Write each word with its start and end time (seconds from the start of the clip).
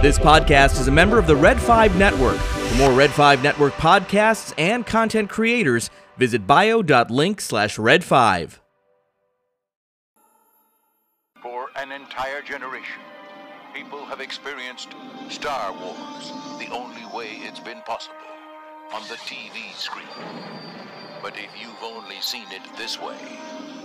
This 0.00 0.16
podcast 0.16 0.80
is 0.80 0.86
a 0.86 0.92
member 0.92 1.18
of 1.18 1.26
the 1.26 1.34
Red 1.34 1.60
5 1.60 1.98
Network. 1.98 2.36
For 2.36 2.76
more 2.76 2.92
Red 2.92 3.10
5 3.10 3.42
Network 3.42 3.72
podcasts 3.72 4.54
and 4.56 4.86
content 4.86 5.28
creators, 5.28 5.90
visit 6.16 6.46
bio.link 6.46 7.40
slash 7.40 7.80
red 7.80 8.04
5. 8.04 8.60
For 11.42 11.70
an 11.74 11.90
entire 11.90 12.42
generation, 12.42 13.00
people 13.74 14.04
have 14.04 14.20
experienced 14.20 14.90
Star 15.30 15.72
Wars 15.72 16.32
the 16.60 16.72
only 16.72 17.04
way 17.12 17.30
it's 17.40 17.58
been 17.58 17.80
possible 17.80 18.14
on 18.92 19.02
the 19.08 19.16
TV 19.16 19.74
screen. 19.74 20.06
But 21.20 21.34
if 21.36 21.50
you've 21.60 21.82
only 21.82 22.20
seen 22.20 22.46
it 22.52 22.62
this 22.76 23.02
way, 23.02 23.18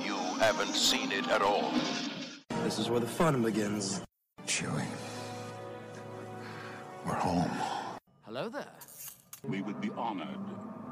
you 0.06 0.14
haven't 0.40 0.76
seen 0.76 1.12
it 1.12 1.28
at 1.30 1.42
all. 1.42 1.74
This 2.64 2.78
is 2.78 2.88
where 2.88 3.00
the 3.00 3.08
fun 3.08 3.42
begins. 3.42 4.02
Chewie. 4.46 4.86
We're 7.06 7.16
home. 7.16 7.52
Hello 8.22 8.48
there. 8.48 8.66
We 9.44 9.62
would 9.62 9.82
be 9.82 9.90
honored 9.98 10.40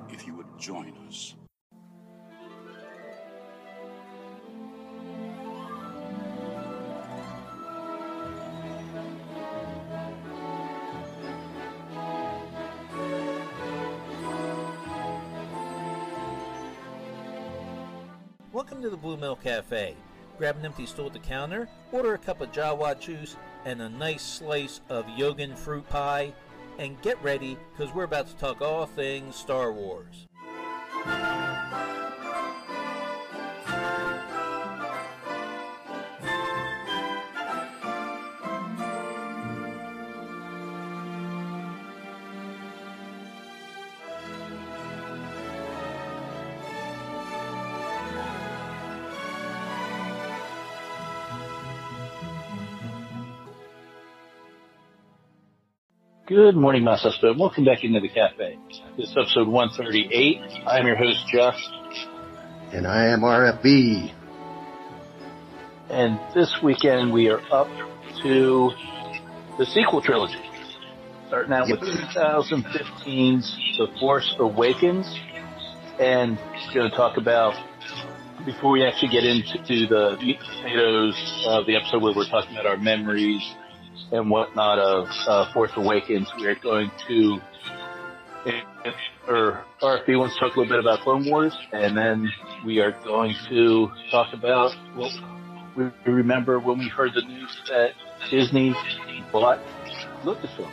if 0.10 0.28
you 0.28 0.36
would 0.36 0.60
join 0.60 0.94
us. 1.08 1.36
Welcome 18.52 18.82
to 18.82 18.90
the 18.90 18.98
Blue 18.98 19.16
Milk 19.16 19.44
Cafe. 19.44 19.96
Grab 20.38 20.58
an 20.58 20.66
empty 20.66 20.86
stool 20.86 21.06
at 21.06 21.14
the 21.14 21.20
counter, 21.20 21.70
order 21.94 22.16
a 22.16 22.18
cup 22.18 22.42
of 22.42 22.52
Jawa 22.52 23.00
juice 23.00 23.38
and 23.66 23.82
a 23.82 23.90
nice 23.90 24.24
slice 24.24 24.82
of 24.90 25.06
Jogan 25.06 25.58
fruit 25.58 25.88
pie, 25.90 26.34
and 26.80 27.02
get 27.02 27.22
ready 27.22 27.58
because 27.72 27.94
we're 27.94 28.04
about 28.04 28.28
to 28.28 28.36
talk 28.38 28.62
all 28.62 28.86
things 28.86 29.36
Star 29.36 29.72
Wars. 29.72 30.28
Good 56.32 56.56
morning, 56.56 56.86
my 56.86 56.96
sister. 56.96 57.34
Welcome 57.38 57.66
back 57.66 57.84
into 57.84 58.00
the 58.00 58.08
cafe. 58.08 58.58
This 58.96 59.10
is 59.10 59.18
episode 59.18 59.50
138. 59.50 60.40
I'm 60.66 60.88
your 60.88 60.96
host, 60.96 61.28
Jeff. 61.30 61.56
And 62.72 62.88
I 62.88 63.08
am 63.08 63.20
RFB. 63.20 64.14
And 65.90 66.18
this 66.34 66.56
weekend 66.64 67.12
we 67.12 67.28
are 67.28 67.42
up 67.52 67.68
to 68.24 68.72
the 69.58 69.66
sequel 69.66 70.02
trilogy. 70.02 70.40
Starting 71.28 71.52
out 71.52 71.68
with 71.70 71.82
2015's 71.82 73.78
The 73.78 73.88
Force 74.00 74.34
Awakens. 74.40 75.14
And 76.00 76.38
going 76.74 76.90
to 76.90 76.96
talk 76.96 77.18
about, 77.18 77.62
before 78.46 78.72
we 78.72 78.86
actually 78.86 79.10
get 79.10 79.26
into 79.26 79.86
the 79.86 80.18
meat 80.22 80.38
and 80.40 80.48
potatoes 80.48 81.46
of 81.48 81.66
the 81.66 81.76
episode 81.76 82.02
where 82.02 82.14
we're 82.16 82.30
talking 82.30 82.54
about 82.54 82.68
our 82.68 82.78
memories 82.78 83.44
and 84.12 84.30
whatnot 84.30 84.80
of 84.80 85.08
uh, 85.28 85.54
Force 85.54 85.72
Awakens, 85.76 86.28
we 86.38 86.48
are 86.48 86.56
going 86.56 86.92
to, 87.08 87.40
or 89.28 89.64
RFB 89.82 90.18
wants 90.20 90.36
to 90.36 90.42
talk 90.42 90.56
a 90.56 90.60
little 90.60 90.74
bit 90.76 90.80
about 90.80 91.00
Clone 91.02 91.30
Wars, 91.30 91.56
and 91.72 91.96
then 91.96 92.30
we 92.66 92.80
are 92.80 92.92
going 93.04 93.34
to 93.50 93.90
talk 94.12 94.34
about 94.34 94.72
what 94.96 95.12
we 95.78 95.86
remember 96.12 96.60
when 96.60 96.80
we 96.80 96.90
heard 96.90 97.12
the 97.16 97.22
news 97.22 97.62
that 97.70 97.92
Disney 98.30 98.74
bought 99.32 99.60
Lucasfilm. 100.24 100.72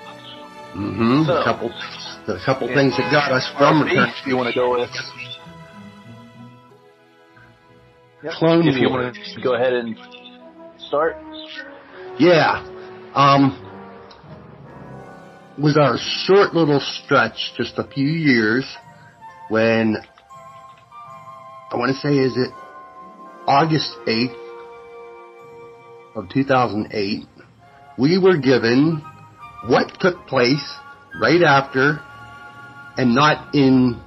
Mm-hmm. 0.75 1.25
So- 1.27 1.41
a 1.41 1.45
couple, 1.45 1.71
a 1.71 2.41
couple 2.45 2.69
things 2.69 2.97
that 2.97 3.11
got 3.11 3.33
us 3.33 3.49
from 3.57 3.83
Return 3.83 4.09
if 4.21 4.27
you 4.27 4.37
want 4.37 4.49
to 4.49 4.55
go 4.55 4.73
with. 4.73 4.91
Yep. 8.25 8.33
Clone 8.35 8.67
if 8.69 8.77
you 8.77 8.89
Wars. 8.91 9.17
want 9.17 9.35
to 9.37 9.41
go 9.41 9.55
ahead 9.55 9.73
and 9.73 9.97
start. 10.79 11.17
Yeah. 12.19 12.65
Um, 13.19 13.51
was 15.61 15.77
our 15.77 15.99
short 15.99 16.55
little 16.55 16.79
stretch, 16.79 17.53
just 17.57 17.77
a 17.77 17.83
few 17.83 18.07
years, 18.07 18.65
when 19.49 19.97
I 21.73 21.77
want 21.77 21.97
to 21.97 21.99
say, 21.99 22.15
is 22.15 22.37
it 22.37 22.53
August 23.45 23.91
8th 24.07 24.37
of 26.15 26.29
2008? 26.29 27.27
We 27.99 28.19
were 28.19 28.37
given 28.37 29.05
what 29.67 29.99
took 29.99 30.29
place 30.29 30.73
right 31.21 31.43
after, 31.43 31.99
and 32.97 33.17
not 33.17 33.53
in 33.53 34.01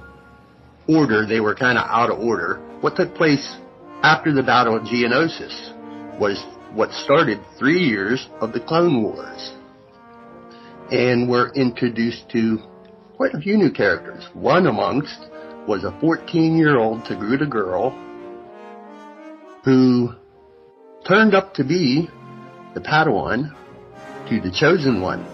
order, 0.88 1.26
they 1.26 1.40
were 1.40 1.54
kind 1.54 1.76
of 1.76 1.84
out 1.86 2.10
of 2.10 2.18
order. 2.18 2.62
What 2.80 2.96
took 2.96 3.14
place 3.14 3.56
after 4.02 4.32
the 4.32 4.42
Battle 4.42 4.74
of 4.74 4.84
Geonosis 4.84 6.18
was 6.18 6.42
what 6.74 6.90
started 6.92 7.38
three 7.58 7.80
years 7.80 8.28
of 8.40 8.52
the 8.52 8.60
Clone 8.60 9.02
Wars. 9.02 9.52
And 10.90 11.28
we're 11.28 11.50
introduced 11.52 12.30
to 12.30 12.58
quite 13.16 13.34
a 13.34 13.40
few 13.40 13.56
new 13.56 13.70
characters. 13.70 14.26
One 14.32 14.66
amongst 14.66 15.18
was 15.68 15.84
a 15.84 15.96
14 16.00 16.56
year 16.56 16.78
old 16.78 17.02
Togruta 17.04 17.48
girl 17.48 17.90
who 19.64 20.10
turned 21.06 21.34
up 21.34 21.54
to 21.54 21.64
be 21.64 22.08
the 22.74 22.80
Padawan 22.80 23.54
to 24.28 24.40
the 24.40 24.50
Chosen 24.50 25.02
One, 25.02 25.24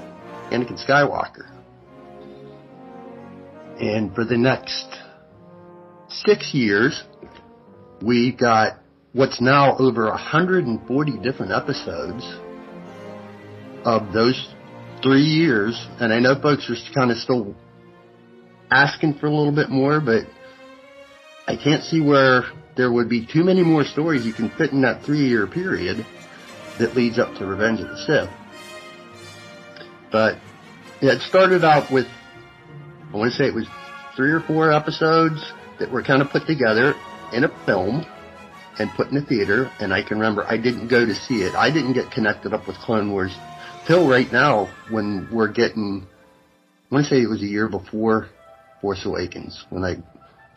Anakin 0.51 0.85
Skywalker. 0.85 1.49
And 3.81 4.13
for 4.13 4.25
the 4.25 4.37
next 4.37 4.87
six 6.09 6.53
years, 6.53 7.05
we 8.03 8.33
got 8.33 8.81
what's 9.13 9.41
now 9.41 9.77
over 9.79 10.07
140 10.07 11.19
different 11.19 11.53
episodes 11.53 12.25
of 13.85 14.13
those 14.13 14.55
three 15.03 15.23
years. 15.23 15.87
And 16.01 16.13
I 16.13 16.21
know 16.21 16.41
folks 16.41 16.69
are 16.71 16.95
kind 16.95 17.11
of 17.11 17.19
still 17.19 17.55
asking 18.71 19.15
for 19.15 19.27
a 19.27 19.31
little 19.31 19.55
bit 19.55 19.71
more, 19.71 20.01
but 20.01 20.27
I 21.47 21.57
can't 21.57 21.83
see 21.83 22.01
where 22.01 22.45
there 22.77 22.93
would 22.93 23.09
be 23.09 23.27
too 23.27 23.45
many 23.45 23.63
more 23.63 23.85
stories 23.85 24.27
you 24.27 24.33
can 24.33 24.51
fit 24.51 24.73
in 24.73 24.83
that 24.83 25.05
three 25.05 25.27
year 25.27 25.47
period 25.47 26.05
that 26.79 26.95
leads 26.95 27.19
up 27.19 27.35
to 27.39 27.47
Revenge 27.47 27.81
of 27.81 27.89
the 27.89 27.97
Sith. 27.97 28.31
But 30.13 30.37
yeah, 31.01 31.13
it 31.13 31.23
started 31.23 31.65
out 31.65 31.91
with, 31.91 32.07
I 33.13 33.17
want 33.17 33.33
to 33.33 33.37
say 33.37 33.47
it 33.47 33.55
was 33.55 33.67
three 34.17 34.33
or 34.33 34.41
four 34.41 34.71
episodes 34.71 35.43
that 35.79 35.91
were 35.91 36.03
kind 36.03 36.21
of 36.23 36.31
put 36.31 36.47
together 36.47 36.95
in 37.33 37.45
a 37.45 37.65
film 37.65 38.07
and 38.79 38.91
put 38.91 39.09
in 39.09 39.15
the 39.15 39.25
theater. 39.25 39.71
And 39.81 39.93
I 39.93 40.03
can 40.03 40.19
remember 40.19 40.45
I 40.45 40.57
didn't 40.57 40.89
go 40.89 41.05
to 41.05 41.15
see 41.15 41.43
it. 41.43 41.55
I 41.55 41.71
didn't 41.71 41.95
get 41.95 42.11
connected 42.11 42.53
up 42.53 42.67
with 42.67 42.77
Clone 42.77 43.11
Wars 43.11 43.35
till 43.87 44.09
right 44.09 44.31
now 44.33 44.73
when 44.91 45.29
we're 45.33 45.53
getting, 45.53 46.07
I 46.91 46.95
want 46.95 47.07
to 47.07 47.11
say 47.11 47.23
it 47.23 47.29
was 47.29 47.43
a 47.43 47.47
year 47.47 47.69
before 47.69 48.29
Force 48.81 49.05
Awakens 49.05 49.65
when 49.71 49.85
I 49.85 49.97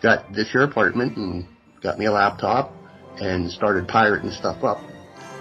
got 0.01 0.33
this 0.33 0.53
year 0.53 0.63
apartment 0.63 1.17
and 1.17 1.45
got 1.81 1.97
me 1.97 2.05
a 2.05 2.11
laptop 2.11 2.73
and 3.19 3.51
started 3.51 3.87
pirating 3.87 4.31
stuff 4.31 4.63
up. 4.63 4.79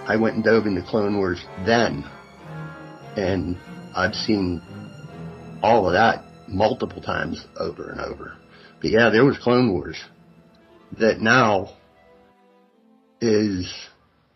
I 0.07 0.15
went 0.15 0.35
and 0.35 0.43
dove 0.43 0.65
into 0.65 0.81
Clone 0.81 1.17
Wars 1.17 1.43
then 1.65 2.03
and 3.15 3.57
I've 3.95 4.15
seen 4.15 4.61
all 5.61 5.87
of 5.87 5.93
that 5.93 6.23
multiple 6.47 7.01
times 7.01 7.45
over 7.57 7.89
and 7.89 7.99
over. 7.99 8.37
But 8.81 8.91
yeah, 8.91 9.09
there 9.09 9.25
was 9.25 9.37
Clone 9.37 9.71
Wars 9.71 10.01
that 10.97 11.19
now 11.19 11.73
is 13.21 13.71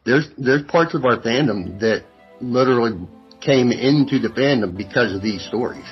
there's 0.06 0.28
there's 0.38 0.64
parts 0.64 0.94
of 0.94 1.04
our 1.06 1.18
fandom 1.20 1.80
that 1.80 2.06
literally 2.40 3.08
came 3.42 3.72
into 3.72 4.20
the 4.20 4.30
fandom 4.30 4.78
because 4.78 5.14
of 5.14 5.22
these 5.22 5.44
stories. 5.46 5.86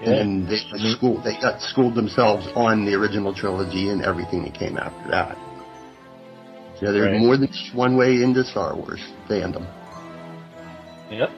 And 0.00 0.46
they 0.48 0.58
got 0.70 0.96
schooled, 0.96 1.24
they 1.24 1.40
got 1.40 1.60
schooled 1.60 1.94
themselves 1.96 2.46
on 2.54 2.84
the 2.84 2.94
original 2.94 3.34
trilogy 3.34 3.90
and 3.90 4.02
everything 4.02 4.44
that 4.44 4.54
came 4.54 4.78
after 4.78 5.10
that. 5.10 5.36
So 6.78 6.92
there's 6.92 7.10
Right. 7.10 7.20
more 7.20 7.36
than 7.36 7.48
just 7.48 7.74
one 7.74 7.96
way 7.96 8.22
into 8.22 8.44
Star 8.44 8.76
Wars 8.76 9.00
fandom. 9.28 9.66
Yep. 11.10 11.30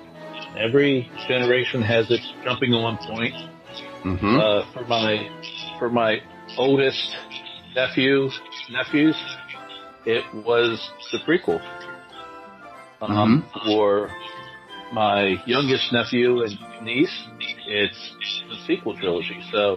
Every 0.58 1.08
generation 1.26 1.80
has 1.80 2.10
its 2.10 2.30
jumping 2.44 2.74
on 2.74 2.98
point. 2.98 3.34
Mm-hmm. 4.04 4.36
Uh, 4.40 4.62
for 4.72 4.84
my 4.86 5.30
for 5.78 5.88
my 5.88 6.20
oldest 6.58 7.16
nephew 7.74 8.30
nephews, 8.70 9.16
it 10.04 10.24
was 10.34 10.90
the 11.12 11.18
prequel. 11.18 11.60
Um, 13.00 13.44
For 13.64 14.10
my 14.92 15.36
youngest 15.46 15.92
nephew 15.92 16.42
and 16.42 16.58
niece, 16.82 17.26
it's 17.66 18.14
the 18.48 18.56
sequel 18.66 18.96
trilogy. 18.96 19.40
So, 19.52 19.76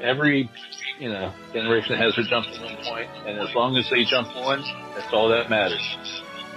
every 0.00 0.50
you 0.98 1.08
know 1.08 1.32
generation 1.52 1.96
has 1.96 2.14
their 2.16 2.24
jump 2.24 2.46
on 2.46 2.76
point, 2.84 3.10
and 3.26 3.38
as 3.38 3.54
long 3.54 3.76
as 3.76 3.88
they 3.90 4.04
jump 4.04 4.28
on, 4.36 4.62
that's 4.94 5.12
all 5.12 5.28
that 5.28 5.48
matters. 5.48 5.82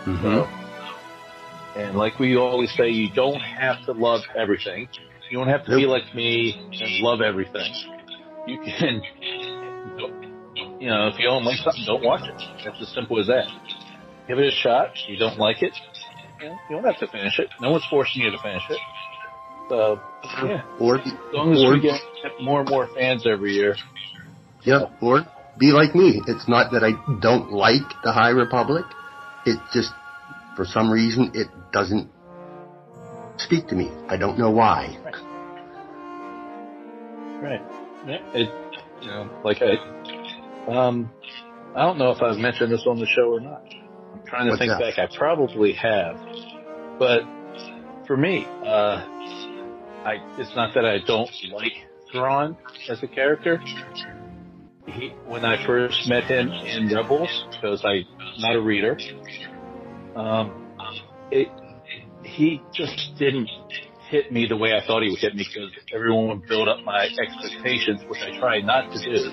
hmm 0.03 0.21
So, 0.23 0.47
and 1.75 1.97
like 1.97 2.19
we 2.19 2.35
always 2.35 2.71
say, 2.75 2.89
you 2.89 3.09
don't 3.13 3.39
have 3.39 3.85
to 3.85 3.93
love 3.93 4.21
everything. 4.35 4.89
You 5.29 5.37
don't 5.37 5.47
have 5.47 5.65
to 5.65 5.75
be 5.77 5.85
like 5.85 6.13
me 6.13 6.53
and 6.81 7.01
love 7.03 7.21
everything. 7.21 7.73
You 8.45 8.59
can, 8.59 9.01
you 10.81 10.89
know, 10.89 11.07
if 11.07 11.19
you 11.19 11.25
don't 11.25 11.45
like 11.45 11.59
something, 11.59 11.83
don't 11.85 12.03
watch 12.03 12.27
it. 12.27 12.41
It's 12.65 12.81
as 12.81 12.93
simple 12.95 13.19
as 13.19 13.27
that. 13.27 13.45
Give 14.27 14.39
it 14.39 14.47
a 14.47 14.51
shot. 14.51 14.89
If 14.95 15.09
you 15.09 15.17
don't 15.17 15.37
like 15.37 15.61
it, 15.61 15.73
you, 16.41 16.49
know, 16.49 16.57
you 16.69 16.75
don't 16.75 16.85
have 16.85 16.97
to 16.99 17.07
finish 17.07 17.37
it. 17.37 17.49
No 17.61 17.69
one's 17.69 17.85
forcing 17.87 18.23
you 18.23 18.31
to 18.31 18.37
finish 18.41 18.63
it. 18.67 18.79
So, 19.69 20.01
yeah, 20.43 20.63
Or, 20.79 20.97
as 20.97 21.13
long 21.31 21.53
as 21.53 21.63
or, 21.63 21.73
we 21.73 21.81
get 21.81 22.01
more 22.41 22.61
and 22.61 22.69
more 22.69 22.89
fans 22.95 23.25
every 23.27 23.53
year. 23.53 23.75
yeah, 24.63 24.89
or 25.01 25.21
be 25.59 25.67
like 25.67 25.93
me. 25.93 26.21
It's 26.27 26.49
not 26.49 26.71
that 26.71 26.83
I 26.83 26.91
don't 27.19 27.51
like 27.51 27.87
the 28.03 28.11
High 28.11 28.31
Republic. 28.31 28.85
It 29.45 29.59
just, 29.71 29.91
for 30.55 30.65
some 30.65 30.91
reason, 30.91 31.31
it 31.35 31.47
doesn't 31.71 32.09
speak 33.37 33.67
to 33.67 33.75
me. 33.75 33.91
I 34.09 34.17
don't 34.17 34.37
know 34.39 34.49
why. 34.49 34.97
Right. 37.41 37.61
Yeah. 38.07 38.17
It, 38.33 38.49
you 39.01 39.07
know, 39.07 39.29
like 39.43 39.57
I, 39.61 40.00
um, 40.67 41.11
I 41.75 41.83
don't 41.83 41.97
know 41.97 42.11
if 42.11 42.21
I've 42.21 42.37
mentioned 42.37 42.71
this 42.71 42.85
on 42.87 42.99
the 42.99 43.05
show 43.05 43.33
or 43.33 43.39
not. 43.39 43.63
I'm 44.13 44.25
trying 44.27 44.45
to 44.45 44.51
What's 44.51 44.59
think 44.59 44.71
that? 44.71 44.95
back. 44.95 44.99
I 44.99 45.17
probably 45.17 45.73
have, 45.73 46.17
but 46.99 47.21
for 48.07 48.17
me, 48.17 48.45
uh, 48.65 49.05
I, 50.03 50.17
it's 50.37 50.55
not 50.55 50.73
that 50.75 50.85
I 50.85 50.97
don't 51.05 51.29
like 51.53 51.73
Thrawn 52.11 52.57
as 52.89 53.01
a 53.03 53.07
character. 53.07 53.61
He, 54.87 55.09
when 55.25 55.45
I 55.45 55.65
first 55.65 56.09
met 56.09 56.25
him 56.25 56.49
in 56.51 56.93
Rebels, 56.93 57.45
because 57.51 57.85
I'm 57.85 58.03
not 58.39 58.55
a 58.55 58.61
reader, 58.61 58.97
um, 60.15 60.75
it, 61.31 61.47
he 62.23 62.61
just 62.73 63.13
didn't 63.17 63.49
hit 64.09 64.31
me 64.31 64.45
the 64.47 64.57
way 64.57 64.73
I 64.73 64.85
thought 64.85 65.03
he 65.03 65.09
would 65.09 65.19
hit 65.19 65.35
me 65.35 65.45
because 65.47 65.71
everyone 65.93 66.27
would 66.27 66.47
build 66.47 66.67
up 66.67 66.83
my 66.83 67.07
expectations, 67.17 68.01
which 68.09 68.19
I 68.21 68.37
try 68.39 68.59
not 68.59 68.91
to 68.91 68.99
do. 68.99 69.31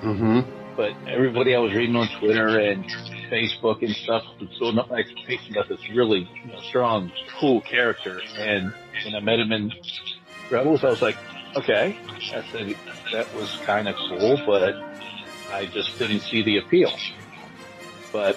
hmm 0.00 0.55
But 0.76 0.90
everybody 1.08 1.54
I 1.54 1.58
was 1.58 1.72
reading 1.72 1.96
on 1.96 2.08
Twitter 2.20 2.58
and 2.58 2.84
Facebook 3.32 3.82
and 3.82 3.96
stuff 3.96 4.22
was 4.38 4.50
building 4.58 4.78
up 4.78 4.90
my 4.90 4.98
expectations 4.98 5.50
about 5.52 5.68
this 5.68 5.80
really 5.94 6.28
you 6.44 6.52
know, 6.52 6.60
strong, 6.68 7.10
cool 7.40 7.62
character. 7.62 8.20
And 8.36 8.74
when 9.04 9.14
I 9.14 9.20
met 9.20 9.38
him 9.38 9.52
in 9.52 9.72
Rebels, 10.50 10.84
I 10.84 10.90
was 10.90 11.00
like, 11.00 11.16
okay, 11.56 11.98
I 12.06 12.44
said 12.52 12.76
that 13.12 13.34
was 13.34 13.58
kind 13.64 13.88
of 13.88 13.94
cool, 14.08 14.38
but 14.46 14.74
I 15.50 15.66
just 15.72 15.98
didn't 15.98 16.20
see 16.20 16.42
the 16.42 16.58
appeal. 16.58 16.92
But 18.12 18.36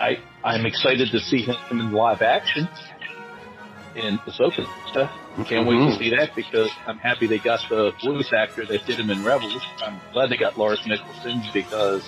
I, 0.00 0.18
I'm 0.44 0.66
excited 0.66 1.10
to 1.10 1.18
see 1.18 1.42
him 1.42 1.56
in 1.70 1.92
live 1.92 2.22
action 2.22 2.68
in 3.96 4.18
Ahsoka. 4.18 4.66
Can't 5.48 5.66
wait 5.66 5.76
to 5.76 5.80
mm-hmm. 5.80 5.98
see 5.98 6.10
that 6.10 6.30
because 6.36 6.70
I'm 6.86 6.98
happy 6.98 7.26
they 7.26 7.38
got 7.38 7.60
the 7.70 7.92
blues 8.02 8.30
actor 8.36 8.66
that 8.66 8.86
did 8.86 9.00
him 9.00 9.08
in 9.10 9.24
Rebels. 9.24 9.62
I'm 9.82 9.98
glad 10.12 10.30
they 10.30 10.36
got 10.36 10.58
Lars 10.58 10.80
Mikkelsen 10.86 11.52
because 11.54 12.06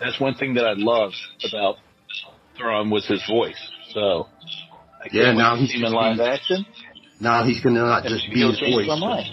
that's 0.00 0.18
one 0.18 0.34
thing 0.34 0.54
that 0.54 0.64
I 0.64 0.72
love 0.74 1.12
about 1.46 1.76
Thrawn 2.56 2.90
was 2.90 3.06
his 3.06 3.22
voice. 3.28 3.60
So 3.92 4.26
I 5.00 5.08
can't 5.08 5.14
Yeah, 5.14 5.28
wait 5.30 5.36
now 5.36 5.54
to 5.54 5.60
he's 5.60 5.70
see 5.72 5.78
him 5.78 5.84
in 5.84 5.92
live 5.92 6.16
be- 6.16 6.24
action. 6.24 6.66
Now 7.20 7.44
he's 7.44 7.60
going 7.60 7.74
to 7.74 7.82
not 7.82 8.06
And 8.06 8.14
just 8.14 8.28
be 8.32 8.40
his 8.40 8.58
voice. 8.58 9.30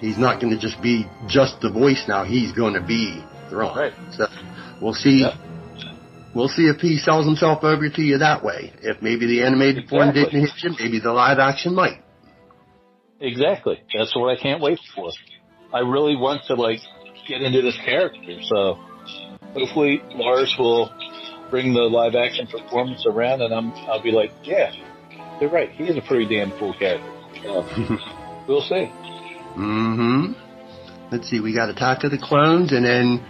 He's 0.00 0.18
not 0.18 0.40
going 0.40 0.52
to 0.52 0.58
just 0.60 0.82
be 0.82 1.06
just 1.28 1.60
the 1.60 1.70
voice 1.70 2.04
now. 2.08 2.24
He's 2.24 2.52
going 2.52 2.74
to 2.74 2.82
be 2.82 3.24
Thrawn. 3.48 3.76
Right. 3.76 3.92
So 4.12 4.26
we'll 4.82 4.92
see. 4.92 5.20
Yep. 5.20 5.34
We'll 6.36 6.48
see 6.48 6.66
if 6.66 6.82
he 6.82 6.98
sells 6.98 7.24
himself 7.24 7.64
over 7.64 7.88
to 7.88 8.02
you 8.02 8.18
that 8.18 8.44
way. 8.44 8.70
If 8.82 9.00
maybe 9.00 9.26
the 9.26 9.42
animated 9.42 9.88
form 9.88 10.12
didn't 10.12 10.38
hit 10.38 10.50
you, 10.58 10.76
maybe 10.78 11.00
the 11.00 11.10
live 11.10 11.38
action 11.38 11.74
might. 11.74 12.02
Exactly. 13.22 13.80
That's 13.96 14.14
what 14.14 14.36
I 14.36 14.38
can't 14.38 14.60
wait 14.60 14.78
for. 14.94 15.10
I 15.72 15.78
really 15.78 16.14
want 16.14 16.42
to 16.48 16.54
like 16.54 16.80
get 17.26 17.40
into 17.40 17.62
this 17.62 17.78
character, 17.82 18.42
so 18.42 18.74
hopefully 19.54 20.02
Lars 20.10 20.54
will 20.58 20.92
bring 21.48 21.72
the 21.72 21.80
live 21.80 22.14
action 22.14 22.46
performance 22.46 23.06
around 23.06 23.40
and 23.40 23.54
I'm 23.54 23.72
I'll 23.88 24.02
be 24.02 24.12
like, 24.12 24.30
yeah, 24.42 24.72
they're 25.40 25.48
right. 25.48 25.70
He 25.70 25.84
is 25.84 25.96
a 25.96 26.02
pretty 26.02 26.26
damn 26.28 26.50
cool 26.58 26.74
character. 26.78 27.10
So, 27.42 27.62
we'll 28.46 28.60
see. 28.60 28.92
Mm-hmm. 29.56 30.32
Let's 31.10 31.30
see, 31.30 31.40
we 31.40 31.54
got 31.54 31.70
Attack 31.70 32.04
of 32.04 32.10
the 32.10 32.18
Clones 32.18 32.72
and 32.72 32.84
then 32.84 33.24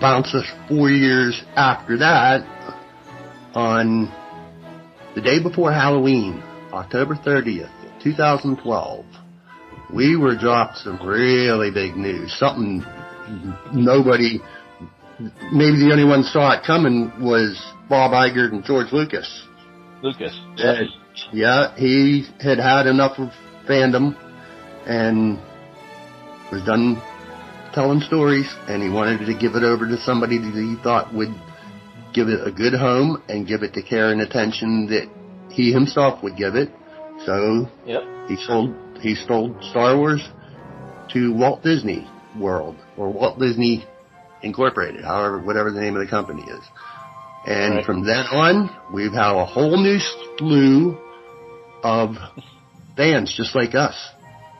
bounce 0.00 0.34
us 0.34 0.46
four 0.68 0.90
years 0.90 1.42
after 1.56 1.98
that 1.98 2.42
on 3.54 4.12
the 5.14 5.20
day 5.20 5.42
before 5.42 5.72
Halloween, 5.72 6.42
October 6.72 7.14
30th, 7.14 7.70
2012. 8.02 9.04
We 9.92 10.16
were 10.16 10.36
dropped 10.36 10.78
some 10.78 10.98
really 11.06 11.70
big 11.70 11.96
news. 11.96 12.36
Something 12.38 12.84
nobody, 13.72 14.40
maybe 15.52 15.78
the 15.78 15.90
only 15.92 16.04
one 16.04 16.22
saw 16.22 16.52
it 16.52 16.64
coming 16.66 17.12
was 17.20 17.56
Bob 17.88 18.12
Iger 18.12 18.52
and 18.52 18.64
George 18.64 18.92
Lucas. 18.92 19.44
Lucas. 20.02 20.38
Yeah, 20.56 20.82
yeah, 21.32 21.76
he 21.76 22.26
had 22.40 22.58
had 22.58 22.86
enough 22.86 23.18
of 23.18 23.30
fandom 23.66 24.16
and 24.86 25.38
was 26.52 26.62
done 26.64 27.00
telling 27.76 28.00
stories, 28.00 28.48
and 28.68 28.82
he 28.82 28.88
wanted 28.88 29.26
to 29.26 29.34
give 29.38 29.54
it 29.54 29.62
over 29.62 29.86
to 29.86 29.98
somebody 29.98 30.38
that 30.38 30.50
he 30.50 30.82
thought 30.82 31.12
would 31.12 31.28
give 32.14 32.28
it 32.28 32.40
a 32.42 32.50
good 32.50 32.72
home 32.72 33.22
and 33.28 33.46
give 33.46 33.62
it 33.62 33.74
the 33.74 33.82
care 33.82 34.10
and 34.10 34.22
attention 34.22 34.86
that 34.88 35.06
he 35.52 35.72
himself 35.72 36.22
would 36.22 36.38
give 36.38 36.54
it. 36.54 36.70
So 37.26 37.68
Yep. 37.84 38.02
he 38.28 38.36
sold 38.36 38.74
he 39.02 39.14
sold 39.14 39.62
Star 39.62 39.94
Wars 39.94 40.26
to 41.12 41.34
Walt 41.34 41.62
Disney 41.62 42.08
World 42.40 42.76
or 42.96 43.10
Walt 43.10 43.38
Disney 43.38 43.84
Incorporated, 44.42 45.04
however 45.04 45.38
whatever 45.38 45.70
the 45.70 45.80
name 45.80 45.96
of 45.96 46.00
the 46.00 46.10
company 46.10 46.42
is. 46.42 46.64
And 47.46 47.76
Right. 47.76 47.84
from 47.84 48.04
then 48.04 48.24
on, 48.32 48.70
we've 48.92 49.12
had 49.12 49.34
a 49.36 49.44
whole 49.44 49.76
new 49.76 49.98
slew 50.38 50.96
of 51.82 52.16
fans 52.96 53.32
just 53.36 53.54
like 53.54 53.74
us 53.74 53.94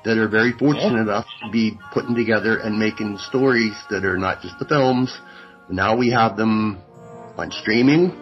that 0.07 0.19
are 0.19 0.29
very 0.29 0.53
fortunate 0.53 1.01
enough 1.01 1.27
to 1.45 1.51
be 1.51 1.77
putting 1.93 2.15
together 2.15 2.59
and 2.59 2.79
making 2.79 3.19
stories 3.29 3.75
that 3.91 4.05
are 4.05 4.17
not 4.17 4.41
just 4.41 4.57
the 4.61 4.65
films. 4.65 5.13
Now 5.69 5.97
we 5.97 6.11
have 6.13 6.37
them 6.37 6.81
on 7.37 7.51
streaming 7.51 8.13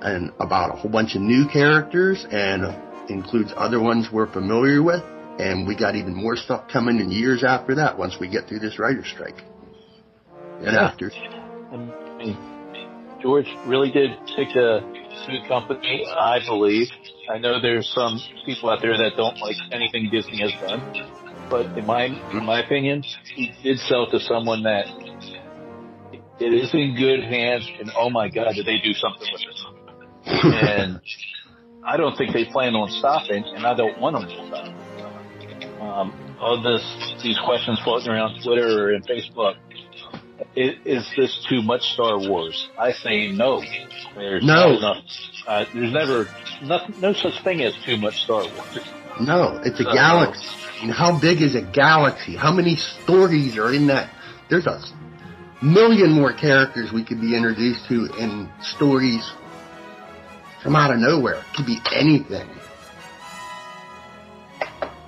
and 0.00 0.32
about 0.40 0.74
a 0.74 0.76
whole 0.78 0.90
bunch 0.90 1.14
of 1.16 1.20
new 1.20 1.46
characters 1.46 2.24
and 2.30 2.64
includes 3.10 3.52
other 3.58 3.78
ones 3.78 4.08
we're 4.10 4.32
familiar 4.32 4.82
with. 4.82 5.02
And 5.38 5.68
we 5.68 5.76
got 5.76 5.96
even 5.96 6.14
more 6.14 6.34
stuff 6.34 6.64
coming 6.72 6.98
in 6.98 7.10
years 7.10 7.44
after 7.44 7.74
that 7.74 7.98
once 7.98 8.16
we 8.18 8.28
get 8.28 8.48
through 8.48 8.60
this 8.60 8.78
writer's 8.78 9.06
strike. 9.06 9.42
And 10.60 10.72
Yeah. 10.72 10.86
after. 10.86 11.12
I 11.70 11.76
mean, 11.76 12.36
George 13.20 13.48
really 13.66 13.90
did 13.90 14.18
pick 14.34 14.56
a 14.56 14.80
good 15.26 15.46
company, 15.46 16.06
I 16.06 16.40
believe. 16.46 16.88
I 17.30 17.38
know 17.38 17.60
there's 17.60 17.90
some 17.94 18.18
people 18.46 18.70
out 18.70 18.80
there 18.80 18.96
that 18.96 19.12
don't 19.16 19.38
like 19.38 19.56
anything 19.70 20.08
Disney 20.10 20.40
has 20.40 20.52
done, 20.60 20.80
but 21.50 21.66
in 21.76 21.84
my 21.86 22.04
in 22.04 22.44
my 22.44 22.60
opinion, 22.60 23.04
he 23.34 23.52
did 23.62 23.78
sell 23.80 24.06
to 24.10 24.18
someone 24.20 24.62
that 24.62 24.86
it 26.40 26.54
is 26.54 26.72
in 26.72 26.96
good 26.96 27.22
hands. 27.24 27.68
And 27.80 27.90
oh 27.96 28.08
my 28.08 28.28
God, 28.28 28.54
did 28.54 28.64
they 28.64 28.78
do 28.78 28.94
something 28.94 29.28
with 29.32 29.42
it? 29.42 29.58
And 30.26 31.00
I 31.84 31.96
don't 31.96 32.16
think 32.16 32.32
they 32.32 32.44
plan 32.46 32.74
on 32.74 32.90
stopping, 32.90 33.44
and 33.56 33.66
I 33.66 33.74
don't 33.74 33.98
want 34.00 34.16
them 34.16 34.28
to 34.28 34.46
stop. 34.46 35.80
Um, 35.80 36.36
all 36.40 36.62
this 36.62 37.22
these 37.22 37.38
questions 37.44 37.78
floating 37.84 38.08
around 38.08 38.42
Twitter 38.42 38.84
or 38.84 38.92
in 38.94 39.02
Facebook 39.02 39.56
is, 40.54 40.74
is 40.84 41.12
this 41.16 41.46
too 41.48 41.62
much 41.62 41.82
Star 41.94 42.18
Wars? 42.18 42.68
I 42.78 42.92
say 42.92 43.28
no. 43.32 43.62
There's 44.14 44.44
No. 44.44 44.76
enough. 44.76 45.04
Uh, 45.46 45.64
there's 45.74 45.92
never 45.92 46.28
nothing, 46.62 47.00
no 47.00 47.12
such 47.12 47.42
thing 47.42 47.62
as 47.62 47.74
too 47.84 47.96
much 47.96 48.22
Star 48.24 48.42
Wars. 48.42 48.78
No, 49.20 49.60
it's 49.64 49.80
a 49.80 49.84
galaxy. 49.84 50.46
I 50.46 50.82
mean, 50.82 50.90
how 50.90 51.18
big 51.18 51.42
is 51.42 51.54
a 51.56 51.62
galaxy? 51.62 52.36
How 52.36 52.52
many 52.52 52.76
stories 52.76 53.56
are 53.58 53.72
in 53.72 53.88
that? 53.88 54.10
There's 54.48 54.66
a 54.66 54.80
million 55.60 56.12
more 56.12 56.32
characters 56.32 56.92
we 56.92 57.02
could 57.04 57.20
be 57.20 57.34
introduced 57.36 57.86
to 57.88 58.06
in 58.18 58.48
stories 58.62 59.28
from 60.62 60.76
out 60.76 60.92
of 60.92 60.98
nowhere. 61.00 61.36
It 61.36 61.44
could 61.56 61.66
be 61.66 61.78
anything. 61.92 62.48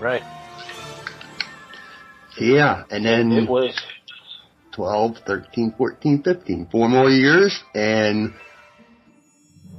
Right. 0.00 0.22
Yeah, 2.38 2.84
and 2.90 3.04
then 3.04 3.32
It 3.32 3.48
was 3.48 3.78
12, 4.72 5.16
13, 5.26 5.74
14, 5.76 6.22
15. 6.22 6.68
Four 6.70 6.88
more 6.88 7.08
years, 7.10 7.58
and 7.74 8.32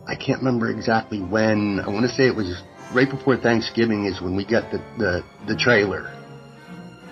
I 0.08 0.16
can't 0.16 0.40
remember 0.40 0.70
exactly 0.70 1.20
when. 1.20 1.80
I 1.80 1.88
want 1.90 2.04
to 2.10 2.16
say 2.16 2.28
it 2.28 2.36
was 2.36 2.62
right 2.94 3.10
before 3.10 3.38
Thanksgiving 3.38 4.06
is 4.06 4.22
when 4.22 4.36
we 4.36 4.46
got 4.46 4.72
the 4.72 4.78
the, 4.98 5.24
the 5.48 5.56
trailer 5.56 6.14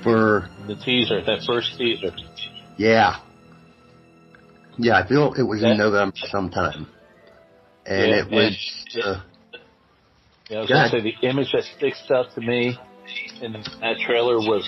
for 0.03 0.49
The 0.67 0.75
teaser, 0.75 1.21
that 1.23 1.43
first 1.45 1.77
teaser. 1.77 2.11
yeah. 2.77 3.17
Yeah, 4.77 4.97
I 4.97 5.05
feel 5.07 5.33
it 5.33 5.43
was 5.43 5.61
Yeah. 5.61 5.71
in 5.71 5.77
November 5.77 6.15
sometime. 6.29 6.87
And 7.85 8.09
Yeah, 8.11 8.15
it 8.19 8.31
was, 8.31 8.85
and- 8.93 9.03
uh, 9.03 9.19
Yeah, 10.49 10.57
I 10.57 10.61
was 10.61 10.69
gonna 10.69 10.89
say 10.89 11.01
the 11.01 11.27
image 11.27 11.51
that 11.51 11.63
sticks 11.77 12.01
out 12.11 12.33
to 12.35 12.41
me 12.41 12.77
in 13.41 13.53
that 13.81 13.97
trailer 14.05 14.37
was 14.37 14.63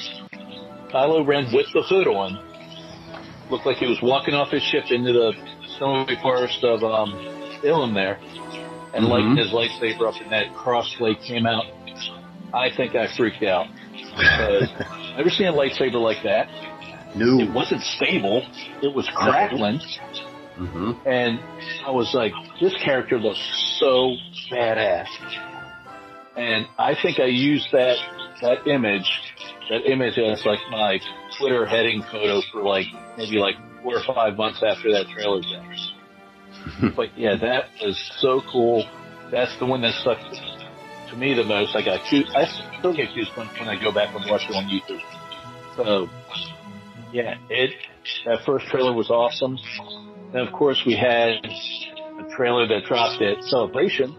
Kylo 0.92 1.26
Ren 1.26 1.48
with 1.54 1.68
the 1.74 1.82
hood 1.82 2.08
on. 2.08 2.51
Looked 3.52 3.66
like 3.66 3.78
he 3.78 3.86
was 3.88 4.02
walking 4.02 4.34
off 4.34 4.50
his 4.50 4.64
ship 4.64 4.86
into 4.90 5.12
the 5.12 5.34
snowy 5.78 6.16
forest 6.22 6.64
of 6.64 6.84
um, 6.84 7.12
Ilum 7.64 7.94
there, 7.94 8.18
and 8.94 9.06
Mhm. 9.06 9.10
lighting 9.10 9.36
his 9.38 9.52
lightsaber 9.52 10.08
up, 10.08 10.16
and 10.22 10.32
that 10.32 10.48
crossblade 10.56 11.22
came 11.22 11.46
out. 11.46 11.66
I 12.54 12.70
think 12.70 12.96
I 12.96 13.08
freaked 13.08 13.44
out 13.44 13.68
never 15.18 15.30
seen 15.30 15.48
a 15.48 15.54
lightsaber 15.54 16.02
like 16.02 16.24
that. 16.24 16.48
No, 17.16 17.40
It 17.40 17.52
wasn't 17.52 17.82
stable; 17.82 18.42
it 18.82 18.94
was 18.96 19.08
crackling. 19.14 19.80
hmm 20.58 20.92
And 21.06 21.40
I 21.86 21.92
was 21.92 22.14
like, 22.14 22.34
this 22.62 22.74
character 22.84 23.20
looks 23.20 23.40
so 23.80 24.16
badass. 24.50 25.08
And 26.38 26.66
I 26.80 26.96
think 26.96 27.20
I 27.20 27.26
used 27.26 27.68
that, 27.74 27.98
that 28.42 28.66
image, 28.68 29.10
that 29.70 29.86
image 29.86 30.18
as 30.18 30.46
like 30.46 30.60
my 30.70 31.00
Twitter 31.42 31.66
heading 31.66 32.04
photo 32.12 32.42
for 32.52 32.62
like, 32.62 32.86
maybe 33.18 33.38
like 33.38 33.56
four 33.84 33.98
or 33.98 34.04
five 34.14 34.38
months 34.38 34.64
after 34.64 34.92
that 34.92 35.08
trailer 35.14 35.42
dropped. 35.42 36.96
but 36.96 37.18
yeah, 37.18 37.36
that 37.42 37.66
was 37.82 37.98
so 38.20 38.42
cool. 38.52 38.88
That's 39.32 39.58
the 39.60 39.66
one 39.66 39.82
that 39.82 39.94
stuck 40.02 40.20
to 41.10 41.16
me 41.18 41.34
the 41.34 41.44
most. 41.44 41.76
I 41.76 41.84
got 41.84 42.02
goose, 42.10 42.30
I 42.36 42.46
still 42.80 42.96
get 42.96 43.10
goosebumps 43.10 43.60
when 43.60 43.70
I 43.70 43.82
go 43.82 43.92
back 43.92 44.16
and 44.16 44.30
watch 44.30 44.44
it 44.50 44.56
on 44.56 44.70
YouTube. 44.70 45.02
So 45.76 46.08
yeah, 47.12 47.36
it, 47.50 47.72
that 48.26 48.40
first 48.46 48.66
trailer 48.68 48.94
was 48.94 49.10
awesome. 49.10 49.58
And 50.34 50.48
of 50.48 50.54
course, 50.54 50.82
we 50.86 50.96
had 50.96 51.46
a 51.46 52.36
trailer 52.36 52.68
that 52.68 52.86
dropped 52.88 53.22
at 53.22 53.44
Celebration 53.44 54.16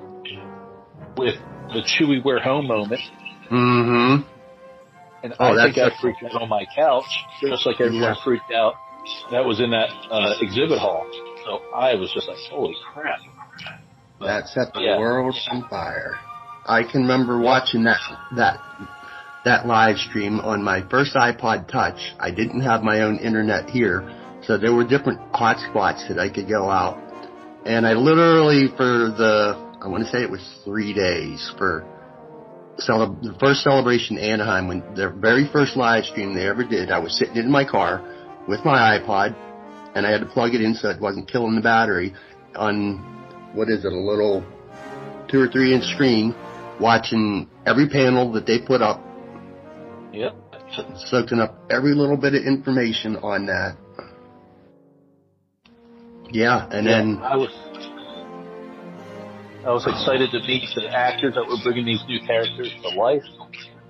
with 1.17 1.37
the 1.69 1.83
Chewie 1.83 2.23
We're 2.25 2.41
Home 2.41 2.67
moment. 2.67 3.01
hmm 3.49 4.32
And 5.23 5.35
Oh, 5.39 5.57
I 5.59 5.65
think 5.65 5.79
I 5.79 5.91
freaked 6.01 6.23
out 6.25 6.43
on 6.43 6.49
my 6.49 6.65
couch, 6.75 7.05
just 7.41 7.65
like 7.67 7.81
everyone 7.81 8.15
Yeah. 8.15 8.25
freaked 8.25 8.51
out. 8.53 8.75
That 9.31 9.45
was 9.45 9.61
in 9.61 9.71
that 9.71 9.91
uh, 10.11 10.35
exhibit 10.41 10.79
hall. 10.79 11.07
So 11.45 11.61
I 11.75 11.95
was 11.95 12.13
just 12.13 12.29
like, 12.29 12.39
holy 12.51 12.77
crap. 12.93 13.19
But, 14.19 14.27
That 14.27 14.49
set 14.49 14.73
the 14.75 14.81
yeah. 14.81 14.99
world 14.99 15.37
on 15.51 15.69
fire. 15.69 16.19
I 16.67 16.85
can 16.85 17.03
remember 17.03 17.39
watching 17.41 17.83
that 17.85 17.99
that 18.37 18.61
that 19.45 19.67
live 19.67 19.97
stream 19.99 20.39
on 20.39 20.63
my 20.63 20.83
first 20.89 21.15
iPod 21.15 21.67
Touch. 21.67 21.99
I 22.21 22.31
didn't 22.31 22.61
have 22.61 22.83
my 22.85 23.01
own 23.01 23.19
internet 23.19 23.69
here, 23.69 24.09
so 24.45 24.57
there 24.57 24.73
were 24.73 24.85
different 24.85 25.19
hotspots 25.33 26.07
that 26.09 26.21
I 26.21 26.29
could 26.29 26.49
go 26.49 26.71
out. 26.71 26.99
And 27.67 27.85
I 27.85 27.95
literally 27.95 28.69
for 28.77 29.11
the 29.11 29.57
I 29.83 29.89
want 29.89 30.05
to 30.05 30.11
say 30.13 30.23
it 30.23 30.31
was 30.31 30.49
three 30.65 30.93
days 30.93 31.53
for 31.59 31.85
cele- 32.79 33.19
the 33.23 33.35
first 33.39 33.63
celebration 33.63 34.19
in 34.19 34.25
Anaheim 34.25 34.69
when 34.69 34.95
their 34.95 35.11
very 35.11 35.49
first 35.53 35.77
live 35.77 36.05
stream 36.05 36.35
they 36.35 36.47
ever 36.49 36.65
did. 36.65 36.91
I 36.91 36.99
was 36.99 37.17
sitting 37.19 37.37
in 37.37 37.51
my 37.51 37.65
car 37.65 38.01
with 38.49 38.65
my 38.65 38.99
iPod, 38.99 39.35
and 39.95 40.07
I 40.07 40.11
had 40.11 40.21
to 40.21 40.27
plug 40.27 40.55
it 40.55 40.61
in 40.61 40.75
so 40.75 40.89
it 40.91 41.01
wasn't 41.01 41.29
killing 41.31 41.55
the 41.55 41.61
battery 41.61 42.15
on 42.57 42.99
what 43.55 43.69
is 43.69 43.85
it, 43.85 43.93
a 43.93 43.97
little 43.97 44.43
two 45.29 45.41
or 45.41 45.49
three 45.49 45.75
inch 45.75 45.85
screen, 45.85 46.35
watching 46.81 47.49
every 47.67 47.89
panel 47.89 48.33
that 48.33 48.47
they 48.47 48.59
put 48.59 48.83
up, 48.83 49.01
Yep. 50.13 50.35
soaking 51.11 51.39
up 51.39 51.59
every 51.71 51.95
little 51.95 52.17
bit 52.17 52.35
of 52.35 52.45
information 52.45 53.17
on 53.17 53.47
that. 53.47 53.77
Yeah, 56.31 56.67
and 56.71 56.87
then 56.87 57.19
I 57.23 57.37
was, 57.37 57.51
I 59.65 59.71
was 59.71 59.87
excited 59.87 60.31
to 60.33 60.41
meet 60.41 60.65
the 60.75 60.89
actors 60.89 61.35
that 61.35 61.47
were 61.47 61.57
bringing 61.63 61.85
these 61.85 62.03
new 62.09 62.21
characters 62.27 62.73
to 62.83 62.89
life. 62.89 63.23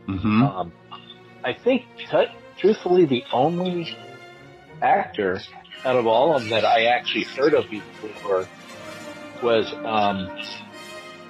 hmm 0.07 0.43
Um, 0.43 0.73
I 1.45 1.55
think, 1.55 1.83
t- 2.11 2.27
truthfully, 2.59 3.07
the 3.07 3.25
only 3.33 3.97
actor 4.83 5.41
out 5.85 5.97
of 5.97 6.07
all 6.07 6.37
of 6.37 6.43
them 6.43 6.51
that 6.51 6.65
I 6.65 6.85
actually 6.85 7.25
heard 7.25 7.55
of 7.55 7.65
before 7.71 8.49
was 9.43 9.73
um, 9.85 10.31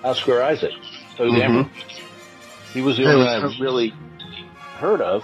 Oscar 0.05 0.43
Isaac. 0.43 0.73
So 1.17 1.25
Mhm. 1.25 1.71
He 2.75 2.81
was 2.81 2.97
the 2.97 3.05
only 3.05 3.25
one 3.25 3.45
I 3.45 3.59
really 3.61 3.95
heard 4.79 5.01
of, 5.03 5.23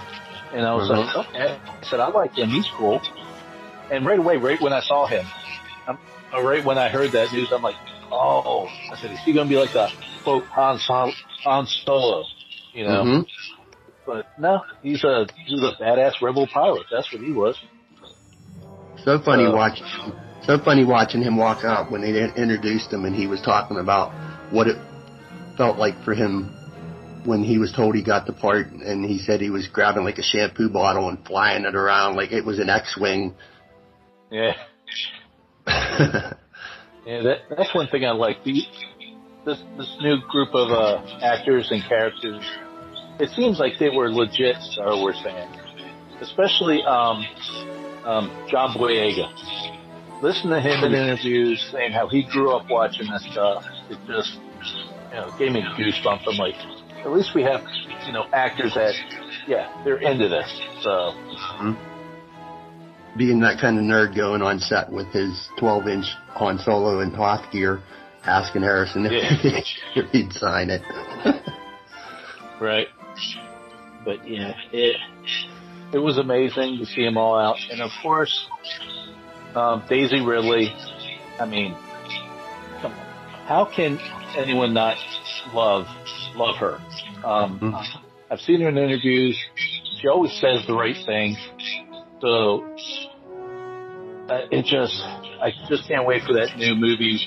and 0.53 0.65
I 0.67 0.75
was 0.75 0.89
Mhm. 0.89 1.07
like, 1.07 1.17
okay. 1.17 1.59
I 1.67 1.85
said, 1.87 2.01
I 2.01 2.09
like 2.09 2.35
him. 2.37 2.51
He's 2.51 2.69
cool. 2.77 3.01
And 3.91 4.07
right 4.07 4.19
away, 4.19 4.37
right 4.37 4.61
when 4.61 4.73
I 4.73 4.81
saw 4.81 5.07
him, 5.07 5.25
um, 5.87 5.99
uh, 6.33 6.41
right 6.43 6.63
when 6.65 6.77
I 6.79 6.89
heard 6.89 7.13
that 7.13 7.33
news, 7.33 7.51
I'm 7.53 7.63
like, 7.63 7.77
oh, 8.11 8.69
I 8.93 8.97
said, 8.97 9.11
is 9.11 9.21
he 9.25 9.33
going 9.33 9.47
to 9.47 9.51
be 9.51 9.59
like 9.59 9.75
a 9.75 9.89
quote 10.25 10.45
Han, 10.49 10.79
Sol- 10.79 11.15
Han 11.45 11.67
Solo? 11.85 12.25
You 12.75 12.85
know. 12.85 13.05
hmm 13.05 13.21
But 14.07 14.27
no, 14.39 14.63
he's 14.83 15.03
a 15.05 15.27
he's 15.47 15.63
a 15.63 15.73
badass 15.83 16.21
rebel 16.23 16.47
pilot. 16.53 16.87
That's 16.91 17.13
what 17.13 17.23
he 17.23 17.33
was. 17.33 17.59
so 19.05 19.19
funny 19.21 19.45
Uh, 19.45 19.53
watching, 19.53 19.87
so 20.43 20.59
funny 20.59 20.85
watching 20.85 21.23
him 21.23 21.37
walk 21.37 21.65
out 21.65 21.91
when 21.91 22.03
they 22.03 22.23
introduced 22.37 22.93
him 22.93 23.05
and 23.05 23.15
he 23.15 23.27
was 23.27 23.41
talking 23.41 23.79
about 23.79 24.13
what 24.53 24.67
it 24.67 24.77
felt 25.57 25.79
like 25.79 25.99
for 26.05 26.15
him 26.15 26.55
when 27.25 27.43
he 27.43 27.59
was 27.59 27.73
told 27.73 27.95
he 27.95 28.03
got 28.03 28.27
the 28.27 28.33
part 28.33 28.69
and 28.69 29.05
he 29.05 29.19
said 29.19 29.41
he 29.41 29.51
was 29.51 29.67
grabbing 29.69 30.05
like 30.05 30.19
a 30.19 30.23
shampoo 30.23 30.69
bottle 30.69 31.09
and 31.09 31.25
flying 31.27 31.65
it 31.65 31.75
around 31.75 32.17
like 32.17 32.33
it 32.33 32.45
was 32.45 32.59
an 32.59 32.71
X-wing. 32.71 33.35
Yeah, 34.31 34.55
yeah. 37.09 37.23
That 37.23 37.39
that's 37.57 37.75
one 37.75 37.89
thing 37.89 38.05
I 38.05 38.13
like. 38.13 38.45
The, 38.45 38.63
this 39.47 39.63
this 39.79 39.97
new 40.03 40.19
group 40.29 40.55
of 40.55 40.71
uh, 40.71 41.03
actors 41.23 41.69
and 41.71 41.83
characters. 41.89 42.45
It 43.19 43.31
seems 43.31 43.59
like 43.59 43.79
they 43.81 43.89
were 43.89 44.13
legit 44.13 44.57
Star 44.61 44.95
Wars 44.95 45.19
fans, 45.25 45.57
especially 46.21 46.83
um, 46.83 47.25
um, 48.05 48.47
John 48.51 48.77
Boyega. 48.77 50.23
Listen 50.23 50.51
to 50.51 50.61
him 50.61 50.85
in 50.85 50.93
interviews 50.93 51.67
saying 51.73 51.93
how 51.93 52.09
he 52.09 52.25
grew 52.31 52.55
up 52.55 52.69
watching 52.69 53.11
this 53.11 53.27
stuff. 53.33 53.65
It 53.89 53.99
just 54.07 54.39
you 55.11 55.17
know 55.17 55.35
gave 55.39 55.53
me 55.53 55.63
goosebumps. 55.63 56.29
I'm 56.29 56.37
like, 56.37 56.55
at 57.05 57.11
least 57.11 57.35
we 57.35 57.43
have 57.43 57.63
you 58.07 58.13
know 58.13 58.27
actors 58.35 58.75
that 58.75 58.95
yeah 59.47 59.83
they're 59.83 60.03
into 60.03 60.29
this. 60.29 60.49
So 60.83 61.15
being 63.19 63.41
that 63.41 63.61
kind 63.61 63.79
of 63.79 63.85
nerd 63.85 64.17
going 64.17 64.43
on 64.43 64.59
set 64.61 64.91
with 64.91 65.09
his 65.09 65.49
12 65.59 65.89
inch 65.89 66.07
Han 66.31 66.59
Solo 66.59 67.01
and 67.01 67.15
Hoth 67.15 67.51
gear, 67.51 67.83
asking 68.25 68.63
Harrison 68.63 69.07
if, 69.07 69.65
if 69.95 70.11
he'd 70.13 70.33
sign 70.33 70.71
it. 70.71 70.83
Right. 72.61 72.89
But 74.05 74.29
yeah, 74.29 74.55
it 74.73 74.97
it 75.93 75.99
was 75.99 76.19
amazing 76.19 76.79
to 76.79 76.87
see 76.87 77.05
them 77.05 77.17
all 77.17 77.39
out, 77.39 77.57
and 77.71 77.81
of 77.81 77.91
course, 78.03 78.49
um, 79.55 79.85
Daisy 79.89 80.21
Ridley. 80.21 80.75
I 81.39 81.47
mean, 81.47 81.77
come 82.81 82.93
on, 82.93 83.07
how 83.47 83.65
can 83.65 83.99
anyone 84.37 84.75
not 84.75 84.97
love 85.55 85.87
love 86.35 86.57
her? 86.57 86.81
Um, 87.25 87.77
I've 88.31 88.41
seen 88.41 88.61
her 88.61 88.69
in 88.69 88.79
interviews. 88.79 89.39
She 90.01 90.09
always 90.09 90.33
says 90.33 90.67
the 90.67 90.75
right 90.75 90.97
thing. 91.07 91.37
So 92.21 92.68
Uh, 94.29 94.41
it 94.51 94.65
just, 94.67 94.93
I 95.41 95.53
just 95.69 95.89
can't 95.89 96.07
wait 96.07 96.23
for 96.25 96.35
that 96.35 96.59
new 96.59 96.75
movie 96.75 97.19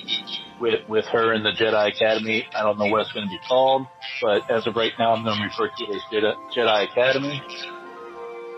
with 0.59 0.87
with 0.87 1.05
her 1.05 1.33
in 1.33 1.41
the 1.41 1.49
Jedi 1.49 1.89
Academy. 1.89 2.45
I 2.53 2.61
don't 2.61 2.77
know 2.77 2.85
what 2.85 3.01
it's 3.01 3.11
going 3.11 3.25
to 3.25 3.29
be 3.29 3.39
called, 3.47 3.87
but 4.21 4.49
as 4.51 4.67
of 4.67 4.75
right 4.75 4.91
now, 4.99 5.15
I'm 5.15 5.23
going 5.23 5.37
to 5.37 5.43
refer 5.43 5.67
to 5.67 5.83
it 5.85 5.95
as 5.95 6.01
Jedi, 6.13 6.35
Jedi 6.55 6.91
Academy. 6.91 7.41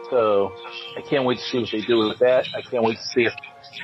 So 0.09 0.51
I 0.97 1.01
can't 1.09 1.23
wait 1.25 1.35
to 1.35 1.43
see 1.43 1.59
what 1.59 1.69
they 1.71 1.81
do 1.81 1.97
with 1.99 2.19
that. 2.19 2.45
I 2.53 2.61
can't 2.69 2.83
wait 2.83 2.97
to 2.97 3.07
see 3.15 3.23
if 3.23 3.33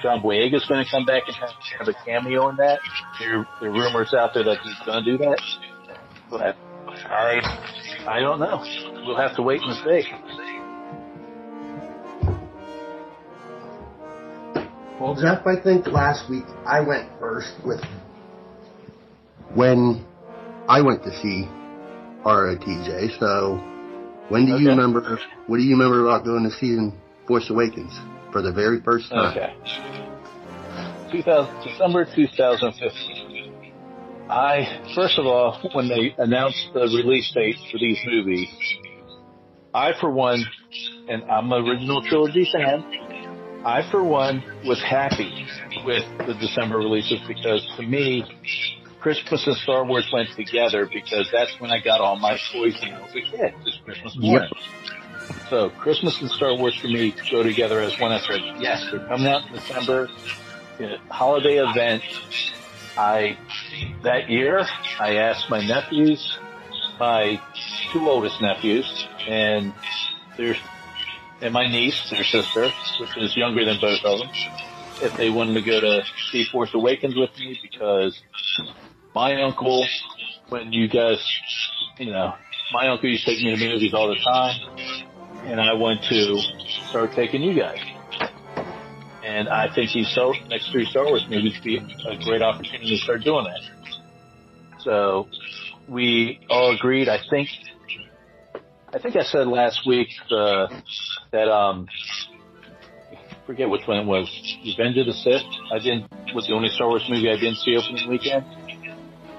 John 0.04 0.22
Boyega 0.22 0.56
is 0.56 0.66
going 0.68 0.84
to 0.84 0.92
come 0.92 1.06
back 1.06 1.24
and 1.28 1.36
have, 1.38 1.52
have 1.80 1.88
a 1.88 1.96
cameo 2.06 2.50
in 2.50 2.58
that. 2.58 2.80
There, 3.20 3.48
there 3.62 3.70
are 3.70 3.74
rumors 3.74 4.14
out 4.14 4.32
there 4.34 4.44
that 4.44 4.58
he's 4.62 4.76
going 4.86 5.04
to 5.04 5.12
do 5.12 5.18
that, 5.20 5.40
but 6.30 6.56
I, 7.06 7.40
I 8.08 8.20
don't 8.20 8.40
know. 8.40 8.62
We'll 9.06 9.18
have 9.18 9.36
to 9.38 9.42
wait 9.42 9.62
and 9.64 9.74
see. 9.86 10.39
Well, 15.00 15.16
Jeff, 15.16 15.48
I 15.48 15.56
think 15.62 15.88
last 15.88 16.30
week 16.30 16.44
I 16.66 16.82
went 16.82 17.10
first 17.22 17.54
with 17.66 17.82
when 19.54 20.06
I 20.68 20.82
went 20.82 21.04
to 21.04 21.12
see 21.22 21.48
ROTJ. 22.26 23.18
So, 23.18 23.56
when 24.28 24.46
do 24.46 24.58
you 24.58 24.70
remember? 24.70 25.20
What 25.48 25.58
do 25.58 25.64
you 25.64 25.72
remember 25.72 26.06
about 26.06 26.26
going 26.26 26.44
to 26.44 26.52
see 26.52 26.74
in 26.74 26.94
Force 27.28 27.50
Awakens 27.50 27.98
for 28.34 28.42
the 28.42 28.52
very 28.52 28.82
first 28.82 29.10
time? 29.10 29.38
Okay. 29.38 29.54
2000, 31.12 31.64
December 31.64 32.06
2015. 32.14 33.74
I 34.30 34.84
first 34.94 35.18
of 35.18 35.26
all, 35.26 35.58
when 35.74 35.88
they 35.88 36.14
announced 36.18 36.70
the 36.74 36.82
release 36.82 37.32
date 37.34 37.56
for 37.72 37.80
these 37.80 38.00
movies, 38.06 38.50
I 39.74 39.94
for 40.00 40.12
one, 40.12 40.44
and 41.08 41.24
I'm 41.24 41.52
an 41.52 41.66
original 41.66 42.04
trilogy 42.04 42.48
fan, 42.52 42.84
I 43.66 43.90
for 43.92 44.04
one 44.04 44.44
was 44.64 44.82
happy 44.82 45.46
with 45.84 46.04
the 46.26 46.34
December 46.34 46.78
releases 46.78 47.20
because 47.28 47.68
to 47.78 47.84
me, 47.84 48.24
Christmas 49.02 49.46
and 49.48 49.56
Star 49.58 49.86
Wars 49.86 50.10
went 50.14 50.30
together 50.36 50.90
because 50.92 51.30
that's 51.32 51.54
when 51.60 51.70
I 51.70 51.82
got 51.82 52.00
all 52.00 52.18
my 52.18 52.38
toys 52.54 52.76
when 52.82 52.94
I 52.94 53.02
was 53.02 53.12
a 53.12 53.22
kid. 53.22 53.54
This 53.66 53.78
Christmas 53.84 54.16
morning. 54.18 54.50
So 55.50 55.70
Christmas 55.72 56.18
and 56.22 56.30
Star 56.32 56.56
Wars 56.56 56.78
for 56.82 56.88
me 56.88 57.14
go 57.32 57.44
together 57.44 57.82
as 57.82 57.94
one. 58.00 58.12
I 58.12 58.20
said, 58.20 58.40
yes, 58.60 58.86
they're 58.92 59.06
coming 59.08 59.28
out 59.28 59.48
in 59.48 59.54
December. 59.54 60.08
Holiday 61.10 61.58
event. 61.58 62.04
I 62.98 63.38
that 64.04 64.30
year 64.30 64.66
I 65.00 65.16
asked 65.16 65.50
my 65.50 65.66
nephews, 65.66 66.38
my 67.00 67.42
two 67.92 68.08
oldest 68.08 68.42
nephews, 68.42 69.08
and 69.28 69.74
their 70.38 70.56
and 71.42 71.54
my 71.54 71.68
niece, 71.68 72.10
their 72.10 72.24
sister, 72.24 72.70
which 73.00 73.18
is 73.18 73.36
younger 73.38 73.66
than 73.66 73.80
both 73.80 74.04
of 74.04 74.20
them, 74.20 74.30
if 75.02 75.16
they 75.16 75.30
wanted 75.30 75.54
to 75.54 75.62
go 75.62 75.80
to 75.80 76.04
see 76.32 76.46
Force 76.52 76.74
Awakens 76.74 77.16
with 77.16 77.38
me 77.40 77.60
because 77.62 78.22
my 79.16 79.42
uncle, 79.42 79.86
when 80.50 80.74
you 80.74 80.88
guys, 80.88 81.26
you 81.98 82.12
know, 82.12 82.36
my 82.72 82.88
uncle 82.90 83.10
used 83.10 83.26
to 83.26 83.32
take 83.32 83.44
me 83.44 83.56
to 83.56 83.70
movies 83.70 83.94
all 83.94 84.10
the 84.10 84.20
time, 84.24 84.60
and 85.46 85.60
I 85.60 85.74
want 85.74 86.04
to 86.10 86.40
start 86.90 87.14
taking 87.14 87.42
you 87.42 87.60
guys. 87.60 87.80
And 89.24 89.48
I 89.48 89.74
think 89.74 89.92
these 89.92 90.08
Star, 90.10 90.34
next 90.48 90.72
three 90.72 90.86
Star 90.86 91.06
Wars 91.06 91.26
movies 91.30 91.54
would 91.56 91.64
be 91.64 91.78
a 91.78 92.18
great 92.24 92.42
opportunity 92.42 92.98
to 92.98 93.04
start 93.04 93.24
doing 93.24 93.46
that. 93.46 94.82
So 94.82 95.28
we 95.88 96.40
all 96.50 96.76
agreed. 96.76 97.10
I 97.10 97.20
think, 97.30 97.50
I 98.92 98.98
think 98.98 99.16
I 99.16 99.24
said 99.24 99.48
last 99.48 99.86
week 99.86 100.10
uh, 100.32 100.68
that 101.32 101.48
um, 101.48 101.88
forget 103.46 103.70
which 103.70 103.86
one 103.86 103.98
it 103.98 104.06
was. 104.06 104.28
Revenge 104.66 104.98
of 104.98 105.06
the 105.06 105.14
Sith. 105.14 105.44
I 105.72 105.78
didn't 105.78 106.10
was 106.34 106.48
the 106.48 106.54
only 106.54 106.70
Star 106.70 106.88
Wars 106.88 107.06
movie 107.08 107.30
I 107.30 107.36
didn't 107.36 107.58
see 107.58 107.78
opening 107.78 108.10
weekend. 108.10 108.46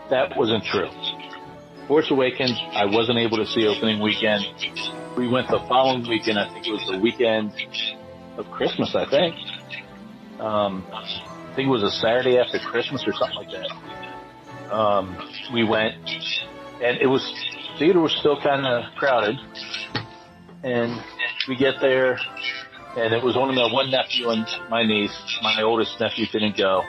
That 0.09 0.37
wasn't 0.37 0.65
true. 0.65 0.89
Force 1.89 2.11
Awakens, 2.13 2.61
I 2.75 2.85
wasn't 2.85 3.19
able 3.19 3.39
to 3.39 3.47
see 3.47 3.67
opening 3.67 4.01
weekend. 4.01 4.45
We 5.17 5.27
went 5.27 5.49
the 5.49 5.59
following 5.69 6.09
weekend. 6.09 6.39
I 6.39 6.53
think 6.53 6.69
it 6.69 6.73
was 6.73 6.87
the 6.89 6.99
weekend 6.99 7.53
of 8.37 8.49
Christmas. 8.53 8.95
I 8.95 9.09
think. 9.11 9.35
Um, 10.41 10.87
I 10.93 11.53
think 11.57 11.67
it 11.67 11.71
was 11.71 11.83
a 11.83 11.91
Saturday 11.91 12.39
after 12.39 12.61
Christmas 12.61 13.05
or 13.05 13.13
something 13.15 13.37
like 13.37 13.51
that. 13.51 14.73
Um, 14.73 15.19
we 15.53 15.65
went, 15.65 15.97
and 16.81 16.99
it 17.03 17.09
was 17.09 17.23
theater 17.81 17.99
was 17.99 18.15
still 18.21 18.39
kind 18.41 18.67
of 18.67 18.85
crowded, 18.97 19.37
and 20.63 21.03
we 21.49 21.57
get 21.57 21.77
there, 21.81 22.19
and 22.97 23.15
it 23.15 23.25
was 23.25 23.37
only 23.39 23.57
my 23.57 23.73
one 23.73 23.91
nephew 23.91 24.29
and 24.29 24.47
my 24.69 24.85
niece. 24.85 25.17
My 25.43 25.63
oldest 25.63 25.99
nephew 25.99 26.27
didn't 26.31 26.59
go. 26.59 26.83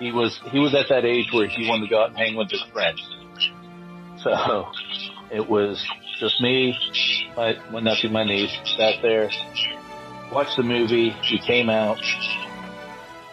He 0.00 0.10
was 0.10 0.40
he 0.50 0.58
was 0.58 0.74
at 0.74 0.86
that 0.88 1.04
age 1.04 1.28
where 1.32 1.46
he 1.46 1.68
wanted 1.68 1.84
to 1.84 1.90
go 1.90 2.02
out 2.02 2.08
and 2.08 2.16
hang 2.16 2.34
with 2.34 2.50
his 2.50 2.62
friends. 2.72 3.00
So 4.22 4.72
it 5.30 5.46
was 5.46 5.86
just 6.18 6.40
me, 6.40 6.74
my 7.36 7.52
one 7.70 7.84
nephew, 7.84 8.08
my 8.08 8.24
niece, 8.24 8.56
sat 8.78 9.02
there, 9.02 9.28
watched 10.32 10.56
the 10.56 10.62
movie. 10.62 11.14
We 11.30 11.38
came 11.46 11.68
out, 11.68 11.98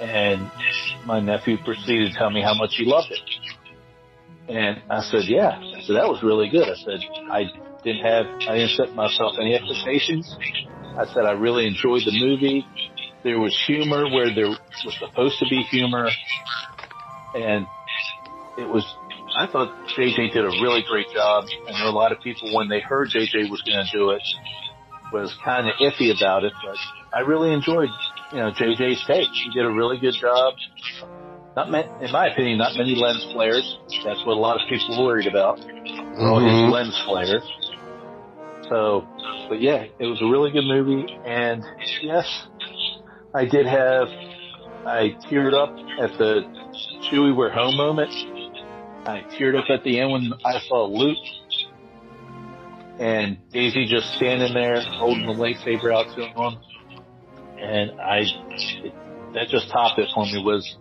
and 0.01 0.51
my 1.05 1.21
nephew 1.21 1.57
proceeded 1.63 2.11
to 2.11 2.17
tell 2.17 2.29
me 2.29 2.41
how 2.41 2.55
much 2.55 2.75
he 2.75 2.83
loved 2.83 3.11
it. 3.11 3.21
And 4.49 4.81
I 4.89 5.01
said, 5.01 5.23
yeah. 5.27 5.61
Said, 5.91 5.99
that 5.99 6.07
was 6.07 6.23
really 6.23 6.47
good. 6.47 6.69
I 6.69 6.75
said, 6.75 6.99
I 7.29 7.43
didn't 7.83 8.05
have, 8.05 8.25
I 8.47 8.55
didn't 8.55 8.77
set 8.77 8.95
myself 8.95 9.35
any 9.41 9.55
expectations. 9.55 10.35
I 10.95 11.05
said, 11.13 11.25
I 11.25 11.31
really 11.31 11.67
enjoyed 11.67 12.03
the 12.05 12.15
movie. 12.15 12.65
There 13.23 13.39
was 13.39 13.51
humor 13.67 14.09
where 14.09 14.33
there 14.33 14.47
was 14.47 14.95
supposed 14.99 15.39
to 15.39 15.45
be 15.49 15.63
humor. 15.63 16.07
And 17.35 17.67
it 18.57 18.67
was, 18.67 18.85
I 19.37 19.47
thought 19.47 19.75
JJ 19.97 20.31
did 20.31 20.45
a 20.45 20.55
really 20.63 20.83
great 20.87 21.07
job. 21.13 21.45
I 21.67 21.83
know 21.83 21.89
a 21.89 21.91
lot 21.91 22.13
of 22.13 22.21
people, 22.21 22.55
when 22.55 22.69
they 22.69 22.79
heard 22.79 23.09
JJ 23.09 23.49
was 23.49 23.61
going 23.61 23.85
to 23.85 23.91
do 23.91 24.11
it, 24.11 24.21
was 25.11 25.35
kind 25.43 25.67
of 25.67 25.75
iffy 25.75 26.15
about 26.15 26.45
it, 26.45 26.53
but 26.63 26.77
I 27.13 27.19
really 27.21 27.51
enjoyed, 27.51 27.89
you 28.31 28.37
know, 28.37 28.51
JJ's 28.51 29.03
take. 29.05 29.27
He 29.27 29.51
did 29.53 29.65
a 29.65 29.71
really 29.71 29.99
good 29.99 30.13
job. 30.13 30.53
Not 31.55 31.69
ma- 31.69 31.99
in 31.99 32.11
my 32.11 32.27
opinion, 32.27 32.57
not 32.57 32.75
many 32.77 32.95
lens 32.95 33.25
flares. 33.33 33.77
That's 34.05 34.25
what 34.25 34.37
a 34.37 34.39
lot 34.39 34.55
of 34.61 34.67
people 34.69 34.95
are 35.01 35.05
worried 35.05 35.27
about. 35.27 35.59
All 35.59 36.39
Mhm. 36.39 36.63
his 36.65 36.73
lens 36.73 36.97
flares. 37.05 37.43
So, 38.69 39.05
but 39.49 39.59
yeah, 39.61 39.85
it 39.99 40.05
was 40.05 40.21
a 40.21 40.25
really 40.27 40.51
good 40.51 40.63
movie. 40.63 41.05
And 41.25 41.63
yes, 42.01 42.25
I 43.33 43.45
did 43.45 43.65
have, 43.65 44.07
I 44.85 45.15
teared 45.29 45.53
up 45.53 45.75
at 45.99 46.17
the 46.17 46.43
Chewie 47.09 47.35
we're 47.35 47.49
home 47.49 47.75
moment. 47.75 48.11
I 49.05 49.23
teared 49.37 49.57
up 49.57 49.69
at 49.69 49.83
the 49.83 49.99
end 49.99 50.11
when 50.11 50.33
I 50.45 50.59
saw 50.69 50.85
Luke 50.85 51.17
and 52.99 53.37
Daisy 53.51 53.87
just 53.87 54.13
standing 54.15 54.53
there 54.53 54.79
holding 54.79 55.25
the 55.25 55.33
lightsaber 55.33 55.93
out 55.93 56.15
to 56.15 56.25
him. 56.27 56.57
And 57.59 57.99
I, 57.99 58.23
it, 58.83 58.93
that 59.33 59.49
just 59.49 59.69
topped 59.69 59.99
it 59.99 60.07
for 60.13 60.25
me 60.25 60.41
was 60.43 60.77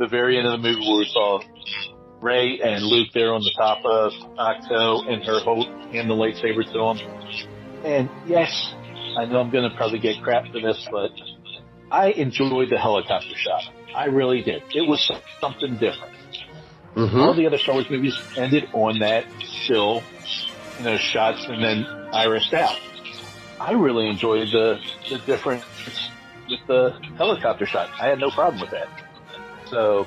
the 0.00 0.08
very 0.08 0.38
end 0.38 0.46
of 0.46 0.52
the 0.52 0.68
movie 0.68 0.80
where 0.80 0.98
we 0.98 1.08
saw 1.12 1.40
Rey 2.22 2.58
and 2.64 2.82
Luke 2.82 3.08
there 3.14 3.32
on 3.34 3.42
the 3.42 3.52
top 3.56 3.84
of 3.84 4.12
Ahch-To 4.36 5.12
and 5.12 5.22
her 5.24 5.40
hold, 5.40 5.68
hand 5.92 6.08
the 6.10 6.14
lightsaber 6.14 6.64
to 6.72 7.02
him. 7.02 7.84
And 7.84 8.10
yes, 8.26 8.50
I 9.18 9.26
know 9.26 9.40
I'm 9.40 9.50
gonna 9.50 9.74
probably 9.76 9.98
get 9.98 10.22
crap 10.22 10.46
for 10.50 10.60
this, 10.60 10.88
but 10.90 11.10
I 11.90 12.10
enjoyed 12.12 12.70
the 12.70 12.78
helicopter 12.78 13.34
shot. 13.36 13.62
I 13.94 14.06
really 14.06 14.42
did. 14.42 14.62
It 14.74 14.88
was 14.88 15.10
something 15.40 15.76
different. 15.76 16.14
All 16.96 17.06
Mm-hmm. 17.06 17.38
the 17.38 17.46
other 17.46 17.58
Star 17.58 17.74
Wars 17.74 17.88
movies 17.88 18.18
ended 18.36 18.68
on 18.72 18.98
that 18.98 19.24
still, 19.64 20.02
you 20.78 20.84
know, 20.84 20.96
shots 20.96 21.44
and 21.46 21.62
then 21.62 21.84
irised 22.12 22.52
out. 22.52 22.76
I 23.60 23.72
really 23.72 24.08
enjoyed 24.08 24.48
the 24.48 24.80
the 25.08 25.18
difference 25.18 25.64
with 26.48 26.60
the 26.66 26.98
helicopter 27.16 27.66
shot. 27.66 27.90
I 28.00 28.08
had 28.08 28.18
no 28.18 28.30
problem 28.30 28.60
with 28.60 28.70
that. 28.70 28.88
So, 29.70 30.06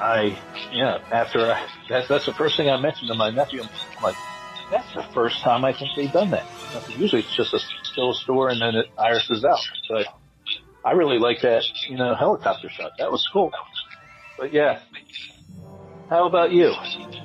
I, 0.00 0.38
yeah, 0.72 0.98
after 1.10 1.50
I, 1.50 1.66
that's 1.88 2.08
that's 2.08 2.26
the 2.26 2.34
first 2.34 2.56
thing 2.56 2.68
I 2.70 2.80
mentioned 2.80 3.08
to 3.08 3.14
my 3.14 3.30
nephew. 3.30 3.62
I'm 3.62 4.02
like, 4.02 4.16
that's 4.70 4.94
the 4.94 5.04
first 5.12 5.42
time 5.42 5.64
I 5.64 5.72
think 5.72 5.90
they've 5.96 6.12
done 6.12 6.30
that. 6.30 6.44
Usually 6.90 7.22
it's 7.22 7.36
just 7.36 7.52
a 7.54 7.58
still 7.84 8.12
store 8.12 8.50
and 8.50 8.60
then 8.60 8.74
it 8.74 8.86
irises 8.98 9.44
out. 9.44 9.58
But 9.88 10.06
I 10.84 10.92
really 10.92 11.18
like 11.18 11.40
that, 11.42 11.62
you 11.88 11.96
know, 11.96 12.14
helicopter 12.14 12.68
shot. 12.70 12.92
That 12.98 13.10
was 13.10 13.26
cool. 13.32 13.50
But 14.38 14.52
yeah, 14.52 14.80
how 16.08 16.28
about 16.28 16.52
you? 16.52 16.72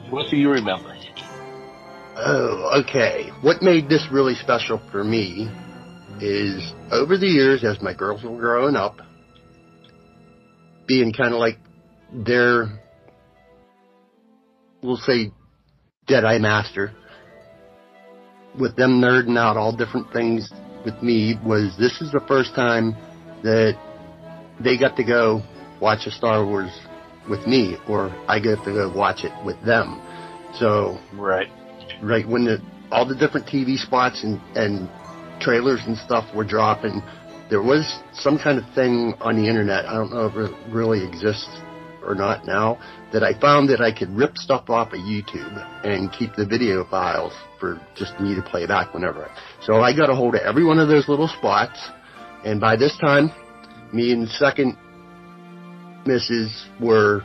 What 0.09 0.31
do 0.31 0.37
you 0.37 0.49
remember? 0.49 0.95
Oh, 2.15 2.81
okay. 2.83 3.29
What 3.41 3.61
made 3.61 3.89
this 3.89 4.07
really 4.11 4.35
special 4.35 4.81
for 4.91 5.03
me 5.03 5.49
is 6.19 6.73
over 6.91 7.17
the 7.17 7.27
years, 7.27 7.63
as 7.63 7.81
my 7.81 7.93
girls 7.93 8.23
were 8.23 8.37
growing 8.37 8.75
up, 8.75 8.97
being 10.87 11.13
kind 11.13 11.33
of 11.33 11.39
like 11.39 11.57
their, 12.11 12.67
we'll 14.81 14.97
say, 14.97 15.31
Jedi 16.07 16.39
Master, 16.39 16.91
with 18.59 18.75
them 18.75 19.01
nerding 19.01 19.37
out 19.37 19.57
all 19.57 19.75
different 19.75 20.11
things 20.11 20.51
with 20.85 21.01
me, 21.01 21.35
was 21.45 21.75
this 21.79 22.01
is 22.01 22.11
the 22.11 22.21
first 22.27 22.53
time 22.55 22.93
that 23.43 23.77
they 24.59 24.77
got 24.77 24.95
to 24.97 25.03
go 25.03 25.41
watch 25.81 26.05
a 26.05 26.11
Star 26.11 26.45
Wars 26.45 26.71
with 27.29 27.47
me, 27.47 27.77
or 27.87 28.09
I 28.27 28.39
get 28.39 28.57
to 28.65 28.71
go 28.71 28.91
watch 28.95 29.23
it 29.23 29.31
with 29.45 29.61
them. 29.65 30.01
So 30.55 30.99
Right. 31.13 31.49
right 32.01 32.27
when 32.27 32.45
the 32.45 32.61
all 32.91 33.07
the 33.07 33.15
different 33.15 33.47
TV 33.47 33.77
spots 33.77 34.23
and 34.23 34.39
and 34.55 34.89
trailers 35.39 35.81
and 35.87 35.97
stuff 35.97 36.33
were 36.35 36.43
dropping, 36.43 37.01
there 37.53 37.61
was 37.61 37.99
some 38.13 38.39
kind 38.39 38.57
of 38.57 38.65
thing 38.73 39.13
on 39.21 39.35
the 39.35 39.47
internet. 39.47 39.85
I 39.85 39.93
don't 39.93 40.11
know 40.11 40.25
if 40.25 40.35
it 40.35 40.73
really 40.73 41.05
exists 41.05 41.61
or 42.01 42.15
not 42.15 42.47
now. 42.47 42.79
That 43.11 43.21
I 43.21 43.39
found 43.39 43.69
that 43.69 43.79
I 43.79 43.91
could 43.91 44.09
rip 44.09 44.39
stuff 44.39 44.71
off 44.71 44.87
of 44.87 44.97
YouTube 44.97 45.53
and 45.85 46.11
keep 46.11 46.33
the 46.35 46.47
video 46.47 46.83
files 46.83 47.31
for 47.59 47.79
just 47.95 48.19
me 48.19 48.33
to 48.33 48.41
play 48.41 48.65
back 48.65 48.91
whenever. 48.95 49.29
So 49.61 49.81
I 49.81 49.95
got 49.95 50.09
a 50.09 50.15
hold 50.15 50.33
of 50.33 50.41
every 50.41 50.65
one 50.65 50.79
of 50.79 50.87
those 50.87 51.07
little 51.07 51.27
spots, 51.27 51.77
and 52.43 52.59
by 52.59 52.75
this 52.75 52.97
time, 52.97 53.31
me 53.93 54.11
and 54.13 54.27
second 54.27 54.75
Mrs. 56.07 56.49
were. 56.81 57.21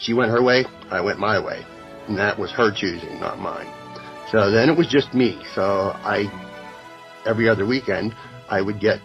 She 0.00 0.14
went 0.14 0.32
her 0.32 0.42
way, 0.42 0.64
I 0.90 1.00
went 1.00 1.20
my 1.20 1.38
way 1.38 1.64
and 2.08 2.18
that 2.18 2.36
was 2.36 2.50
her 2.50 2.72
choosing, 2.74 3.20
not 3.20 3.38
mine. 3.38 3.72
So 4.32 4.50
then 4.50 4.68
it 4.68 4.76
was 4.76 4.88
just 4.88 5.14
me. 5.14 5.40
So 5.54 5.62
I, 5.62 6.26
every 7.24 7.48
other 7.48 7.64
weekend, 7.64 8.12
I 8.50 8.60
would 8.60 8.80
get 8.80 8.98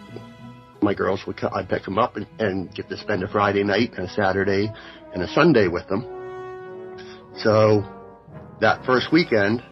my 0.81 0.93
girls 0.93 1.21
would 1.27 1.39
I'd 1.53 1.69
pick 1.69 1.83
them 1.83 1.97
up 1.97 2.15
and, 2.15 2.27
and 2.39 2.73
get 2.73 2.89
to 2.89 2.97
spend 2.97 3.23
a 3.23 3.27
Friday 3.27 3.63
night 3.63 3.93
and 3.97 4.07
a 4.07 4.13
Saturday 4.13 4.71
and 5.13 5.23
a 5.23 5.27
Sunday 5.29 5.67
with 5.67 5.87
them, 5.87 6.03
So 7.37 7.83
that 8.61 8.85
first 8.85 9.11
weekend, 9.11 9.63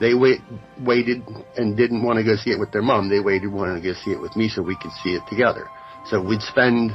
they 0.00 0.14
wait, 0.14 0.40
waited 0.80 1.22
and 1.56 1.76
didn't 1.76 2.04
want 2.04 2.18
to 2.18 2.24
go 2.24 2.36
see 2.36 2.50
it 2.50 2.60
with 2.60 2.70
their 2.70 2.82
mom. 2.82 3.08
They 3.08 3.20
waited, 3.20 3.50
wanted 3.50 3.82
to 3.82 3.92
go 3.92 3.94
see 4.04 4.12
it 4.12 4.20
with 4.20 4.36
me 4.36 4.48
so 4.48 4.62
we 4.62 4.76
could 4.76 4.92
see 5.02 5.10
it 5.10 5.22
together. 5.28 5.68
So 6.06 6.22
we'd 6.22 6.42
spend 6.42 6.92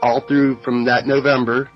all 0.00 0.22
through 0.26 0.60
from 0.62 0.86
that 0.86 1.06
November 1.06 1.70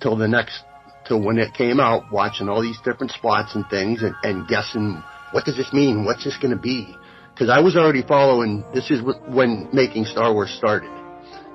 till 0.00 0.16
the 0.16 0.28
next, 0.28 0.62
till 1.06 1.20
when 1.22 1.38
it 1.38 1.52
came 1.54 1.80
out, 1.80 2.12
watching 2.12 2.48
all 2.48 2.62
these 2.62 2.78
different 2.84 3.12
spots 3.12 3.54
and 3.54 3.64
things 3.68 4.02
and, 4.02 4.14
and 4.22 4.46
guessing 4.46 5.02
what 5.32 5.44
does 5.44 5.56
this 5.56 5.72
mean? 5.72 6.04
What's 6.04 6.24
this 6.24 6.36
going 6.38 6.54
to 6.54 6.60
be? 6.60 6.96
Because 7.40 7.56
I 7.56 7.60
was 7.60 7.74
already 7.74 8.02
following. 8.02 8.62
This 8.74 8.90
is 8.90 9.00
when 9.26 9.70
making 9.72 10.04
Star 10.04 10.30
Wars 10.34 10.50
started, 10.58 10.90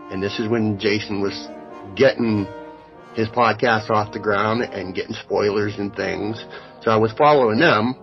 and 0.10 0.18
this 0.18 0.40
is 0.40 0.50
when 0.50 0.80
Jason 0.80 1.22
was 1.22 1.48
getting 1.96 2.48
his 3.14 3.28
podcast 3.28 3.92
off 3.92 4.12
the 4.12 4.18
ground 4.18 4.64
and 4.64 4.96
getting 4.96 5.14
spoilers 5.14 5.76
and 5.78 5.96
things. 5.96 6.44
So 6.82 6.90
I 6.90 6.96
was 6.96 7.14
following 7.16 7.60
them, 7.60 7.94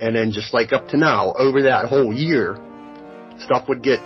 and 0.00 0.14
then 0.14 0.30
just 0.30 0.54
like 0.54 0.72
up 0.72 0.86
to 0.90 0.96
now, 0.96 1.32
over 1.32 1.62
that 1.62 1.86
whole 1.86 2.14
year, 2.14 2.56
stuff 3.40 3.68
would 3.68 3.82
get 3.82 3.98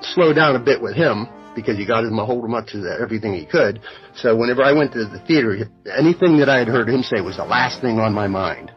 slowed 0.00 0.36
down 0.36 0.54
a 0.54 0.60
bit 0.60 0.80
with 0.80 0.94
him 0.94 1.26
because 1.56 1.76
he 1.76 1.84
got 1.84 2.04
him 2.04 2.16
a 2.20 2.24
hold 2.24 2.44
of 2.44 2.50
much 2.50 2.74
of 2.74 2.84
everything 2.86 3.34
he 3.34 3.44
could. 3.44 3.80
So 4.14 4.36
whenever 4.36 4.62
I 4.62 4.70
went 4.70 4.92
to 4.92 5.04
the 5.04 5.18
theater, 5.26 5.68
anything 5.98 6.38
that 6.38 6.48
I 6.48 6.60
had 6.60 6.68
heard 6.68 6.88
him 6.88 7.02
say 7.02 7.20
was 7.20 7.38
the 7.38 7.44
last 7.44 7.80
thing 7.80 7.98
on 7.98 8.12
my 8.12 8.28
mind. 8.28 8.70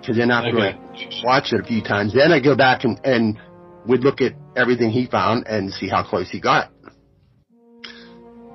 Because 0.00 0.16
then 0.16 0.30
after 0.30 0.56
Okay. 0.56 0.78
I 0.78 1.24
watch 1.24 1.52
it 1.52 1.60
a 1.60 1.64
few 1.64 1.82
times, 1.82 2.14
then 2.14 2.32
I 2.32 2.40
go 2.40 2.56
back 2.56 2.84
and, 2.84 2.98
and 3.04 3.38
would 3.86 4.02
look 4.02 4.20
at 4.20 4.32
everything 4.56 4.90
he 4.90 5.06
found 5.06 5.46
and 5.46 5.72
see 5.72 5.88
how 5.88 6.02
close 6.02 6.30
he 6.30 6.40
got. 6.40 6.70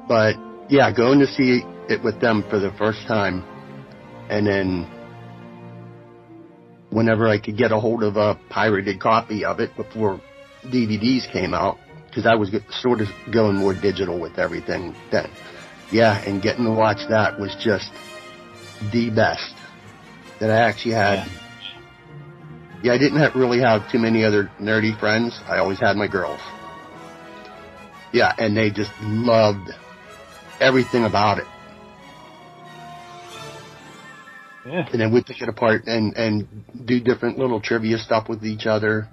But 0.07 0.35
yeah, 0.69 0.91
going 0.91 1.19
to 1.19 1.27
see 1.27 1.61
it 1.89 2.03
with 2.03 2.19
them 2.19 2.43
for 2.49 2.59
the 2.59 2.71
first 2.77 3.07
time, 3.07 3.43
and 4.29 4.45
then 4.47 4.87
whenever 6.89 7.27
I 7.27 7.39
could 7.39 7.57
get 7.57 7.71
a 7.71 7.79
hold 7.79 8.03
of 8.03 8.15
a 8.17 8.39
pirated 8.49 8.99
copy 8.99 9.45
of 9.45 9.59
it 9.59 9.75
before 9.75 10.21
DVDs 10.65 11.31
came 11.31 11.53
out, 11.53 11.77
because 12.07 12.25
I 12.25 12.35
was 12.35 12.55
sort 12.81 13.01
of 13.01 13.07
going 13.31 13.55
more 13.55 13.73
digital 13.73 14.19
with 14.19 14.39
everything 14.39 14.95
then. 15.11 15.29
Yeah, 15.91 16.17
and 16.25 16.41
getting 16.41 16.65
to 16.65 16.71
watch 16.71 17.07
that 17.09 17.39
was 17.39 17.55
just 17.59 17.91
the 18.91 19.09
best 19.09 19.54
that 20.39 20.49
I 20.49 20.57
actually 20.57 20.93
had. 20.93 21.27
Yeah, 22.83 22.93
I 22.93 22.97
didn't 22.97 23.19
have, 23.19 23.35
really 23.35 23.59
have 23.59 23.89
too 23.91 23.99
many 23.99 24.23
other 24.23 24.51
nerdy 24.59 24.97
friends. 24.99 25.39
I 25.47 25.57
always 25.57 25.79
had 25.79 25.95
my 25.95 26.07
girls. 26.07 26.39
Yeah, 28.13 28.33
and 28.37 28.55
they 28.55 28.69
just 28.69 28.91
loved 29.01 29.71
everything 30.59 31.03
about 31.03 31.39
it. 31.39 31.45
Yeah. 34.65 34.87
And 34.91 34.99
then 34.99 35.13
we'd 35.13 35.25
pick 35.25 35.41
it 35.41 35.49
apart 35.49 35.85
and, 35.85 36.15
and 36.15 36.47
do 36.85 36.99
different 36.99 37.37
little 37.37 37.61
trivia 37.61 37.97
stuff 37.97 38.27
with 38.27 38.43
each 38.43 38.65
other. 38.65 39.07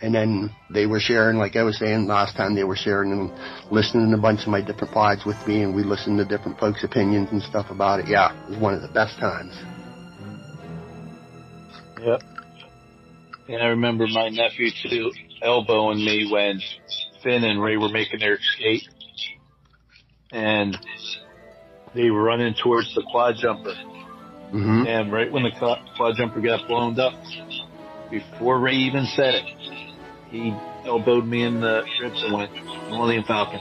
And 0.00 0.14
then 0.14 0.50
they 0.70 0.86
were 0.86 1.00
sharing, 1.00 1.38
like 1.38 1.56
I 1.56 1.64
was 1.64 1.76
saying 1.78 2.06
last 2.06 2.36
time, 2.36 2.54
they 2.54 2.62
were 2.62 2.76
sharing 2.76 3.10
and 3.10 3.72
listening 3.72 4.10
to 4.10 4.16
a 4.16 4.20
bunch 4.20 4.42
of 4.42 4.48
my 4.48 4.60
different 4.60 4.94
pods 4.94 5.24
with 5.26 5.36
me, 5.48 5.62
and 5.62 5.74
we 5.74 5.82
listened 5.82 6.18
to 6.18 6.24
different 6.24 6.60
folks' 6.60 6.84
opinions 6.84 7.30
and 7.32 7.42
stuff 7.42 7.66
about 7.70 7.98
it. 7.98 8.06
Yeah, 8.06 8.32
it 8.44 8.50
was 8.50 8.58
one 8.58 8.74
of 8.74 8.82
the 8.82 8.88
best 8.88 9.18
times. 9.18 9.54
Yep. 12.00 12.22
And 13.48 13.62
I 13.62 13.66
remember 13.66 14.06
my 14.06 14.28
nephew 14.28 14.70
too 14.70 15.10
elbowing 15.42 16.04
me 16.04 16.28
when 16.30 16.60
Finn 17.22 17.44
and 17.44 17.62
Rey 17.62 17.76
were 17.76 17.88
making 17.88 18.20
their 18.20 18.34
escape. 18.34 18.82
And 20.30 20.76
they 21.94 22.10
were 22.10 22.22
running 22.22 22.54
towards 22.62 22.94
the 22.94 23.02
quad 23.10 23.36
jumper. 23.40 23.74
hmm 24.50 24.84
And 24.86 25.12
right 25.12 25.30
when 25.32 25.42
the 25.42 25.50
quad 25.58 25.78
quad 25.96 26.16
jumper 26.16 26.40
got 26.40 26.68
blown 26.68 26.98
up, 27.00 27.14
before 28.10 28.60
Rey 28.60 28.74
even 28.74 29.06
said 29.16 29.34
it, 29.34 29.44
he 30.30 30.54
elbowed 30.84 31.26
me 31.26 31.42
in 31.42 31.60
the 31.60 31.82
ribs 32.02 32.22
and 32.22 32.34
went, 32.34 32.52
Millennium 32.90 33.24
Falcon. 33.24 33.60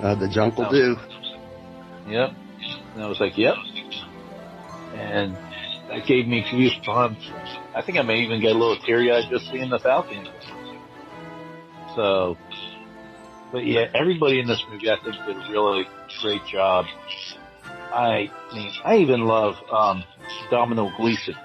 Uh, 0.00 0.14
the 0.14 0.28
junk 0.28 0.56
will 0.56 0.70
do. 0.70 0.96
Yep. 2.08 2.30
And 2.94 3.02
I 3.02 3.08
was 3.08 3.18
like, 3.20 3.36
yep. 3.36 3.54
And 4.94 5.36
that 5.92 6.06
gave 6.06 6.26
me 6.26 6.42
goosebumps. 6.42 7.74
I 7.74 7.82
think 7.82 7.98
I 7.98 8.02
may 8.02 8.20
even 8.20 8.40
get 8.40 8.56
a 8.56 8.58
little 8.58 8.78
teary 8.78 9.12
eyed 9.12 9.28
just 9.30 9.50
seeing 9.50 9.68
the 9.68 9.78
Falcon. 9.78 10.26
So, 11.94 12.38
but 13.52 13.66
yeah, 13.66 13.86
everybody 13.94 14.40
in 14.40 14.46
this 14.46 14.62
movie 14.70 14.90
I 14.90 14.96
think 14.96 15.16
did 15.26 15.36
a 15.36 15.50
really 15.50 15.86
great 16.22 16.44
job. 16.46 16.86
I 17.92 18.30
mean, 18.54 18.72
I 18.84 18.96
even 18.96 19.26
love, 19.26 19.56
um, 19.70 20.02
Domhnall 20.50 20.92
Gleeson 20.96 21.36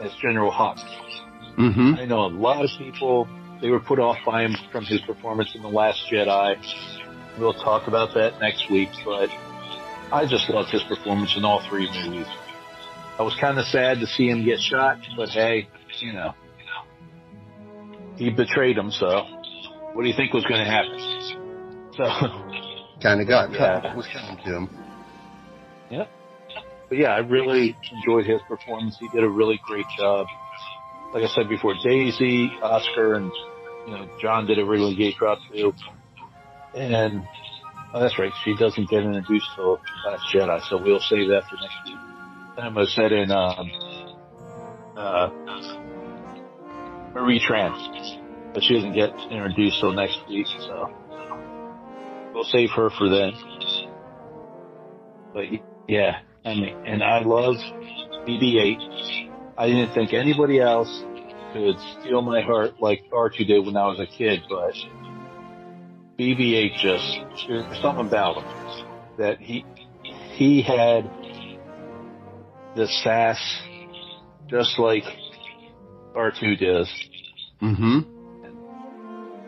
as 0.00 0.12
General 0.22 0.50
Hux. 0.50 0.80
hmm 1.56 1.94
I 1.98 2.06
know 2.06 2.24
a 2.24 2.32
lot 2.32 2.64
of 2.64 2.70
people, 2.78 3.28
they 3.60 3.68
were 3.68 3.80
put 3.80 3.98
off 3.98 4.16
by 4.24 4.42
him 4.42 4.56
from 4.70 4.84
his 4.86 5.02
performance 5.02 5.54
in 5.54 5.60
The 5.60 5.68
Last 5.68 6.10
Jedi. 6.10 6.56
We'll 7.38 7.52
talk 7.52 7.88
about 7.88 8.14
that 8.14 8.40
next 8.40 8.70
week, 8.70 8.88
but 9.04 9.28
I 10.10 10.24
just 10.26 10.48
loved 10.48 10.70
his 10.70 10.82
performance 10.84 11.36
in 11.36 11.44
all 11.44 11.60
three 11.68 11.90
movies. 11.90 12.26
I 13.22 13.24
was 13.24 13.36
kind 13.40 13.56
of 13.56 13.64
sad 13.66 14.00
to 14.00 14.06
see 14.08 14.28
him 14.28 14.44
get 14.44 14.58
shot, 14.58 14.98
but 15.16 15.28
hey, 15.28 15.68
you 16.00 16.12
know, 16.12 16.34
he 18.16 18.30
betrayed 18.30 18.76
him, 18.76 18.90
so 18.90 19.06
what 19.92 20.02
do 20.02 20.08
you 20.08 20.16
think 20.16 20.32
was 20.32 20.42
going 20.42 20.58
to 20.58 20.68
happen? 20.68 20.98
So, 21.96 22.02
Kind 23.00 23.20
of 23.20 23.28
got 23.28 23.52
Yeah. 23.52 23.80
what 23.80 23.96
was 23.96 24.08
coming 24.12 24.38
to 24.44 24.56
him. 24.56 24.70
Yeah, 25.88 26.06
but 26.88 26.98
yeah, 26.98 27.10
I 27.10 27.18
really 27.18 27.76
enjoyed 27.92 28.26
his 28.26 28.40
performance. 28.48 28.96
He 28.98 29.06
did 29.10 29.22
a 29.22 29.28
really 29.28 29.60
great 29.68 29.86
job. 29.96 30.26
Like 31.14 31.22
I 31.22 31.28
said 31.28 31.48
before, 31.48 31.74
Daisy, 31.84 32.50
Oscar, 32.60 33.14
and 33.14 33.30
you 33.86 33.92
know 33.92 34.08
John 34.20 34.48
did 34.48 34.58
a 34.58 34.64
really 34.64 34.96
great 34.96 35.16
job 35.16 35.38
too. 35.54 35.72
And 36.74 37.22
oh, 37.94 38.00
that's 38.00 38.18
right, 38.18 38.32
she 38.44 38.56
doesn't 38.56 38.90
get 38.90 39.04
introduced 39.04 39.46
till 39.54 39.78
Last 40.06 40.24
Jedi, 40.34 40.60
so 40.68 40.82
we'll 40.82 40.98
save 40.98 41.28
that 41.28 41.44
for 41.48 41.54
next 41.62 41.76
week. 41.86 42.01
And 42.56 42.78
I 42.78 42.84
said 42.84 43.12
in 43.12 43.30
um, 43.30 43.70
uh, 44.96 45.28
Marie 47.14 47.40
Tran, 47.40 48.52
but 48.52 48.62
she 48.62 48.74
doesn't 48.74 48.92
get 48.92 49.10
introduced 49.30 49.80
till 49.80 49.92
next 49.92 50.20
week, 50.28 50.46
so 50.46 50.92
we'll 52.34 52.44
save 52.44 52.70
her 52.76 52.90
for 52.90 53.08
then. 53.08 53.32
But 55.32 55.44
yeah, 55.88 56.20
mean, 56.44 56.76
and 56.84 57.02
I 57.02 57.22
love 57.22 57.54
BB-8. 58.26 59.30
I 59.56 59.66
didn't 59.66 59.94
think 59.94 60.12
anybody 60.12 60.60
else 60.60 61.04
could 61.54 61.76
steal 62.00 62.20
my 62.20 62.42
heart 62.42 62.80
like 62.80 63.02
R2 63.10 63.46
did 63.46 63.64
when 63.64 63.76
I 63.76 63.86
was 63.86 64.00
a 64.00 64.06
kid, 64.06 64.42
but 64.48 64.74
BB-8 66.18 66.74
just, 66.74 67.48
there's 67.48 67.80
something 67.80 68.06
about 68.06 68.42
him 68.42 68.86
that 69.18 69.38
he, 69.38 69.64
he 70.34 70.62
had 70.62 71.10
the 72.74 72.86
sass 73.02 73.38
just 74.48 74.78
like 74.78 75.04
R2 76.14 76.58
does. 76.58 76.92
hmm 77.60 78.00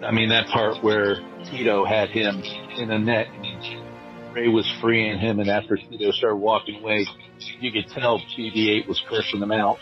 I 0.05 0.11
mean, 0.11 0.29
that 0.31 0.49
part 0.49 0.83
where 0.83 1.17
Teedo 1.47 1.89
had 1.89 2.11
him 2.11 2.43
in 2.77 2.91
a 2.91 2.99
net 2.99 3.29
and 3.29 4.35
Rey 4.35 4.49
was 4.49 4.71
freeing 4.81 5.19
him, 5.19 5.39
and 5.39 5.49
after 5.49 5.77
Teedo 5.77 6.13
started 6.13 6.37
walking 6.37 6.81
away, 6.81 7.07
you 7.61 7.71
could 7.73 7.87
tell 7.93 8.19
BB-8 8.37 8.89
was 8.89 9.01
cursing 9.09 9.41
him 9.41 9.53
out. 9.53 9.79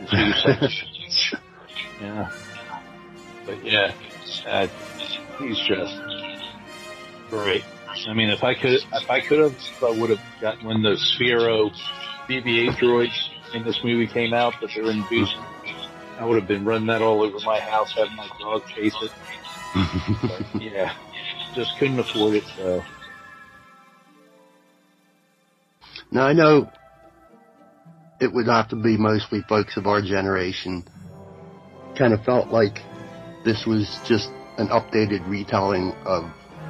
And 0.00 0.08
she 0.08 0.16
was 0.16 0.44
like, 1.32 1.40
yeah. 2.00 2.30
But 3.46 3.64
yeah, 3.64 3.94
uh, 4.48 4.66
he's 5.38 5.58
just 5.68 5.94
great. 7.28 7.62
I 8.08 8.14
mean, 8.14 8.30
if 8.30 8.42
I 8.42 8.54
could, 8.54 8.72
if 8.72 9.10
I 9.10 9.20
could 9.20 9.38
have, 9.38 9.56
I 9.82 9.90
would 9.90 10.10
have 10.10 10.18
gotten 10.40 10.66
when 10.66 10.82
the 10.82 10.96
Sphero 11.20 11.70
BB-8 12.28 12.76
droids 12.78 13.28
in 13.54 13.64
this 13.64 13.78
movie 13.84 14.06
came 14.06 14.32
out 14.34 14.54
but 14.60 14.70
they 14.74 14.80
were 14.82 14.90
introduced. 14.90 15.36
I 16.18 16.24
would 16.24 16.38
have 16.38 16.48
been 16.48 16.64
running 16.64 16.86
that 16.88 17.02
all 17.02 17.22
over 17.22 17.38
my 17.44 17.60
house, 17.60 17.92
having 17.96 18.16
my 18.16 18.28
dog 18.38 18.62
chase 18.74 18.94
it. 19.02 19.10
But 20.22 20.62
yeah, 20.62 20.94
just 21.54 21.72
couldn't 21.78 21.98
afford 21.98 22.34
it. 22.34 22.44
So 22.56 22.82
Now 26.10 26.26
I 26.26 26.32
know 26.32 26.70
it 28.20 28.32
would 28.32 28.46
have 28.46 28.68
to 28.68 28.76
be 28.76 28.96
mostly 28.96 29.42
folks 29.48 29.76
of 29.76 29.86
our 29.86 30.00
generation 30.00 30.84
kind 31.98 32.12
of 32.14 32.22
felt 32.24 32.48
like 32.48 32.78
this 33.44 33.64
was 33.66 34.00
just 34.06 34.28
an 34.58 34.68
updated 34.68 35.28
retelling 35.28 35.92
of 36.06 36.24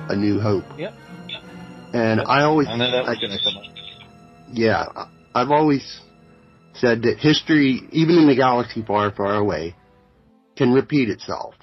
A 0.09 0.17
New 0.17 0.41
Hope. 0.41 0.65
Yep. 0.79 0.95
And 1.93 2.21
I 2.23 2.43
always, 2.43 2.67
I 2.69 2.77
know 2.77 2.91
that 2.91 3.05
was 3.07 3.17
I- 3.17 3.21
going 3.21 3.39
to 3.39 3.45
come 3.45 3.57
up. 3.59 3.65
yeah, 4.53 5.07
I've 5.35 5.51
always 5.51 6.01
said 6.75 7.03
that 7.03 7.19
history, 7.19 7.83
even 7.91 8.17
in 8.17 8.29
the 8.29 8.37
galaxy 8.37 8.83
far, 8.83 9.11
far 9.11 9.35
away, 9.35 9.75
can 10.57 10.73
repeat 10.73 11.09
itself. 11.09 11.55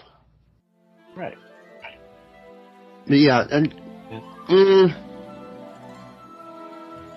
Right. 1.16 1.38
But 3.08 3.16
yeah, 3.16 3.46
and 3.50 3.74
mm, 4.50 4.94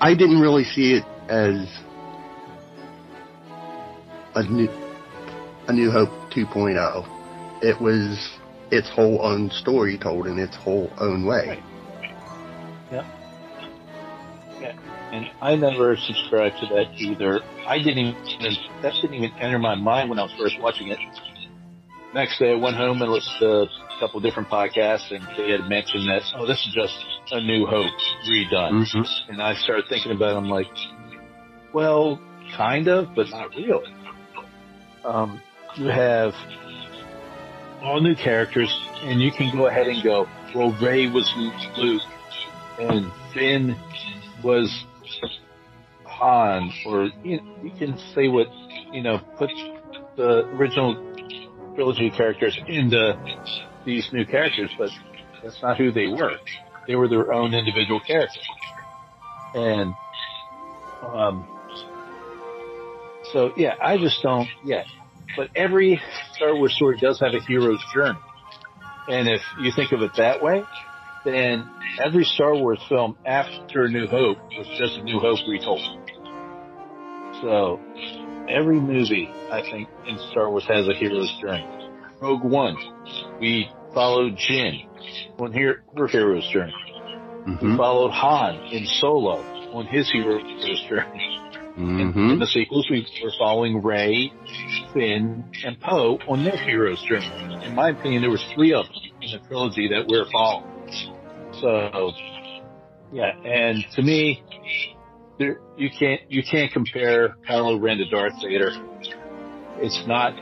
I 0.01 0.15
didn't 0.15 0.41
really 0.41 0.65
see 0.65 0.95
it 0.95 1.05
as 1.29 1.69
a 4.35 4.43
new 4.43 4.69
a 5.67 5.73
New 5.73 5.91
Hope 5.91 6.11
2.0. 6.33 7.63
It 7.63 7.81
was 7.81 8.31
its 8.71 8.91
whole 8.91 9.25
own 9.25 9.51
story 9.51 9.97
told 9.97 10.27
in 10.27 10.39
its 10.39 10.55
whole 10.57 10.91
own 10.99 11.25
way. 11.25 11.59
Yeah. 12.93 13.03
Yeah. 13.03 13.24
And 15.15 15.31
I 15.41 15.55
never 15.55 15.97
subscribed 15.97 16.57
to 16.59 16.67
that 16.75 16.95
either. 16.97 17.41
I 17.69 17.79
didn't 17.79 18.17
even, 18.27 18.57
that 18.83 18.95
didn't 19.01 19.15
even 19.15 19.31
enter 19.39 19.61
my 19.61 19.77
mind 19.77 20.11
when 20.11 20.19
I 20.19 20.25
was 20.25 20.35
first 20.37 20.59
watching 20.61 20.89
it. 20.89 20.99
Next 22.13 22.41
day 22.41 22.51
I 22.51 22.57
went 22.57 22.75
home 22.75 23.01
and 23.01 23.13
listened 23.13 23.37
to 23.39 23.47
a 23.47 24.01
couple 24.01 24.19
different 24.19 24.49
podcasts 24.49 25.15
and 25.15 25.23
they 25.37 25.53
had 25.53 25.69
mentioned 25.69 26.09
that, 26.09 26.23
oh, 26.37 26.49
this 26.49 26.59
is 26.67 26.75
just 26.75 26.97
a 27.31 27.41
New 27.41 27.65
Hope 27.65 27.93
redone. 28.29 28.83
Mm-hmm. 28.83 29.31
And 29.31 29.41
I 29.41 29.55
started 29.55 29.85
thinking 29.89 30.11
about 30.11 30.35
it. 30.35 30.37
I'm 30.37 30.51
like, 30.51 30.67
well, 31.73 32.21
kind 32.57 32.89
of, 32.89 33.15
but 33.15 33.31
not 33.31 33.55
really. 33.55 33.95
Um, 35.05 35.41
you 35.77 35.87
have 35.87 36.35
all 37.83 38.01
new 38.01 38.17
characters, 38.17 38.77
and 39.03 39.21
you 39.21 39.31
can 39.31 39.57
go 39.57 39.67
ahead 39.69 39.87
and 39.87 40.03
go, 40.03 40.27
well, 40.57 40.77
Rey 40.83 41.09
was 41.09 41.33
Luke, 41.77 42.03
and 42.81 43.13
Finn 43.33 43.77
was 44.43 44.85
Or 46.25 47.11
you, 47.23 47.41
you 47.63 47.71
can 47.79 47.99
say 48.15 48.29
what, 48.29 48.47
you 48.93 49.03
know, 49.03 49.21
put 49.37 49.51
the 50.17 50.47
original 50.57 50.95
trilogy 51.75 52.11
characters 52.11 52.59
into 52.67 53.19
these 53.85 54.09
new 54.13 54.25
characters, 54.25 54.71
but 54.79 54.91
that's 55.43 55.61
not 55.61 55.77
who 55.77 55.93
they 55.93 56.07
were. 56.07 56.37
They 56.87 56.95
were 56.95 57.09
their 57.09 57.33
own 57.33 57.53
individual 57.53 58.01
characters. 58.01 58.47
And, 59.55 59.93
um, 61.03 61.47
so 63.33 63.53
yeah, 63.57 63.75
I 63.83 63.99
just 63.99 64.23
don't, 64.23 64.49
yeah, 64.65 64.85
but 65.37 65.51
every 65.55 66.01
Star 66.33 66.55
Wars 66.55 66.75
story 66.75 66.99
does 66.99 67.21
have 67.21 67.35
a 67.35 67.41
hero's 67.41 67.85
journey. 67.93 68.19
And 69.09 69.29
if 69.29 69.43
you 69.61 69.73
think 69.77 69.93
of 69.93 70.01
it 70.01 70.13
that 70.17 70.43
way, 70.43 70.65
then 71.25 71.69
every 72.03 72.25
Star 72.25 72.55
Wars 72.55 72.81
film 72.89 73.17
after 73.27 73.89
New 73.89 74.07
Hope 74.07 74.39
was 74.57 74.67
just 74.79 74.99
a 74.99 75.03
New 75.03 75.19
Hope 75.19 75.41
retold. 75.47 76.04
So 77.45 77.79
every 78.49 78.81
movie, 78.81 79.29
I 79.53 79.61
think, 79.61 79.91
in 80.07 80.17
Star 80.31 80.51
Wars 80.51 80.65
has 80.67 80.89
a 80.89 80.95
hero's 80.95 81.31
journey. 81.43 81.69
Rogue 82.19 82.43
One, 82.43 82.75
we 83.39 83.69
followed 83.93 84.37
Jyn 84.37 84.89
on 85.39 85.53
her, 85.53 85.85
her 85.95 86.07
hero's 86.09 86.49
journey. 86.51 86.73
Mm-hmm. 87.47 87.73
We 87.73 87.77
followed 87.77 88.13
Han 88.13 88.55
in 88.73 88.87
Solo 88.87 89.43
on 89.75 89.87
his 89.87 90.11
hero's 90.11 90.43
journey. 90.89 91.39
Mm-hmm. 91.77 92.31
In 92.31 92.39
the 92.39 92.47
sequels, 92.47 92.87
we 92.89 93.07
were 93.23 93.33
following 93.39 93.83
Rey, 93.83 94.33
Finn, 94.95 95.45
and 95.67 95.79
Poe 95.81 96.19
on 96.27 96.45
their 96.45 96.57
hero's 96.57 97.03
journey. 97.07 97.29
In 97.63 97.75
my 97.75 97.91
opinion, 97.91 98.23
there 98.23 98.31
was 98.31 98.45
three 98.55 98.73
of 98.73 98.87
them 98.87 99.03
in 99.21 99.33
the 99.33 99.47
trilogy 99.47 99.89
that 99.89 100.07
we're 100.09 100.31
following. 100.33 100.71
So, 101.61 102.13
yeah, 103.13 103.37
and 103.45 103.85
to 103.97 104.03
me, 104.03 104.43
there, 105.39 105.61
you 105.77 105.91
can't 105.91 106.21
you 106.29 106.43
can't 106.43 106.73
compare 106.73 107.37
Kylo 107.49 107.81
Ren 107.81 107.99
to 107.99 108.05
Darth 108.07 108.35
Vader. 108.43 108.71
It's 109.79 110.07
not 110.07 110.35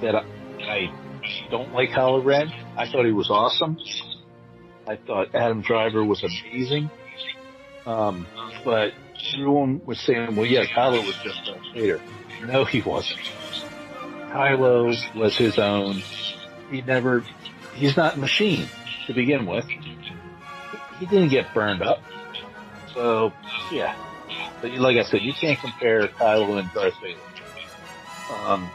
that 0.00 0.14
I, 0.14 0.24
I 0.62 0.90
don't 1.50 1.72
like 1.72 1.90
Kylo 1.90 2.24
Ren. 2.24 2.50
I 2.76 2.90
thought 2.90 3.04
he 3.04 3.12
was 3.12 3.30
awesome. 3.30 3.78
I 4.86 4.96
thought 4.96 5.34
Adam 5.34 5.60
Driver 5.60 6.04
was 6.04 6.24
amazing. 6.24 6.90
Um, 7.86 8.26
but 8.64 8.92
everyone 9.34 9.82
was 9.84 10.00
saying, 10.00 10.36
well, 10.36 10.46
yeah, 10.46 10.64
Kylo 10.64 11.04
was 11.04 11.14
just 11.22 11.44
Darth 11.44 11.60
Vader. 11.74 12.00
No, 12.46 12.64
he 12.64 12.80
wasn't. 12.80 13.20
Kylo 14.30 15.14
was 15.14 15.36
his 15.36 15.58
own. 15.58 16.02
He 16.70 16.82
never, 16.82 17.24
he's 17.74 17.96
not 17.96 18.16
a 18.16 18.18
machine 18.18 18.68
to 19.06 19.12
begin 19.12 19.46
with. 19.46 19.66
He 20.98 21.06
didn't 21.06 21.28
get 21.30 21.52
burned 21.52 21.82
up. 21.82 22.02
So, 22.94 23.32
yeah. 23.72 23.94
But 24.60 24.72
like 24.72 24.96
I 24.96 25.04
said, 25.04 25.20
you 25.22 25.32
can't 25.38 25.58
compare 25.58 26.08
Kylo 26.08 26.58
and 26.60 26.70
Darth 26.74 26.94
Vader. 27.02 27.18
Um, 28.44 28.70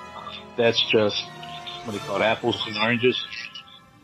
that's 0.57 0.81
just, 0.91 1.23
what 1.85 1.91
do 1.93 1.97
you 1.97 2.03
call 2.05 2.17
it, 2.17 2.23
apples 2.23 2.61
and 2.67 2.77
oranges. 2.77 3.23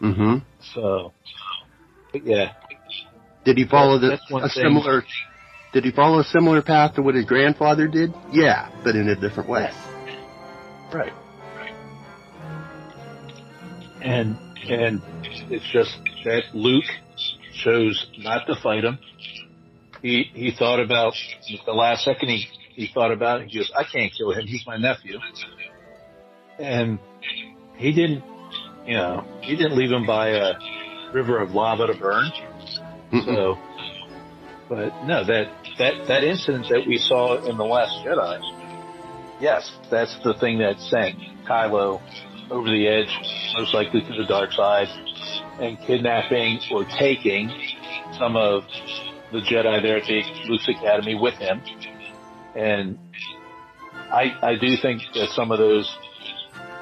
Mm-hmm. 0.01 0.37
So, 0.73 1.13
yeah. 2.13 2.53
Did 3.43 3.57
he 3.57 3.65
follow 3.67 3.97
the, 3.99 4.09
That's 4.09 4.31
a 4.31 4.39
thing. 4.39 4.49
similar? 4.63 5.03
Did 5.73 5.85
he 5.85 5.91
follow 5.91 6.19
a 6.19 6.23
similar 6.23 6.61
path 6.61 6.95
to 6.95 7.01
what 7.01 7.15
his 7.15 7.25
grandfather 7.25 7.87
did? 7.87 8.13
Yeah, 8.31 8.69
but 8.83 8.95
in 8.95 9.07
a 9.09 9.15
different 9.15 9.49
way. 9.49 9.69
Right. 10.93 11.13
Right. 11.55 11.73
And 14.01 14.37
and 14.69 15.01
it's 15.49 15.65
just 15.71 15.97
that 16.25 16.43
Luke 16.53 16.83
chose 17.63 18.07
not 18.19 18.45
to 18.47 18.55
fight 18.61 18.83
him. 18.83 18.99
He 20.01 20.29
he 20.33 20.51
thought 20.57 20.79
about 20.79 21.13
the 21.65 21.73
last 21.73 22.03
second 22.03 22.29
he 22.29 22.47
he 22.73 22.89
thought 22.93 23.11
about 23.11 23.41
it. 23.41 23.49
He 23.49 23.59
goes, 23.59 23.71
I 23.75 23.83
can't 23.83 24.11
kill 24.17 24.31
him. 24.31 24.47
He's 24.47 24.65
my 24.65 24.77
nephew. 24.77 25.19
And 26.57 26.99
he 27.77 27.91
didn't, 27.91 28.23
you 28.85 28.95
know, 28.95 29.25
he 29.41 29.55
didn't 29.55 29.77
leave 29.77 29.91
him 29.91 30.05
by 30.05 30.29
a 30.29 30.53
river 31.13 31.39
of 31.39 31.51
lava 31.51 31.87
to 31.87 31.93
burn. 31.93 32.31
Mm-mm. 33.11 33.25
So, 33.25 33.57
but 34.69 35.05
no, 35.05 35.25
that 35.25 35.51
that 35.77 36.07
that 36.07 36.23
incident 36.23 36.67
that 36.69 36.85
we 36.87 36.97
saw 36.97 37.43
in 37.45 37.57
the 37.57 37.65
Last 37.65 37.93
Jedi, 38.05 38.39
yes, 39.41 39.69
that's 39.89 40.17
the 40.23 40.33
thing 40.39 40.59
that 40.59 40.79
sent 40.79 41.17
Kylo 41.47 42.01
over 42.49 42.69
the 42.69 42.87
edge, 42.87 43.09
most 43.55 43.73
likely 43.73 44.01
to 44.01 44.13
the 44.17 44.25
dark 44.27 44.51
side, 44.51 44.87
and 45.59 45.77
kidnapping 45.85 46.59
or 46.71 46.85
taking 46.97 47.49
some 48.17 48.35
of 48.35 48.63
the 49.31 49.39
Jedi 49.39 49.81
there 49.81 49.97
at 49.97 50.05
the 50.05 50.23
Luke's 50.49 50.67
Academy 50.67 51.15
with 51.15 51.35
him. 51.35 51.61
And 52.55 52.99
I 54.11 54.37
I 54.41 54.55
do 54.59 54.75
think 54.81 55.01
that 55.13 55.29
some 55.29 55.51
of 55.51 55.57
those 55.59 55.89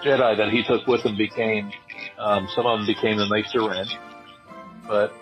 Jedi 0.03 0.37
that 0.37 0.49
he 0.49 0.63
took 0.63 0.87
with 0.87 1.01
him 1.05 1.17
became 1.17 1.71
um, 2.17 2.47
some 2.55 2.65
of 2.65 2.79
them 2.79 2.87
became 2.87 3.17
the 3.17 3.27
Knights 3.27 3.53
of 3.55 3.69
Ren, 3.69 3.85
but 4.87 5.13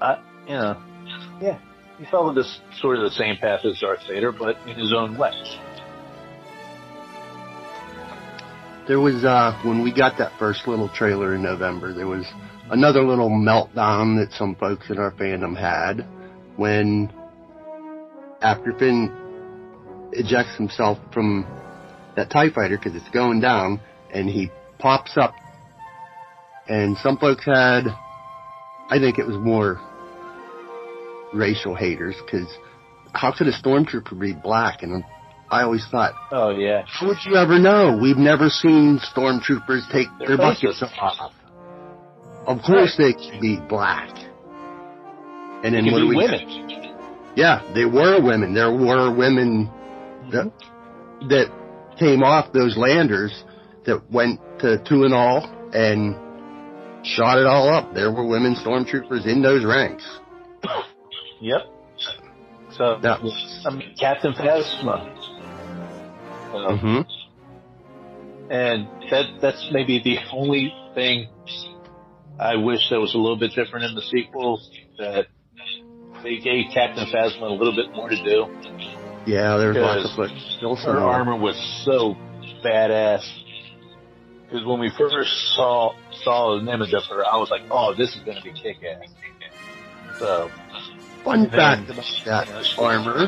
I 0.00 0.20
you 0.46 0.54
know 0.54 0.82
yeah 1.40 1.58
he 1.98 2.04
followed 2.06 2.34
this 2.34 2.60
sort 2.80 2.98
of 2.98 3.04
the 3.04 3.16
same 3.16 3.36
path 3.36 3.64
as 3.64 3.78
Darth 3.80 4.06
Vader, 4.08 4.32
but 4.32 4.56
in 4.66 4.76
his 4.76 4.92
own 4.92 5.16
way. 5.16 5.32
There 8.86 9.00
was 9.00 9.24
uh 9.24 9.58
when 9.62 9.82
we 9.82 9.92
got 9.92 10.18
that 10.18 10.32
first 10.38 10.66
little 10.66 10.88
trailer 10.88 11.34
in 11.34 11.42
November, 11.42 11.92
there 11.92 12.06
was 12.06 12.26
another 12.70 13.02
little 13.02 13.30
meltdown 13.30 14.16
that 14.18 14.32
some 14.36 14.54
folks 14.56 14.90
in 14.90 14.98
our 14.98 15.12
fandom 15.12 15.56
had 15.56 16.04
when 16.56 17.12
after 18.40 18.72
Finn 18.78 19.12
ejects 20.12 20.56
himself 20.56 20.98
from 21.12 21.46
that 22.16 22.30
TIE 22.30 22.50
fighter 22.50 22.76
because 22.76 22.94
it's 22.96 23.08
going 23.10 23.40
down 23.40 23.80
and 24.12 24.28
he 24.28 24.50
pops 24.78 25.16
up 25.16 25.34
and 26.68 26.96
some 26.98 27.16
folks 27.18 27.44
had 27.44 27.84
I 28.88 28.98
think 28.98 29.18
it 29.18 29.26
was 29.26 29.36
more 29.36 29.80
racial 31.32 31.74
haters 31.74 32.16
because 32.24 32.48
how 33.12 33.32
could 33.32 33.46
a 33.46 33.52
stormtrooper 33.52 34.18
be 34.18 34.32
black 34.32 34.82
and 34.82 35.04
I 35.50 35.62
always 35.62 35.86
thought 35.90 36.14
Oh 36.32 36.50
yeah, 36.50 36.82
how 36.86 37.06
would 37.06 37.18
you 37.24 37.36
ever 37.36 37.58
know? 37.58 37.96
We've 38.00 38.16
never 38.16 38.48
seen 38.48 38.98
stormtroopers 39.14 39.90
take 39.92 40.08
Their 40.18 40.28
their 40.28 40.36
buckets 40.36 40.82
off. 40.98 41.32
Of 42.46 42.62
course 42.62 42.96
they 42.96 43.12
could 43.12 43.40
be 43.40 43.58
black. 43.68 44.10
And 45.64 45.74
then 45.74 45.90
what 45.90 45.98
do 45.98 46.08
we 46.08 46.16
women. 46.16 46.94
Yeah, 47.34 47.60
they 47.74 47.84
were 47.84 48.22
women. 48.22 48.54
There 48.54 48.72
were 48.72 49.12
women 49.12 49.70
that 50.30 50.52
that 51.28 51.50
came 51.98 52.22
off 52.22 52.52
those 52.52 52.76
landers 52.76 53.44
that 53.84 54.10
went 54.10 54.40
to 54.60 54.78
Tuanul 54.78 55.74
and 55.74 56.14
shot 57.04 57.38
it 57.38 57.46
all 57.46 57.68
up. 57.68 57.94
There 57.94 58.12
were 58.12 58.26
women 58.26 58.54
stormtroopers 58.54 59.26
in 59.26 59.42
those 59.42 59.64
ranks. 59.64 60.04
Yep. 61.40 61.62
So 62.72 62.98
That 63.02 63.22
was 63.22 63.64
I 63.66 63.74
mean, 63.74 63.94
Captain 63.98 64.34
Phasma. 64.34 65.12
Um, 66.54 66.78
hmm 66.78 68.52
And 68.52 68.88
that 69.10 69.40
that's 69.40 69.68
maybe 69.72 70.00
the 70.02 70.18
only 70.32 70.72
thing 70.94 71.28
I 72.38 72.56
wish 72.56 72.80
that 72.90 73.00
was 73.00 73.14
a 73.14 73.18
little 73.18 73.38
bit 73.38 73.52
different 73.54 73.86
in 73.86 73.94
the 73.94 74.02
sequels. 74.02 74.70
That 74.98 75.26
they 76.22 76.38
gave 76.38 76.66
Captain 76.72 77.06
Phasma 77.06 77.42
a 77.42 77.54
little 77.54 77.74
bit 77.74 77.92
more 77.92 78.08
to 78.08 78.16
do. 78.16 78.46
Yeah, 79.26 79.56
there's 79.56 79.76
lots 79.76 80.10
of 80.10 80.16
but 80.16 80.30
still 80.56 80.76
some 80.76 80.94
Her 80.94 81.00
armor 81.00 81.36
was 81.36 81.56
so 81.84 82.14
badass. 82.64 83.26
Because 84.44 84.64
when 84.64 84.78
we 84.78 84.90
first 84.96 85.30
saw 85.56 85.94
saw 86.22 86.58
an 86.58 86.68
image 86.68 86.94
of 86.94 87.02
her, 87.10 87.24
I 87.24 87.36
was 87.36 87.50
like, 87.50 87.62
"Oh, 87.70 87.94
this 87.94 88.14
is 88.14 88.22
going 88.22 88.36
to 88.36 88.42
be 88.42 88.52
kick 88.52 88.76
ass." 88.84 89.10
So 90.18 90.50
Fun 91.24 91.50
fact 91.50 91.90
about 91.90 92.04
that 92.24 92.48
armor. 92.78 93.26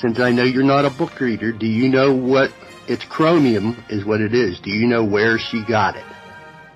since 0.00 0.18
I 0.18 0.32
know 0.32 0.42
you're 0.42 0.64
not 0.64 0.84
a 0.84 0.90
book 0.90 1.18
reader, 1.20 1.52
do 1.52 1.66
you 1.66 1.88
know 1.88 2.12
what 2.12 2.50
it's 2.88 3.04
chromium 3.04 3.84
is 3.88 4.04
what 4.04 4.20
it 4.20 4.34
is? 4.34 4.58
Do 4.58 4.70
you 4.70 4.88
know 4.88 5.04
where 5.04 5.38
she 5.38 5.64
got 5.64 5.94
it? 5.94 6.04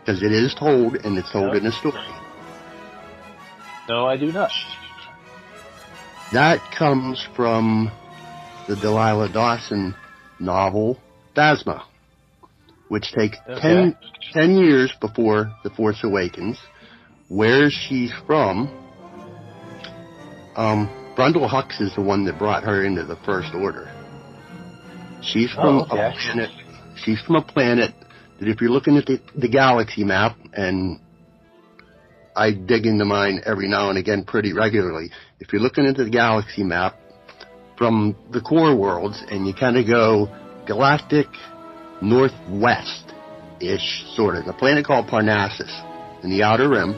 Because 0.04 0.22
it 0.22 0.32
is 0.32 0.54
told 0.54 0.96
and 0.96 1.16
it's 1.16 1.30
told 1.32 1.52
No. 1.52 1.58
in 1.58 1.66
a 1.66 1.72
story. 1.72 1.94
No, 3.88 4.06
I 4.06 4.16
do 4.18 4.30
not. 4.32 4.50
That 6.32 6.60
comes 6.76 7.26
from 7.34 7.90
the 8.68 8.76
Delilah 8.76 9.30
Dawson 9.32 9.94
novel 10.38 10.98
Phasma, 11.34 11.82
which 12.88 13.12
takes 13.12 13.38
Okay. 13.48 13.60
ten, 13.60 13.96
10 14.32 14.56
years 14.56 14.92
before 15.00 15.52
The 15.62 15.70
Force 15.70 16.02
Awakens. 16.04 16.58
Where 17.28 17.70
she's 17.70 18.12
from, 18.26 18.68
um, 20.56 20.88
Brendol 21.16 21.48
Hux 21.48 21.80
is 21.80 21.94
the 21.94 22.02
one 22.02 22.24
that 22.26 22.38
brought 22.38 22.64
her 22.64 22.84
into 22.84 23.04
the 23.04 23.16
First 23.16 23.54
Order. 23.54 23.88
She's 25.22 25.50
from 25.52 25.78
Oh, 25.78 25.86
okay. 25.90 26.08
a 26.08 26.12
planet. 26.12 26.50
She's 26.96 27.20
from 27.22 27.36
a 27.36 27.42
planet 27.42 27.94
that, 28.40 28.48
if 28.48 28.60
you're 28.60 28.70
looking 28.70 28.96
at 28.96 29.06
the, 29.06 29.20
the 29.36 29.48
galaxy 29.48 30.04
map, 30.04 30.36
and 30.52 31.00
I 32.36 32.52
dig 32.52 32.86
into 32.86 33.04
mine 33.04 33.42
every 33.46 33.68
now 33.68 33.90
and 33.90 33.98
again 33.98 34.24
pretty 34.24 34.52
regularly. 34.52 35.10
If 35.40 35.52
you're 35.52 35.62
looking 35.62 35.84
into 35.84 36.04
the 36.04 36.10
galaxy 36.10 36.62
map 36.62 36.96
from 37.78 38.16
the 38.30 38.40
core 38.40 38.76
worlds, 38.76 39.22
and 39.30 39.46
you 39.46 39.54
kind 39.54 39.76
of 39.76 39.86
go 39.86 40.28
galactic 40.66 41.26
northwest-ish, 42.02 44.04
sort 44.14 44.36
of, 44.36 44.46
a 44.46 44.52
planet 44.52 44.84
called 44.84 45.06
Parnassos 45.06 45.72
in 46.22 46.30
the 46.30 46.42
outer 46.42 46.68
rim, 46.68 46.94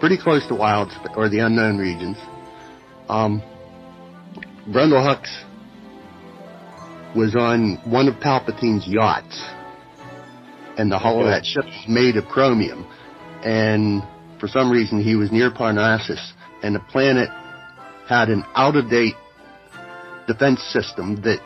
pretty 0.00 0.18
close 0.18 0.46
to 0.48 0.54
Wild 0.54 0.90
or 1.16 1.28
the 1.28 1.40
unknown 1.40 1.78
regions. 1.78 2.16
Um, 3.08 3.42
Brendol 4.68 5.02
Hux 5.02 5.28
was 7.14 7.36
on 7.36 7.78
one 7.84 8.08
of 8.08 8.18
Palpatine's 8.20 8.88
yachts, 8.88 9.40
and 10.78 10.90
the 10.90 10.98
hull 10.98 11.20
of 11.20 11.26
that 11.26 11.44
ship 11.44 11.64
was 11.64 11.84
made 11.88 12.16
of 12.16 12.26
chromium. 12.26 12.86
And 13.44 14.02
for 14.40 14.48
some 14.48 14.70
reason, 14.70 15.02
he 15.02 15.16
was 15.16 15.30
near 15.30 15.50
Parnassos, 15.50 16.32
and 16.62 16.74
the 16.74 16.80
planet 16.80 17.28
had 18.08 18.28
an 18.28 18.44
out-of-date 18.54 19.14
defense 20.26 20.62
system 20.62 21.20
that 21.22 21.40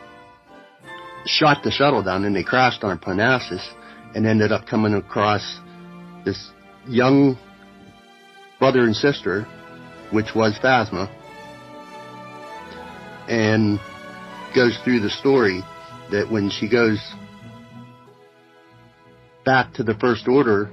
shot 1.25 1.63
the 1.63 1.71
shuttle 1.71 2.01
down, 2.01 2.25
and 2.25 2.35
they 2.35 2.43
crashed 2.43 2.83
on 2.83 2.97
Parnassos, 2.97 3.65
and 4.15 4.25
ended 4.25 4.51
up 4.51 4.65
coming 4.65 4.93
across 4.93 5.59
this 6.25 6.51
young 6.87 7.37
brother 8.57 8.83
and 8.83 8.95
sister, 8.95 9.43
which 10.11 10.33
was 10.33 10.57
Phasma, 10.63 11.09
and 13.27 13.79
goes 14.55 14.77
through 14.83 14.99
the 15.01 15.09
story 15.09 15.61
that 16.11 16.31
when 16.31 16.49
she 16.49 16.67
goes 16.67 16.99
back 19.49 19.73
to 19.73 19.83
the 19.83 19.95
First 19.95 20.27
Order, 20.27 20.69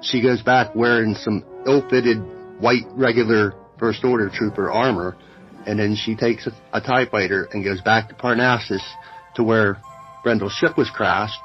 she 0.00 0.22
goes 0.22 0.40
back 0.40 0.76
wearing 0.76 1.16
some 1.16 1.44
ill-fitted 1.66 2.18
white 2.60 2.84
regular 2.92 3.54
First 3.76 4.04
Order 4.04 4.30
trooper 4.32 4.70
armor, 4.70 5.16
and 5.66 5.76
then 5.76 5.96
she 5.96 6.14
takes 6.14 6.46
a, 6.46 6.52
a 6.72 6.80
TIE 6.80 7.06
fighter 7.10 7.48
and 7.52 7.64
goes 7.64 7.80
back 7.80 8.08
to 8.08 8.14
Parnassos 8.14 8.84
to 9.34 9.42
where 9.42 9.78
Brendol's 10.22 10.52
ship 10.52 10.78
was 10.78 10.88
crashed 10.94 11.40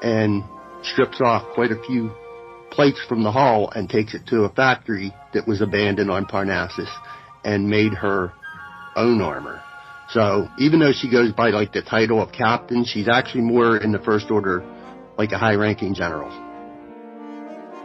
and 0.00 0.44
strips 0.82 1.20
off 1.20 1.54
quite 1.54 1.72
a 1.72 1.82
few 1.86 2.10
plates 2.70 3.04
from 3.06 3.22
the 3.22 3.30
hull 3.30 3.70
and 3.74 3.90
takes 3.90 4.14
it 4.14 4.26
to 4.28 4.44
a 4.44 4.48
factory 4.48 5.12
that 5.34 5.46
was 5.46 5.60
abandoned 5.60 6.10
on 6.10 6.24
Parnassos 6.24 6.88
and 7.44 7.68
made 7.68 7.92
her 7.92 8.32
own 8.96 9.20
armor. 9.20 9.60
So 10.08 10.48
even 10.58 10.80
though 10.80 10.94
she 10.94 11.10
goes 11.10 11.32
by 11.32 11.50
like 11.50 11.74
the 11.74 11.82
title 11.82 12.22
of 12.22 12.32
captain, 12.32 12.86
she's 12.86 13.08
actually 13.08 13.42
more 13.42 13.76
in 13.76 13.92
the 13.92 13.98
first 13.98 14.30
order 14.30 14.64
like 15.16 15.32
a 15.32 15.38
high 15.38 15.54
ranking 15.54 15.94
general. 15.94 16.30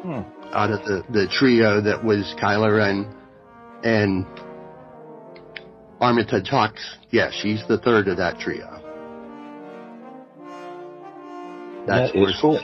Hmm. 0.01 0.21
Out 0.53 0.71
of 0.71 0.83
the, 0.85 1.03
the 1.11 1.27
trio 1.27 1.81
that 1.81 2.03
was 2.03 2.33
Kylo 2.41 2.77
Ren 2.77 3.13
and 3.83 4.25
Armitage 5.99 6.49
Hux. 6.49 6.73
yeah, 7.11 7.29
she's 7.31 7.61
the 7.67 7.77
third 7.77 8.07
of 8.07 8.17
that 8.17 8.39
trio. 8.39 8.75
That 11.87 12.15
is 12.15 12.37
cool. 12.41 12.59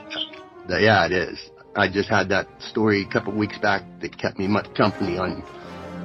that- 0.67 0.82
yeah, 0.82 1.06
it 1.06 1.12
is. 1.12 1.39
I 1.75 1.89
just 1.89 2.10
had 2.10 2.30
that 2.30 2.47
story 2.60 3.04
a 3.04 3.12
couple 3.12 3.34
weeks 3.34 3.58
back 3.58 3.84
that 4.01 4.17
kept 4.17 4.39
me 4.39 4.47
much 4.47 4.73
company 4.75 5.17
on 5.17 5.43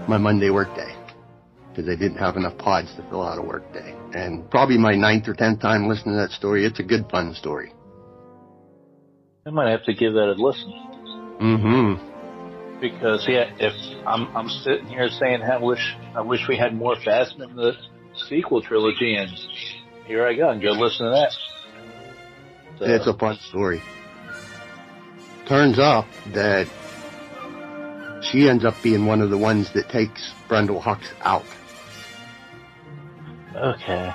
my 0.09 0.19
Monday 0.19 0.51
workday 0.51 0.95
because 1.71 1.89
I 1.89 1.95
didn't 1.95 2.17
have 2.19 2.37
enough 2.37 2.59
pods 2.59 2.93
to 2.97 3.03
fill 3.09 3.23
out 3.23 3.39
a 3.39 3.43
workday. 3.43 3.95
And 4.13 4.51
probably 4.51 4.77
my 4.77 4.95
ninth 4.97 5.29
or 5.29 5.35
tenth 5.35 5.61
time 5.61 5.87
listening 5.89 6.17
to 6.17 6.23
that 6.23 6.33
story. 6.33 6.65
It's 6.65 6.81
a 6.81 6.83
good, 6.83 7.09
fun 7.09 7.35
story. 7.35 7.73
I 9.47 9.51
might 9.51 9.71
have 9.71 9.85
to 9.85 9.95
give 9.95 10.13
that 10.15 10.35
a 10.37 10.37
listen 10.37 10.73
Mm-hmm. 11.41 12.81
because 12.83 13.25
yeah, 13.27 13.51
if 13.59 13.73
I'm 14.07 14.37
I'm 14.37 14.49
sitting 14.49 14.87
here 14.89 15.09
saying 15.09 15.41
I 15.43 15.57
wish 15.57 15.97
I 16.15 16.21
wish 16.21 16.41
we 16.47 16.59
had 16.59 16.75
more 16.75 16.97
Phasma 16.97 17.49
in 17.49 17.57
the 17.57 17.73
sequel 18.29 18.61
trilogy, 18.61 19.17
and 19.17 19.31
here 20.07 20.27
I 20.27 20.35
go 20.35 20.51
and 20.51 20.61
go 20.61 20.73
listen 20.73 21.07
to 21.07 21.13
that. 21.13 21.33
So, 22.79 22.85
It's 22.85 23.07
a 23.07 23.15
fun 23.15 23.39
story. 23.49 23.81
Turns 25.49 25.79
out 25.79 26.05
that 26.35 26.69
she 28.23 28.49
ends 28.49 28.65
up 28.67 28.75
being 28.83 29.07
one 29.07 29.23
of 29.23 29.31
the 29.31 29.39
ones 29.39 29.73
that 29.73 29.89
takes 29.89 30.35
Brendol 30.47 30.83
Hux 30.83 31.01
out. 31.23 31.45
okay. 33.57 34.13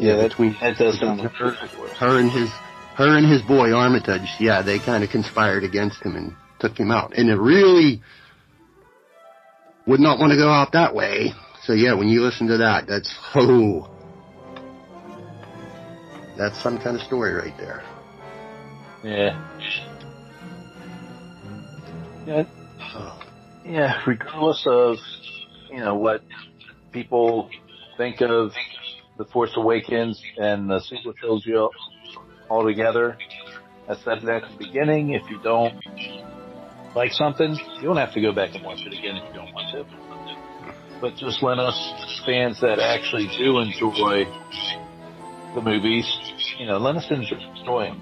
Yeah, 0.00 0.16
that, 0.16 0.30
between 0.30 0.56
that 0.60 0.78
does 0.78 0.98
sound 0.98 1.20
like 1.20 1.32
her, 1.32 1.52
perfect 1.52 1.96
her 1.98 2.18
and 2.18 2.30
his 2.30 2.48
her 2.96 3.16
and 3.16 3.30
his 3.30 3.42
boy 3.42 3.72
Armitage, 3.72 4.28
yeah, 4.38 4.62
they 4.62 4.78
kind 4.78 5.04
of 5.04 5.10
conspired 5.10 5.62
against 5.62 6.02
him 6.02 6.16
and 6.16 6.34
took 6.58 6.78
him 6.78 6.90
out. 6.90 7.16
And 7.16 7.28
it 7.28 7.36
really 7.36 8.02
would 9.86 10.00
not 10.00 10.18
want 10.18 10.32
to 10.32 10.36
go 10.36 10.50
out 10.50 10.72
that 10.72 10.94
way. 10.94 11.32
So 11.64 11.74
yeah, 11.74 11.94
when 11.94 12.08
you 12.08 12.22
listen 12.22 12.46
to 12.48 12.58
that, 12.58 12.86
that's 12.86 13.14
oh, 13.34 13.90
that's 16.36 16.60
some 16.62 16.78
kind 16.78 16.96
of 16.96 17.02
story 17.02 17.32
right 17.32 17.56
there. 17.58 17.82
Yeah. 19.04 19.50
Yeah. 22.26 22.44
Yeah, 23.64 24.02
regardless 24.06 24.62
of, 24.66 24.96
you 25.70 25.78
know, 25.80 25.94
what 25.94 26.22
people 26.92 27.50
think 27.96 28.20
of 28.20 28.52
The 29.20 29.26
Force 29.26 29.52
Awakens 29.54 30.18
and 30.38 30.70
the 30.70 30.80
sequel 30.80 31.12
trilogy 31.12 31.52
al- 31.52 31.72
altogether, 32.48 33.18
I 33.86 33.94
said 33.96 34.22
that 34.22 34.44
at 34.44 34.50
the 34.50 34.56
beginning, 34.56 35.10
if 35.10 35.28
you 35.28 35.38
don't 35.42 35.74
like 36.96 37.12
something, 37.12 37.50
you 37.52 37.82
don't 37.82 37.98
have 37.98 38.14
to 38.14 38.22
go 38.22 38.32
back 38.32 38.54
and 38.54 38.64
watch 38.64 38.78
it 38.80 38.98
again 38.98 39.16
if 39.16 39.28
you 39.28 39.34
don't 39.34 39.52
want 39.52 39.74
to. 39.74 41.00
But 41.02 41.16
just 41.16 41.42
let 41.42 41.58
us 41.58 42.22
fans 42.24 42.62
that 42.62 42.78
actually 42.78 43.28
do 43.36 43.58
enjoy 43.58 44.24
the 45.54 45.60
movies, 45.60 46.08
you 46.58 46.64
know, 46.64 46.78
let 46.78 46.96
us 46.96 47.04
enjoy 47.10 47.88
them. 47.88 48.00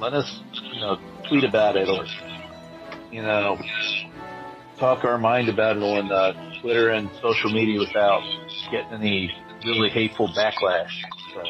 Let 0.00 0.12
us, 0.12 0.40
you 0.72 0.80
know, 0.80 0.98
tweet 1.28 1.42
about 1.42 1.74
it 1.74 1.88
or, 1.88 2.04
you 3.10 3.22
know, 3.22 3.58
talk 4.78 5.02
our 5.02 5.18
mind 5.18 5.48
about 5.48 5.78
it 5.78 5.82
on 5.82 6.12
uh, 6.12 6.60
Twitter 6.62 6.90
and 6.90 7.10
social 7.20 7.50
media 7.50 7.80
without 7.80 8.22
getting 8.70 8.92
any 8.92 9.34
really 9.68 9.90
hateful 9.90 10.28
backlash. 10.28 10.90
So, 11.34 11.42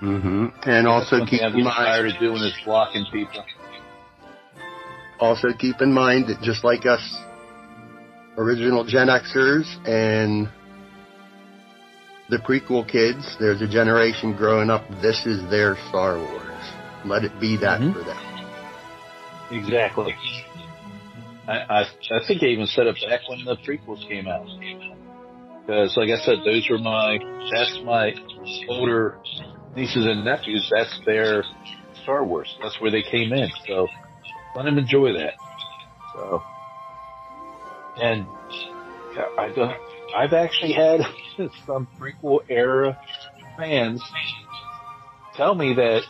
hmm 0.00 0.46
And 0.64 0.86
also 0.86 1.24
keep 1.24 1.40
in 1.40 1.48
getting 1.48 1.64
tired 1.64 2.04
mind, 2.04 2.14
of 2.14 2.20
doing 2.20 2.42
is 2.42 2.54
blocking 2.64 3.06
people. 3.12 3.44
also 5.18 5.48
keep 5.58 5.80
in 5.80 5.92
mind 5.92 6.28
that 6.28 6.40
just 6.42 6.62
like 6.64 6.84
us, 6.86 7.02
original 8.36 8.84
Gen 8.84 9.08
Xers 9.08 9.64
and 9.88 10.48
the 12.28 12.38
prequel 12.38 12.86
kids, 12.86 13.36
there's 13.40 13.62
a 13.62 13.68
generation 13.68 14.36
growing 14.36 14.68
up. 14.68 14.82
This 15.00 15.24
is 15.26 15.48
their 15.48 15.76
Star 15.88 16.18
Wars. 16.18 16.42
Let 17.04 17.24
it 17.24 17.32
be 17.40 17.56
that 17.58 17.80
Mhm. 17.80 17.92
for 17.92 18.02
them. 18.02 18.18
Exactly. 19.50 20.14
I, 21.48 21.58
I 21.58 21.80
I 22.10 22.26
think 22.26 22.42
I 22.42 22.46
even 22.46 22.66
said 22.66 22.88
it 22.88 22.96
back 23.08 23.20
when 23.28 23.44
the 23.44 23.56
prequels 23.56 24.06
came 24.08 24.26
out. 24.26 24.44
Because, 25.66 25.96
like 25.96 26.10
I 26.10 26.18
said, 26.24 26.38
those 26.44 26.68
were 26.70 26.78
my 26.78 27.18
that's 27.52 27.80
my 27.84 28.14
older 28.68 29.18
nieces 29.74 30.06
and 30.06 30.24
nephews. 30.24 30.70
That's 30.74 31.00
their 31.04 31.44
Star 32.02 32.24
Wars. 32.24 32.54
That's 32.62 32.80
where 32.80 32.90
they 32.90 33.02
came 33.02 33.32
in. 33.32 33.50
So 33.66 33.88
let 34.54 34.64
them 34.64 34.78
enjoy 34.78 35.12
that. 35.14 35.34
So, 36.14 36.42
and. 38.00 38.26
I've 40.14 40.32
actually 40.32 40.72
had 40.72 41.00
some 41.66 41.88
prequel 41.98 42.40
era 42.48 42.98
fans 43.56 44.02
tell 45.34 45.54
me 45.54 45.74
that 45.74 46.02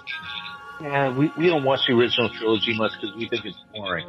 yeah, 0.81 1.17
we, 1.17 1.31
we 1.39 1.47
don't 1.47 1.65
watch 1.65 1.81
the 1.89 1.95
original 1.95 2.29
trilogy 2.31 2.77
much 2.77 2.93
because 3.01 3.17
we 3.17 3.29
think 3.29 3.45
it's 3.45 3.57
boring. 3.75 4.07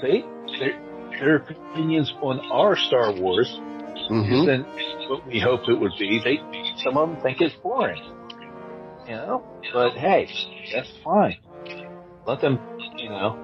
See, 0.00 0.24
there, 0.58 1.10
their 1.20 1.36
opinions 1.36 2.12
on 2.20 2.40
our 2.50 2.76
Star 2.76 3.12
Wars 3.12 3.48
hmm 4.08 4.32
isn't 4.32 4.66
what 5.08 5.26
we 5.26 5.40
hoped 5.40 5.68
it 5.68 5.78
would 5.78 5.92
be. 5.98 6.20
They 6.22 6.38
some 6.82 6.96
of 6.96 7.10
them 7.10 7.22
think 7.22 7.40
it's 7.40 7.54
boring, 7.62 8.02
you 9.06 9.14
know. 9.14 9.44
But 9.72 9.92
hey, 9.92 10.28
that's 10.72 10.90
fine. 11.04 11.38
Let 12.26 12.40
them, 12.40 12.58
you 12.96 13.08
know, 13.08 13.38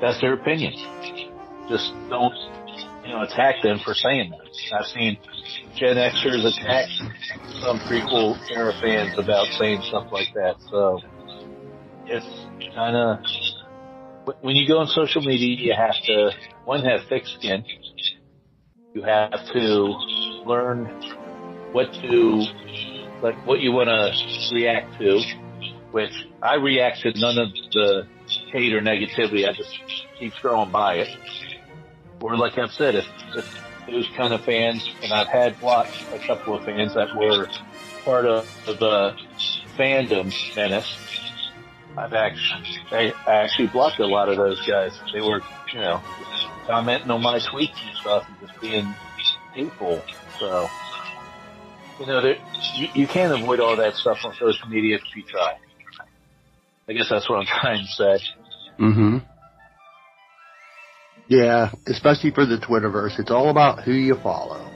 that's 0.00 0.20
their 0.20 0.34
opinion. 0.34 0.72
Just 1.68 1.92
don't, 2.08 2.34
you 3.04 3.10
know, 3.10 3.22
attack 3.22 3.56
them 3.62 3.80
for 3.84 3.94
saying 3.94 4.30
that. 4.30 4.76
I've 4.78 4.86
seen 4.86 5.18
Gen 5.76 5.96
Xers 5.96 6.46
attack 6.46 6.88
some 7.60 7.78
prequel 7.80 8.38
era 8.50 8.72
fans 8.80 9.18
about 9.18 9.46
saying 9.58 9.82
stuff 9.88 10.06
like 10.12 10.28
that. 10.34 10.56
So 10.70 11.00
it's 12.06 12.26
kind 12.74 12.96
of 12.96 13.18
when 14.40 14.56
you 14.56 14.68
go 14.68 14.78
on 14.78 14.86
social 14.88 15.22
media, 15.22 15.56
you 15.58 15.74
have 15.76 15.94
to 16.04 16.30
one 16.64 16.84
have 16.84 17.00
thick 17.08 17.26
skin. 17.26 17.64
You 18.98 19.04
have 19.04 19.46
to 19.52 19.62
learn 20.44 20.86
what 21.70 21.92
to 21.92 22.44
like 23.22 23.36
what 23.46 23.60
you 23.60 23.70
want 23.70 23.88
to 23.90 24.52
react 24.52 24.98
to. 24.98 25.22
Which 25.92 26.10
I 26.42 26.56
react 26.56 27.02
to 27.02 27.12
none 27.14 27.38
of 27.38 27.52
the 27.72 28.08
hate 28.50 28.74
or 28.74 28.80
negativity. 28.80 29.48
I 29.48 29.52
just 29.52 29.70
keep 30.18 30.32
scrolling 30.34 30.72
by 30.72 30.96
it. 30.96 31.16
Or 32.20 32.36
like 32.36 32.58
I've 32.58 32.72
said, 32.72 32.96
if, 32.96 33.06
if 33.36 33.60
those 33.86 34.08
kind 34.16 34.34
of 34.34 34.44
fans, 34.44 34.84
and 35.00 35.12
I've 35.12 35.28
had 35.28 35.60
blocked 35.60 35.94
a 36.12 36.18
couple 36.18 36.56
of 36.56 36.64
fans 36.64 36.94
that 36.94 37.14
were 37.16 37.46
part 38.04 38.26
of 38.26 38.48
the 38.66 39.16
fandom 39.76 40.34
menace. 40.56 40.98
I've 41.98 42.12
actually, 42.12 42.78
I, 42.92 43.12
I 43.26 43.44
actually 43.44 43.68
blocked 43.68 43.98
a 43.98 44.06
lot 44.06 44.28
of 44.28 44.36
those 44.36 44.64
guys. 44.66 44.98
They 45.12 45.20
were, 45.20 45.42
you 45.72 45.80
know, 45.80 46.00
commenting 46.66 47.10
on 47.10 47.22
my 47.22 47.38
tweets 47.38 47.74
and 47.84 47.96
stuff 48.00 48.24
and 48.28 48.36
just 48.40 48.60
being 48.60 48.94
hateful. 49.54 50.02
So, 50.38 50.68
you 51.98 52.06
know, 52.06 52.22
there, 52.22 52.36
you, 52.76 52.88
you 52.94 53.08
can't 53.08 53.32
avoid 53.32 53.60
all 53.60 53.76
that 53.76 53.94
stuff 53.94 54.18
on 54.24 54.32
social 54.34 54.68
media 54.68 54.96
if 54.96 55.02
you 55.16 55.24
try. 55.24 55.54
I 56.88 56.92
guess 56.92 57.06
that's 57.10 57.28
what 57.28 57.40
I'm 57.40 57.46
trying 57.60 57.84
to 57.84 57.92
say. 57.92 58.24
Mm 58.78 58.94
hmm 58.94 59.18
Yeah, 61.28 61.72
especially 61.86 62.30
for 62.30 62.46
the 62.46 62.58
Twitterverse, 62.58 63.18
it's 63.18 63.30
all 63.30 63.50
about 63.50 63.82
who 63.82 63.92
you 63.92 64.14
follow. 64.22 64.70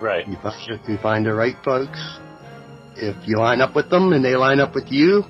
Right. 0.00 0.26
You 0.28 0.36
find, 0.42 0.80
you 0.88 0.98
find 0.98 1.26
the 1.26 1.34
right 1.34 1.56
folks. 1.64 2.00
If 2.96 3.16
you 3.26 3.38
line 3.38 3.60
up 3.60 3.74
with 3.74 3.88
them 3.88 4.12
and 4.12 4.22
they 4.24 4.36
line 4.36 4.60
up 4.60 4.74
with 4.74 4.90
you, 4.90 5.24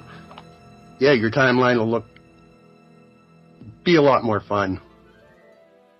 yeah, 1.00 1.12
your 1.12 1.30
timeline 1.30 1.78
will 1.78 1.90
look 1.90 2.04
be 3.84 3.96
a 3.96 4.02
lot 4.02 4.22
more 4.22 4.40
fun. 4.40 4.80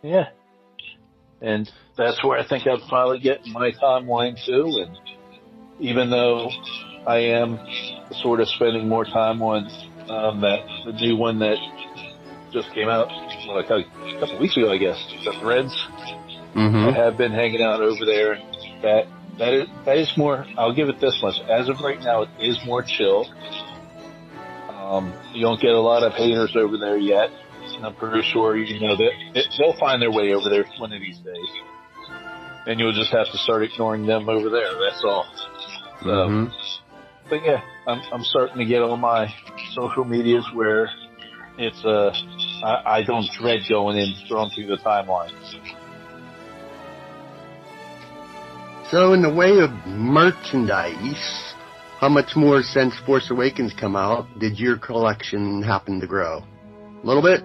Yeah. 0.03 0.29
And 1.41 1.71
that's 1.97 2.23
where 2.23 2.39
I 2.39 2.47
think 2.47 2.67
I'd 2.67 2.81
finally 2.89 3.19
get 3.19 3.47
my 3.47 3.73
timeline 3.73 4.37
too. 4.45 4.85
And 4.85 4.99
even 5.81 6.11
though 6.11 6.51
I 7.07 7.19
am 7.19 7.59
sort 8.23 8.41
of 8.41 8.49
spending 8.49 8.89
more 8.89 9.05
time 9.05 9.41
on 9.43 9.65
um, 10.11 10.41
that 10.43 10.61
the 10.85 10.93
new 10.93 11.17
one 11.17 11.39
that 11.39 11.57
just 12.53 12.73
came 12.75 12.89
out 12.89 13.09
well, 13.47 13.59
a 13.59 13.65
couple 14.21 14.39
weeks 14.39 14.57
ago, 14.57 14.71
I 14.73 14.77
guess, 14.79 14.99
the 15.25 15.33
Threads. 15.41 15.75
I 16.53 16.57
Mm-hmm. 16.59 16.95
have 16.97 17.17
been 17.17 17.31
hanging 17.31 17.63
out 17.63 17.81
over 17.81 18.05
there. 18.05 18.35
That 18.83 19.07
that 19.39 19.55
is 19.55 19.69
that 19.85 19.97
is 19.99 20.13
more. 20.17 20.45
I'll 20.59 20.75
give 20.75 20.89
it 20.89 20.99
this 21.01 21.17
much. 21.23 21.37
As 21.49 21.69
of 21.69 21.81
right 21.81 22.01
now, 22.01 22.23
it 22.23 22.29
is 22.41 22.59
more 22.67 22.83
chill. 22.83 23.25
Um, 24.91 25.15
you 25.33 25.43
don't 25.43 25.61
get 25.61 25.71
a 25.71 25.81
lot 25.81 26.03
of 26.03 26.13
haters 26.15 26.57
over 26.57 26.77
there 26.77 26.99
yet. 26.99 27.31
And 27.77 27.87
I'm 27.87 27.95
pretty 27.95 28.23
sure 28.33 28.57
you 28.57 28.81
know 28.81 28.97
that 28.97 29.45
they'll 29.57 29.79
find 29.79 30.03
their 30.03 30.11
way 30.11 30.35
over 30.35 30.51
there 30.51 30.65
one 30.79 30.93
of 30.93 31.01
these 31.01 31.19
days. 31.19 31.49
And 32.67 32.81
you'll 32.81 32.93
just 32.93 33.13
have 33.13 33.31
to 33.31 33.39
start 33.39 33.63
ignoring 33.63 34.05
them 34.05 34.29
over 34.29 34.51
there. 34.51 34.73
That's 34.81 35.05
all. 35.05 35.27
So, 36.03 36.09
Mhm. 36.09 36.53
but 37.29 37.45
yeah, 37.45 37.63
I'm 37.87 38.03
I'm 38.13 38.25
starting 38.25 38.59
to 38.59 38.65
get 38.65 38.83
on 38.83 39.01
my 39.01 39.33
social 39.75 40.05
medias 40.05 40.45
where 40.55 40.91
it's 41.57 41.85
uh 41.85 42.13
I, 42.65 42.99
I 42.99 43.03
don't 43.05 43.31
dread 43.39 43.61
going 43.69 43.97
in 43.97 44.15
scrolling 44.27 44.53
through 44.55 44.67
the 44.67 44.79
timeline. 44.79 45.31
So, 48.91 49.13
in 49.13 49.23
the 49.23 49.33
way 49.33 49.61
of 49.61 49.71
merchandise, 49.87 51.50
how 52.01 52.09
much 52.09 52.35
more 52.35 52.63
since 52.63 52.95
Force 53.05 53.31
Awakens 53.31 53.75
come 53.79 53.95
out 53.95 54.27
did 54.39 54.59
your 54.59 54.79
collection 54.79 55.63
happen 55.63 56.01
to 56.01 56.07
grow? 56.07 56.43
A 57.03 57.07
little 57.07 57.23
bit? 57.23 57.45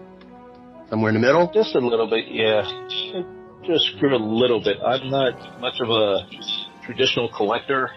Somewhere 0.89 1.09
in 1.09 1.15
the 1.15 1.19
middle? 1.19 1.51
Just 1.53 1.75
a 1.75 1.79
little 1.79 2.09
bit, 2.09 2.25
yeah. 2.29 2.63
It 2.63 3.25
just 3.65 3.99
grew 3.99 4.15
a 4.15 4.23
little 4.23 4.63
bit. 4.63 4.77
I'm 4.85 5.09
not 5.09 5.59
much 5.59 5.81
of 5.81 5.89
a 5.89 6.29
traditional 6.85 7.29
collector 7.35 7.91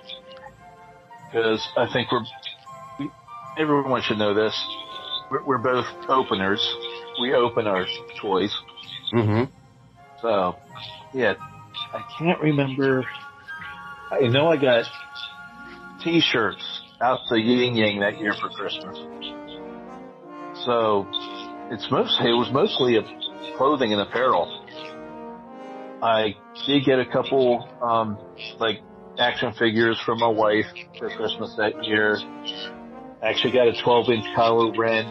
because 1.31 1.65
I 1.77 1.87
think 1.93 2.11
we're, 2.11 2.25
we, 2.99 3.11
everyone 3.57 4.03
should 4.03 4.19
know 4.19 4.35
this. 4.35 4.59
We're, 5.31 5.45
we're 5.45 5.59
both 5.59 5.87
openers. 6.09 6.61
We 7.21 7.35
open 7.35 7.69
our 7.69 7.87
toys. 8.21 8.53
Mm-hmm. 9.15 9.45
So, 10.23 10.57
yeah, 11.15 11.35
I 11.93 12.03
can't 12.19 12.41
remember. 12.41 13.05
I 14.11 14.27
know 14.27 14.49
I 14.49 14.57
got 14.57 14.87
t-shirts 16.03 16.83
out 17.01 17.21
to 17.29 17.39
Yin 17.39 17.75
Yang 17.77 18.01
that 18.01 18.21
year 18.21 18.35
for 18.41 18.49
Christmas. 18.49 18.97
So, 20.65 21.07
it's 21.71 21.91
mostly, 21.91 22.31
it 22.31 22.35
was 22.35 22.51
mostly 22.53 22.97
a 22.97 23.03
clothing 23.57 23.93
and 23.93 24.01
apparel. 24.01 24.65
I 26.03 26.35
did 26.67 26.85
get 26.85 26.99
a 26.99 27.07
couple, 27.07 27.69
um, 27.83 28.19
like 28.59 28.81
action 29.19 29.53
figures 29.59 30.01
for 30.05 30.15
my 30.15 30.29
wife 30.29 30.67
for 30.99 31.11
Christmas 31.11 31.55
that 31.57 31.85
year. 31.85 32.19
Actually 33.23 33.53
got 33.53 33.67
a 33.69 33.83
12 33.83 34.11
inch 34.11 34.25
Kylo 34.37 34.77
Ren, 34.77 35.07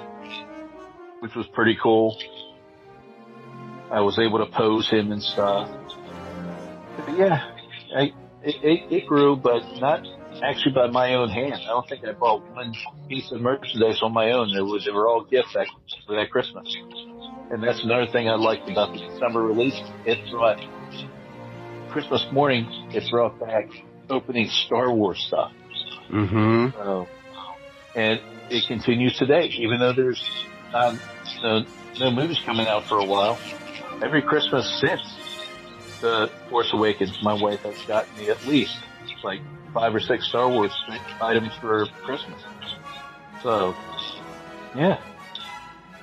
which 1.19 1.35
was 1.35 1.45
pretty 1.53 1.77
cool. 1.81 2.17
I 3.91 4.01
was 4.01 4.17
able 4.19 4.39
to 4.39 4.51
pose 4.51 4.89
him 4.89 5.11
and 5.11 5.21
stuff. 5.21 5.69
But 7.05 7.17
yeah, 7.17 7.51
I, 7.95 8.01
it, 8.43 8.55
it, 8.63 8.93
it 8.93 9.07
grew, 9.07 9.35
but 9.35 9.61
not 9.79 10.05
actually 10.43 10.73
by 10.73 10.87
my 10.87 11.13
own 11.13 11.29
hand. 11.29 11.55
I 11.55 11.67
don't 11.67 11.87
think 11.87 12.05
I 12.05 12.13
bought 12.13 12.43
one 12.53 12.73
piece 13.07 13.31
of 13.31 13.41
merchandise 13.41 13.99
on 14.01 14.13
my 14.13 14.31
own. 14.31 14.53
They 14.53 14.61
were, 14.61 14.79
they 14.83 14.91
were 14.91 15.07
all 15.07 15.23
gifts 15.23 15.53
that, 15.53 15.67
for 16.05 16.15
that 16.15 16.31
Christmas. 16.31 16.75
And 17.51 17.63
that's 17.63 17.83
another 17.83 18.07
thing 18.11 18.27
I 18.27 18.35
liked 18.35 18.69
about 18.69 18.93
the 18.93 18.99
December 18.99 19.41
release. 19.41 19.79
It 20.05 20.19
brought, 20.31 20.59
Christmas 21.89 22.25
morning, 22.31 22.67
it 22.93 23.09
brought 23.09 23.39
back 23.39 23.69
opening 24.09 24.47
Star 24.49 24.91
Wars 24.91 25.23
stuff. 25.27 25.51
Mm-hmm. 26.11 26.77
So, 26.77 27.07
and 27.95 28.19
it 28.49 28.67
continues 28.67 29.17
today, 29.17 29.45
even 29.57 29.79
though 29.79 29.93
there's 29.93 30.23
um, 30.73 30.99
no, 31.41 31.65
no 31.99 32.11
movies 32.11 32.39
coming 32.45 32.67
out 32.67 32.85
for 32.85 32.99
a 32.99 33.05
while. 33.05 33.39
Every 34.01 34.21
Christmas 34.21 34.79
since 34.79 35.01
the 36.01 36.29
Force 36.49 36.69
Awakens, 36.73 37.17
my 37.23 37.33
wife 37.33 37.61
has 37.61 37.81
gotten 37.83 38.15
me 38.17 38.29
at 38.29 38.45
least 38.45 38.75
like 39.23 39.41
five 39.77 39.93
or 39.93 39.99
six 39.99 40.27
Star 40.27 40.49
Wars 40.49 40.71
items 41.21 41.53
for 41.61 41.85
Christmas. 42.03 42.41
So, 43.43 43.75
yeah, 44.75 44.99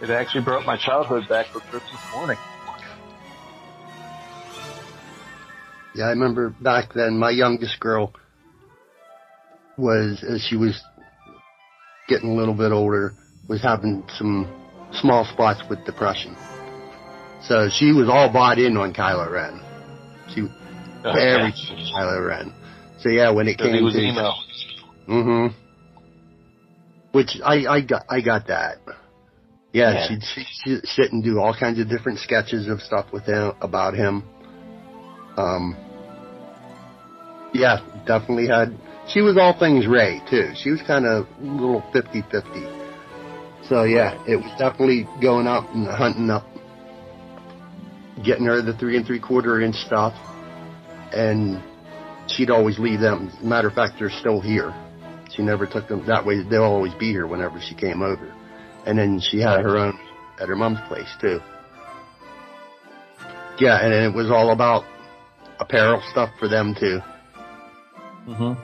it 0.01 0.11
actually 0.11 0.45
brought 0.45 0.64
my 0.64 0.77
childhood 0.77 1.29
back 1.29 1.47
for 1.47 1.59
Christmas 1.59 2.01
morning. 2.12 2.37
Yeah, 5.97 6.05
I 6.05 6.11
remember 6.11 6.51
back 6.51 6.95
then 6.95 7.18
my 7.18 7.31
youngest 7.31 7.81
girl 7.81 8.14
was, 9.77 10.22
as 10.22 10.41
she 10.41 10.57
was 10.57 10.81
getting 12.09 12.31
a 12.31 12.35
little 12.35 12.55
bit 12.55 12.70
older, 12.70 13.14
was 13.49 13.61
having 13.61 14.05
some 14.16 14.47
small 14.93 15.25
spots 15.25 15.62
with 15.68 15.85
depression. 15.85 16.37
So 17.43 17.68
she 17.70 17.91
was 17.91 18.09
all 18.09 18.33
bought 18.33 18.61
in 18.61 18.77
on 18.77 18.95
Kylo 18.95 19.29
Ren. 19.31 19.61
She, 20.29 20.43
everything 21.05 21.77
was 21.77 21.93
Kylo 21.93 22.25
Ren. 22.25 22.55
So 23.05 23.11
yeah, 23.11 23.31
when 23.31 23.49
it 23.49 23.59
came 23.59 23.75
he 23.75 23.83
was 23.83 23.93
to, 23.93 24.01
emo. 24.01 24.33
hmm 25.07 25.47
Which 27.13 27.37
I, 27.45 27.67
I 27.67 27.81
got, 27.83 28.07
I 28.09 28.23
got 28.23 28.47
that. 28.47 28.79
Yeah, 29.75 29.93
Yeah. 29.93 30.09
she'd, 30.09 30.23
she'd, 30.23 30.47
she'd 30.65 30.87
sit 30.87 31.13
and 31.13 31.23
do 31.23 31.39
all 31.39 31.55
kinds 31.55 31.79
of 31.79 31.91
different 31.91 32.19
sketches 32.21 32.67
of 32.67 32.81
stuff 32.81 33.13
with 33.13 33.25
him, 33.25 33.53
about 33.61 33.93
him. 33.93 34.25
Um, 35.37 35.77
yeah, 37.53 37.81
definitely 38.07 38.47
had, 38.47 38.75
she 39.13 39.21
was 39.21 39.37
all 39.37 39.53
things 39.59 39.87
Rey 39.87 40.23
too. 40.31 40.53
She 40.57 40.71
was 40.71 40.81
kind 40.87 41.05
of 41.05 41.27
a 41.41 41.45
little 41.45 41.83
50-50. 41.95 43.69
So 43.69 43.83
yeah, 43.83 44.19
it 44.27 44.37
was 44.37 44.51
definitely 44.59 45.07
going 45.21 45.47
out 45.47 45.69
and 45.75 45.87
hunting 45.89 46.31
up, 46.31 46.47
getting 48.25 48.47
her 48.47 48.63
the 48.63 48.73
three 48.73 48.97
and 48.97 49.07
three 49.07 49.21
quarter 49.21 49.61
inch 49.61 49.77
stuff. 49.77 50.15
And 51.13 51.63
she'd 52.29 52.51
always 52.51 52.79
leave 52.79 53.01
them. 53.01 53.31
Matter 53.43 53.68
of 53.68 53.75
fact, 53.75 53.95
they're 53.99 54.11
still 54.11 54.41
here. 54.41 54.75
She 55.35 55.43
never 55.43 55.66
took 55.66 55.89
them 55.89 56.07
that 56.07 56.25
way. 56.25 56.43
They'll 56.43 56.62
always 56.62 56.95
be 56.95 57.11
here 57.11 57.27
whenever 57.27 57.61
she 57.61 57.75
came 57.75 58.03
over. 58.03 58.33
And 58.87 58.99
then 58.99 59.20
she 59.20 59.41
had 59.41 59.61
her 59.61 59.77
own 59.77 59.99
at 60.41 60.49
her 60.49 60.57
mom's 60.57 60.81
place 60.89 61.12
too. 61.20 61.41
Yeah, 63.59 63.85
and 63.85 63.93
it 63.93 64.14
was 64.14 64.31
all 64.31 64.53
about 64.53 64.85
apparel 65.59 66.03
stuff 66.11 66.31
for 66.39 66.49
them 66.49 66.75
too. 66.79 67.01
Mm-hmm. 68.29 68.61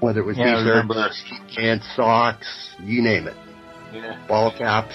Whether 0.00 0.20
it 0.20 0.26
was 0.26 0.38
Yeah, 0.38 0.62
t-shirts, 0.62 1.24
pants, 1.56 1.86
socks, 1.96 2.74
you 2.80 3.02
name 3.02 3.26
it. 3.26 3.36
Yeah. 3.92 4.24
Ball 4.28 4.56
caps. 4.56 4.94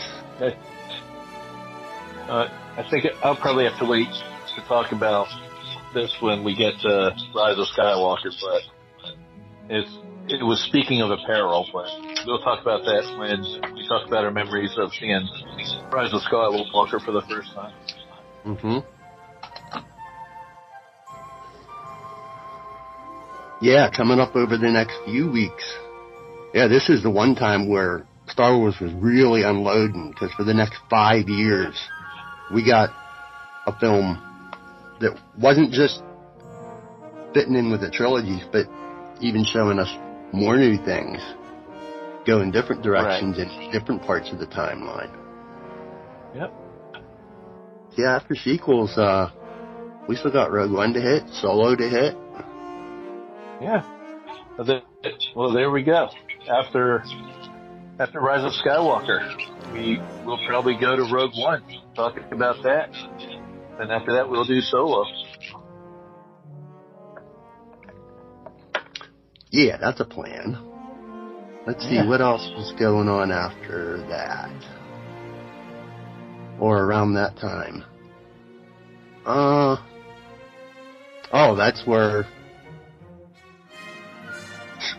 Uh, 2.29 2.47
I 2.77 2.87
think 2.89 3.05
I'll 3.21 3.35
probably 3.35 3.65
have 3.65 3.77
to 3.79 3.85
wait 3.85 4.07
to 4.55 4.61
talk 4.67 4.91
about 4.91 5.27
this 5.93 6.15
when 6.21 6.43
we 6.43 6.55
get 6.55 6.73
to 6.81 7.15
Rise 7.35 7.57
of 7.57 7.67
Skywalker, 7.77 8.31
but 8.41 8.61
it's, 9.69 9.91
it 10.27 10.43
was 10.43 10.63
speaking 10.67 11.01
of 11.01 11.11
apparel, 11.11 11.67
but 11.71 11.87
we'll 12.25 12.39
talk 12.39 12.61
about 12.61 12.83
that 12.83 13.15
when 13.17 13.73
we 13.73 13.87
talk 13.87 14.07
about 14.07 14.23
our 14.23 14.31
memories 14.31 14.73
of 14.77 14.91
seeing 14.93 15.27
Rise 15.91 16.13
of 16.13 16.21
Skywalker 16.21 17.03
for 17.03 17.11
the 17.11 17.21
first 17.29 17.53
time. 17.53 17.73
Mm-hmm. 18.45 18.79
Yeah, 23.61 23.89
coming 23.95 24.19
up 24.19 24.35
over 24.35 24.57
the 24.57 24.69
next 24.69 24.97
few 25.05 25.31
weeks. 25.31 25.63
Yeah, 26.53 26.67
this 26.67 26.89
is 26.89 27.01
the 27.01 27.09
one 27.09 27.35
time 27.35 27.69
where 27.69 28.05
Star 28.27 28.57
Wars 28.57 28.75
was 28.81 28.91
really 28.93 29.43
unloading 29.43 30.11
because 30.11 30.33
for 30.33 30.43
the 30.43 30.53
next 30.53 30.79
five 30.89 31.29
years, 31.29 31.79
we 32.53 32.65
got 32.65 32.89
a 33.65 33.79
film 33.79 34.21
that 35.03 35.19
wasn't 35.39 35.71
just 35.71 36.01
fitting 37.33 37.55
in 37.55 37.69
with 37.71 37.81
the 37.81 37.89
trilogies, 37.91 38.43
but 38.51 38.65
even 39.21 39.43
showing 39.45 39.77
us 39.79 39.89
more 40.31 40.57
new 40.57 40.77
things, 40.83 41.19
going 42.25 42.51
different 42.51 42.81
directions 42.81 43.37
in 43.37 43.71
different 43.71 44.01
parts 44.03 44.31
of 44.31 44.39
the 44.39 44.47
timeline. 44.47 45.11
Yep. 46.35 46.53
Yeah, 47.97 48.15
after 48.15 48.33
sequels, 48.35 48.97
uh, 48.97 49.29
we 50.07 50.15
still 50.15 50.31
got 50.31 50.51
Rogue 50.51 50.71
One 50.71 50.93
to 50.93 51.01
hit, 51.01 51.23
Solo 51.29 51.75
to 51.75 51.87
hit. 51.89 52.15
Yeah. 53.61 53.83
Well, 54.57 54.65
there- 54.65 54.81
Well, 55.35 55.51
there 55.51 55.69
we 55.71 55.83
go. 55.83 56.09
After 56.49 57.03
after 57.99 58.19
Rise 58.19 58.43
of 58.43 58.51
Skywalker, 58.53 59.21
we 59.73 60.01
will 60.25 60.39
probably 60.47 60.75
go 60.75 60.95
to 60.95 61.03
Rogue 61.13 61.33
One, 61.35 61.61
talk 61.95 62.17
about 62.31 62.63
that, 62.63 62.89
and 63.79 63.91
after 63.91 64.13
that 64.13 64.29
we'll 64.29 64.45
do 64.45 64.61
Solo. 64.61 65.05
Yeah, 69.51 69.77
that's 69.77 69.99
a 69.99 70.05
plan. 70.05 70.57
Let's 71.67 71.83
see 71.83 71.95
Yeah. 71.95 72.07
what 72.07 72.21
else 72.21 72.49
was 72.57 72.73
going 72.77 73.07
on 73.07 73.31
after 73.31 73.97
that. 74.09 74.51
Or 76.59 76.83
around 76.83 77.13
that 77.13 77.37
time. 77.37 77.83
Uh 79.25 79.77
Oh, 81.31 81.55
that's 81.55 81.85
where 81.87 82.25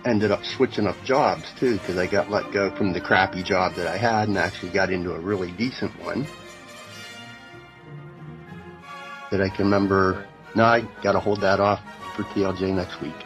ended 0.05 0.31
up 0.31 0.41
switching 0.57 0.87
up 0.87 0.97
jobs 1.05 1.45
too 1.59 1.75
because 1.79 1.97
I 1.97 2.07
got 2.07 2.31
let 2.31 2.53
go 2.53 2.75
from 2.77 2.93
the 2.93 3.01
crappy 3.01 3.43
job 3.43 3.75
that 3.77 3.87
I 3.87 3.97
had 3.97 4.29
and 4.29 4.39
actually 4.39 4.72
got 4.72 4.91
into 4.91 5.12
a 5.12 5.20
really 5.20 5.53
decent 5.53 5.93
one. 6.03 6.27
That 9.35 9.43
I 9.43 9.49
can 9.49 9.64
remember. 9.64 10.28
No, 10.55 10.62
I 10.62 10.82
got 11.03 11.12
to 11.12 11.18
hold 11.18 11.41
that 11.41 11.59
off 11.59 11.80
for 12.14 12.22
TLJ 12.22 12.72
next 12.72 13.03
week. 13.03 13.16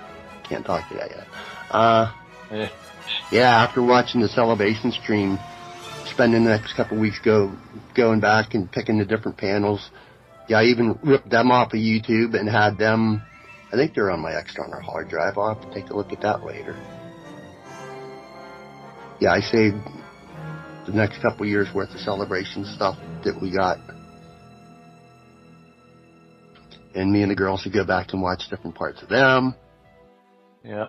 Can't 0.48 0.64
talk 0.64 0.88
to 0.88 0.94
that 0.94 1.10
yet. 1.10 1.26
Uh, 1.70 2.14
Yeah. 2.50 2.68
yeah, 3.30 3.62
after 3.62 3.82
watching 3.82 4.22
the 4.22 4.28
celebration 4.28 4.90
stream, 4.90 5.38
spending 6.06 6.44
the 6.44 6.50
next 6.50 6.72
couple 6.72 6.96
of 6.96 7.02
weeks 7.02 7.18
go 7.22 7.52
going 7.94 8.20
back 8.20 8.54
and 8.54 8.72
picking 8.72 8.96
the 8.96 9.04
different 9.04 9.36
panels. 9.36 9.90
Yeah, 10.48 10.60
I 10.60 10.64
even 10.64 10.98
ripped 11.02 11.28
them 11.28 11.50
off 11.50 11.74
of 11.74 11.78
YouTube 11.78 12.32
and 12.32 12.48
had 12.48 12.78
them. 12.78 13.20
I 13.70 13.76
think 13.76 13.94
they're 13.94 14.10
on 14.10 14.20
my 14.20 14.32
external 14.32 14.80
hard 14.80 15.10
drive. 15.10 15.36
I'll 15.36 15.54
have 15.54 15.68
to 15.68 15.74
take 15.78 15.90
a 15.90 15.94
look 15.94 16.10
at 16.14 16.22
that 16.22 16.42
later. 16.42 16.74
Yeah, 19.20 19.32
I 19.32 19.40
saved 19.40 19.76
the 20.86 20.92
next 20.92 21.20
couple 21.20 21.42
of 21.42 21.50
years 21.50 21.68
worth 21.74 21.90
of 21.90 22.00
celebration 22.00 22.64
stuff 22.64 22.96
that 23.24 23.38
we 23.42 23.54
got. 23.54 23.76
And 26.98 27.12
me 27.12 27.22
and 27.22 27.30
the 27.30 27.36
girls 27.36 27.64
would 27.64 27.72
go 27.72 27.84
back 27.84 28.12
and 28.12 28.20
watch 28.20 28.50
different 28.50 28.74
parts 28.74 29.02
of 29.02 29.08
them. 29.08 29.54
Yeah. 30.64 30.86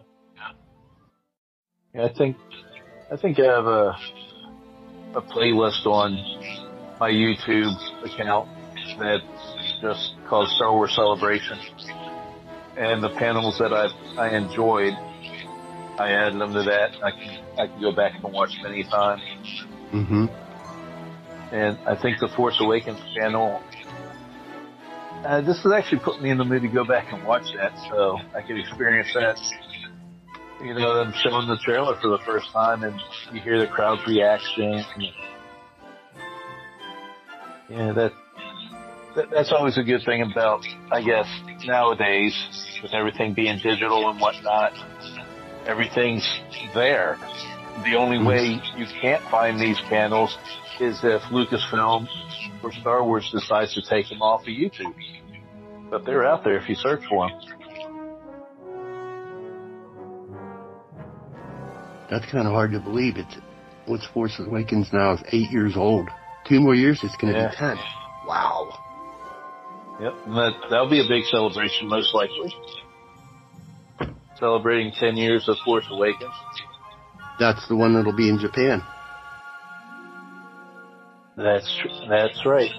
Yeah, 1.93 2.05
I 2.05 2.13
think 2.13 2.35
I 3.11 3.15
think 3.15 3.39
I 3.39 3.45
have 3.45 3.65
a 3.67 3.95
a 5.15 5.21
playlist 5.21 5.85
on 5.85 6.13
my 6.99 7.11
YouTube 7.11 7.77
account 8.03 8.49
that's 8.97 9.23
just 9.81 10.15
called 10.27 10.47
Star 10.49 10.73
Wars 10.73 10.95
Celebration. 10.95 11.59
And 12.75 13.03
the 13.03 13.09
panels 13.09 13.59
that 13.59 13.71
I 13.71 13.85
I 14.19 14.35
enjoyed, 14.35 14.93
I 15.99 16.11
add 16.11 16.33
them 16.33 16.53
to 16.53 16.63
that. 16.63 17.03
I 17.03 17.11
can 17.11 17.59
I 17.59 17.67
can 17.67 17.81
go 17.81 17.91
back 17.91 18.13
and 18.15 18.33
watch 18.33 18.57
many 18.63 18.83
times. 18.83 19.21
Mm-hmm. 19.93 20.25
And 21.53 21.77
I 21.85 21.95
think 22.01 22.19
the 22.19 22.29
Force 22.35 22.57
Awakens 22.59 22.99
panel. 23.15 23.61
Uh, 25.25 25.41
this 25.41 25.61
has 25.63 25.71
actually 25.73 25.99
put 25.99 26.21
me 26.21 26.29
in 26.29 26.37
the 26.37 26.45
mood 26.45 26.61
to 26.61 26.69
go 26.69 26.85
back 26.85 27.11
and 27.11 27.25
watch 27.25 27.45
that, 27.55 27.77
so 27.89 28.17
I 28.33 28.41
could 28.41 28.57
experience 28.57 29.09
that. 29.13 29.37
You 30.63 30.73
know, 30.73 30.95
them 30.95 31.13
showing 31.21 31.47
the 31.47 31.57
trailer 31.57 31.95
for 32.01 32.09
the 32.09 32.19
first 32.25 32.51
time, 32.51 32.83
and 32.83 32.99
you 33.33 33.41
hear 33.41 33.59
the 33.59 33.67
crowd's 33.67 34.05
reaction. 34.07 34.83
Yeah, 37.69 37.91
that, 37.93 38.13
that 39.15 39.29
that's 39.29 39.51
always 39.51 39.77
a 39.77 39.83
good 39.83 40.03
thing 40.05 40.21
about, 40.21 40.65
I 40.91 41.01
guess, 41.01 41.27
nowadays 41.65 42.33
with 42.81 42.93
everything 42.93 43.33
being 43.33 43.59
digital 43.59 44.09
and 44.09 44.19
whatnot. 44.19 44.73
Everything's 45.65 46.27
there. 46.73 47.17
The 47.83 47.95
only 47.95 48.25
way 48.25 48.59
you 48.75 48.85
can't 49.01 49.23
find 49.29 49.59
these 49.59 49.79
panels 49.81 50.37
is 50.79 50.99
if 51.03 51.21
Lucasfilm 51.23 52.07
or 52.63 52.71
Star 52.73 53.03
Wars 53.03 53.29
decides 53.31 53.73
to 53.75 53.81
take 53.81 54.09
them 54.09 54.21
off 54.21 54.41
of 54.41 54.47
YouTube. 54.47 54.93
But 55.89 56.05
they're 56.05 56.25
out 56.25 56.43
there 56.43 56.57
if 56.57 56.69
you 56.69 56.75
search 56.75 57.01
for 57.09 57.27
them. 57.27 57.39
That's 62.09 62.25
kind 62.31 62.47
of 62.47 62.53
hard 62.53 62.71
to 62.71 62.79
believe. 62.79 63.17
It's 63.17 63.35
what's 63.85 64.05
Force 64.07 64.39
Awakens 64.39 64.89
now 64.91 65.13
is 65.13 65.21
eight 65.31 65.51
years 65.51 65.77
old. 65.77 66.09
Two 66.47 66.59
more 66.59 66.73
years, 66.75 66.99
it's 67.03 67.15
going 67.17 67.33
to 67.33 67.39
Yeah. 67.39 67.49
be 67.49 67.55
ten. 67.55 67.77
Wow. 68.27 68.69
Yep, 70.01 70.13
and 70.27 70.35
that 70.37 70.53
that'll 70.69 70.89
be 70.89 71.01
a 71.03 71.07
big 71.07 71.25
celebration, 71.25 71.87
most 71.87 72.13
likely. 72.15 72.55
Celebrating 74.39 74.93
10 74.93 75.17
years 75.17 75.49
of 75.49 75.57
Force 75.65 75.85
Awakens. 75.91 76.33
That's 77.39 77.67
the 77.67 77.75
one 77.75 77.93
that'll 77.93 78.15
be 78.15 78.29
in 78.29 78.39
Japan. 78.39 78.81
That's 81.39 81.73
tr- 81.81 82.09
that's 82.09 82.45
right. 82.45 82.71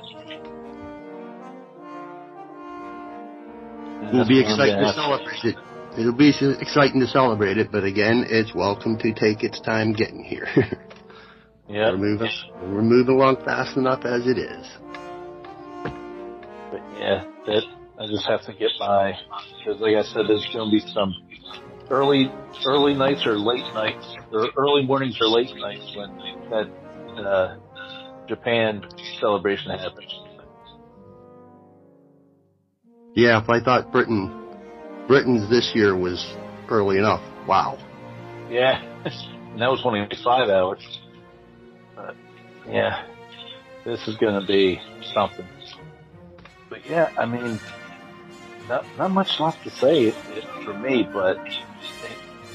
And 4.02 4.12
We'll 4.12 4.28
be 4.28 4.40
excited 4.40 4.76
gonna 4.76 4.92
celebrate 4.92 5.44
it. 5.44 5.56
It'll 5.98 6.12
be 6.12 6.28
exciting 6.28 7.00
to 7.00 7.06
celebrate 7.06 7.56
it, 7.56 7.72
but 7.72 7.84
again, 7.84 8.26
it's 8.28 8.54
welcome 8.54 8.98
to 8.98 9.14
take 9.14 9.42
its 9.42 9.60
time 9.60 9.94
getting 9.94 10.22
here. 10.22 10.46
yeah, 11.70 11.90
we're 11.90 11.96
moving, 11.96 12.30
we're 12.62 12.82
moving 12.82 13.14
along 13.16 13.36
fast 13.46 13.78
enough 13.78 14.04
as 14.04 14.26
it 14.26 14.36
is. 14.36 14.66
But 16.70 16.82
yeah, 16.98 17.24
that 17.46 17.62
I 17.98 18.06
just 18.08 18.26
have 18.26 18.42
to 18.42 18.52
get 18.52 18.72
my 18.78 19.14
because, 19.58 19.80
like 19.80 19.96
I 19.96 20.02
said, 20.02 20.28
there's 20.28 20.46
going 20.52 20.68
to 20.68 20.86
be 20.86 20.92
some 20.92 21.14
early 21.88 22.30
early 22.66 22.92
nights 22.92 23.24
or 23.24 23.38
late 23.38 23.64
nights 23.72 24.16
or 24.32 24.48
early 24.58 24.84
mornings 24.84 25.18
or 25.18 25.28
late 25.28 25.56
nights 25.56 25.96
when 25.96 26.14
that 26.50 26.70
uh, 27.26 27.56
Japan 28.30 28.86
celebration 29.18 29.72
happens. 29.72 30.14
Yeah, 33.16 33.42
if 33.42 33.50
I 33.50 33.58
thought 33.58 33.90
Britain, 33.90 34.30
Britain's 35.08 35.50
this 35.50 35.72
year 35.74 35.96
was 35.96 36.24
early 36.68 36.96
enough. 36.96 37.20
Wow. 37.48 37.76
Yeah, 38.48 38.80
and 39.04 39.60
that 39.60 39.68
was 39.68 39.80
only 39.84 40.06
five 40.22 40.48
hours. 40.48 41.00
But 41.96 42.14
yeah, 42.68 43.04
this 43.84 44.06
is 44.06 44.16
going 44.16 44.40
to 44.40 44.46
be 44.46 44.80
something. 45.12 45.46
But 46.68 46.86
yeah, 46.88 47.10
I 47.18 47.26
mean, 47.26 47.58
not 48.68 48.84
not 48.96 49.10
much 49.10 49.40
left 49.40 49.64
to 49.64 49.70
say 49.70 50.04
it, 50.04 50.14
it, 50.36 50.44
for 50.64 50.72
me. 50.72 51.02
But 51.02 51.36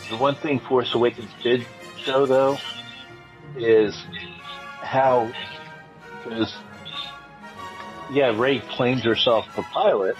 the 0.10 0.16
one 0.16 0.36
thing 0.36 0.62
Force 0.62 0.96
Awakens 0.96 1.32
did 1.44 1.66
show, 1.98 2.26
though, 2.26 2.58
is 3.58 3.94
how 4.82 5.34
because 6.26 6.54
yeah, 8.12 8.38
Rey 8.38 8.60
claims 8.60 9.04
herself 9.04 9.46
a 9.58 9.62
pilot. 9.62 10.16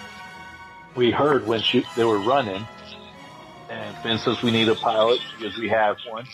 We 0.96 1.10
heard 1.10 1.46
when 1.46 1.60
she 1.60 1.84
they 1.96 2.04
were 2.04 2.18
running, 2.18 2.66
and 3.68 3.96
Finn 3.98 4.18
says 4.18 4.42
we 4.42 4.50
need 4.50 4.68
a 4.68 4.74
pilot 4.74 5.20
because 5.38 5.58
we 5.58 5.68
have 5.68 5.96
one. 6.08 6.26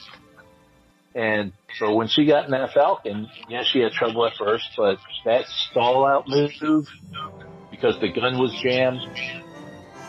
And 1.14 1.52
so 1.78 1.94
when 1.94 2.08
she 2.08 2.24
got 2.24 2.46
in 2.46 2.52
that 2.52 2.72
Falcon, 2.72 3.28
yeah, 3.48 3.64
she 3.64 3.80
had 3.80 3.92
trouble 3.92 4.24
at 4.26 4.34
first, 4.38 4.64
but 4.76 4.98
that 5.24 5.46
stall 5.46 6.06
out 6.06 6.26
move, 6.26 6.88
because 7.70 7.98
the 8.00 8.10
gun 8.12 8.38
was 8.38 8.58
jammed, 8.62 9.00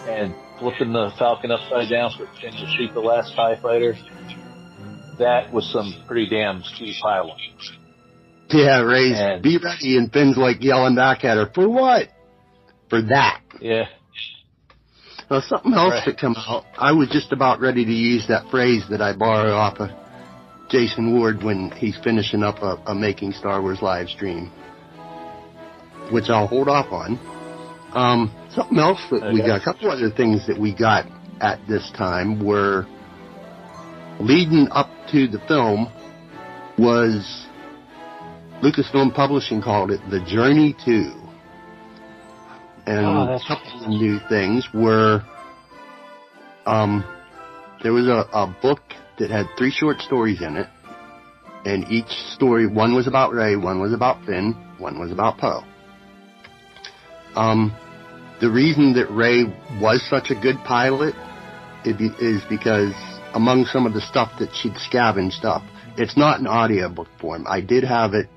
and 0.07 0.33
flipping 0.59 0.93
the 0.93 1.11
Falcon 1.17 1.51
upside 1.51 1.89
down 1.89 2.11
for 2.11 2.25
Finn 2.39 2.53
to 2.53 2.67
shoot 2.77 2.93
the 2.93 3.01
last 3.01 3.35
TIE 3.35 3.55
fighter, 3.55 3.97
that 5.17 5.51
was 5.51 5.69
some 5.69 5.93
pretty 6.07 6.27
damn 6.27 6.63
sweet 6.63 6.95
pilot. 7.01 7.37
Yeah, 8.65 8.81
Rey's 8.81 9.17
And- 9.19 9.41
be 9.41 9.57
ready, 9.57 9.97
and 9.97 10.11
Finn's 10.11 10.37
like 10.37 10.63
yelling 10.63 10.95
back 10.95 11.23
at 11.25 11.37
her 11.37 11.49
for 11.53 11.67
what? 11.67 12.09
For 12.89 13.01
that. 13.01 13.41
Yeah. 13.59 13.85
Now 15.31 15.39
something 15.41 15.73
else 15.73 15.93
Right. 15.93 16.05
that 16.05 16.17
come 16.19 16.35
out. 16.37 16.65
I 16.77 16.91
was 16.91 17.09
just 17.09 17.31
about 17.31 17.59
ready 17.59 17.83
to 17.85 17.91
use 17.91 18.27
that 18.27 18.49
phrase 18.51 18.83
that 18.89 19.01
I 19.01 19.13
borrowed 19.13 19.51
off 19.51 19.79
of 19.79 19.89
Jason 20.69 21.13
Ward 21.17 21.41
when 21.43 21.71
he's 21.71 21.97
finishing 22.03 22.43
up 22.43 22.61
a, 22.61 22.77
a 22.87 22.93
Making 22.95 23.31
Star 23.31 23.61
Wars 23.61 23.81
live 23.81 24.09
stream, 24.09 24.51
which 26.11 26.29
I'll 26.29 26.47
hold 26.47 26.67
off 26.67 26.91
on. 26.91 27.17
Um, 27.93 28.31
something 28.53 28.77
else 28.79 28.99
that 29.11 29.31
we 29.33 29.39
got, 29.39 29.61
a 29.61 29.63
couple 29.63 29.89
other 29.89 30.09
things 30.09 30.45
that 30.47 30.59
we 30.59 30.73
got 30.75 31.05
at 31.41 31.59
this 31.67 31.89
time 31.97 32.43
were 32.43 32.85
leading 34.19 34.67
up 34.71 34.89
to 35.11 35.27
the 35.27 35.39
film 35.47 35.91
was 36.77 37.42
Lucasfilm 38.63 39.13
Publishing 39.13 39.61
called 39.61 39.91
it 39.91 39.99
The 40.09 40.21
Journey 40.21 40.73
to. 40.85 41.13
And 42.85 43.05
Oh, 43.05 43.35
a 43.35 43.39
couple 43.45 43.83
of 43.83 43.89
new 43.89 44.19
things 44.29 44.65
were, 44.73 45.21
um, 46.65 47.03
there 47.81 47.91
was 47.91 48.07
a, 48.07 48.25
a 48.31 48.55
book 48.61 48.79
that 49.19 49.29
had 49.29 49.47
three 49.57 49.71
short 49.71 49.99
stories 49.99 50.41
in 50.41 50.55
it, 50.55 50.67
and 51.65 51.91
each 51.91 52.07
story, 52.35 52.65
one 52.65 52.95
was 52.95 53.05
about 53.05 53.33
Rey, 53.33 53.57
one 53.57 53.81
was 53.81 53.91
about 53.91 54.23
Finn, 54.25 54.53
one 54.77 54.97
was 54.97 55.11
about 55.11 55.37
Poe. 55.39 55.63
Um, 57.35 57.75
the 58.39 58.49
reason 58.49 58.93
that 58.93 59.11
Rey 59.11 59.43
was 59.81 60.01
such 60.09 60.31
a 60.31 60.35
good 60.39 60.55
pilot 60.65 61.15
is 61.83 62.41
because 62.49 62.93
among 63.33 63.65
some 63.65 63.85
of 63.85 63.93
the 63.93 64.01
stuff 64.01 64.39
that 64.39 64.55
she'd 64.55 64.77
scavenged 64.77 65.43
up, 65.43 65.63
it's 65.97 66.15
not 66.15 66.39
an 66.39 66.47
audiobook 66.47 67.09
form. 67.19 67.45
I 67.45 67.59
did 67.59 67.83
have 67.83 68.13
it. 68.13 68.29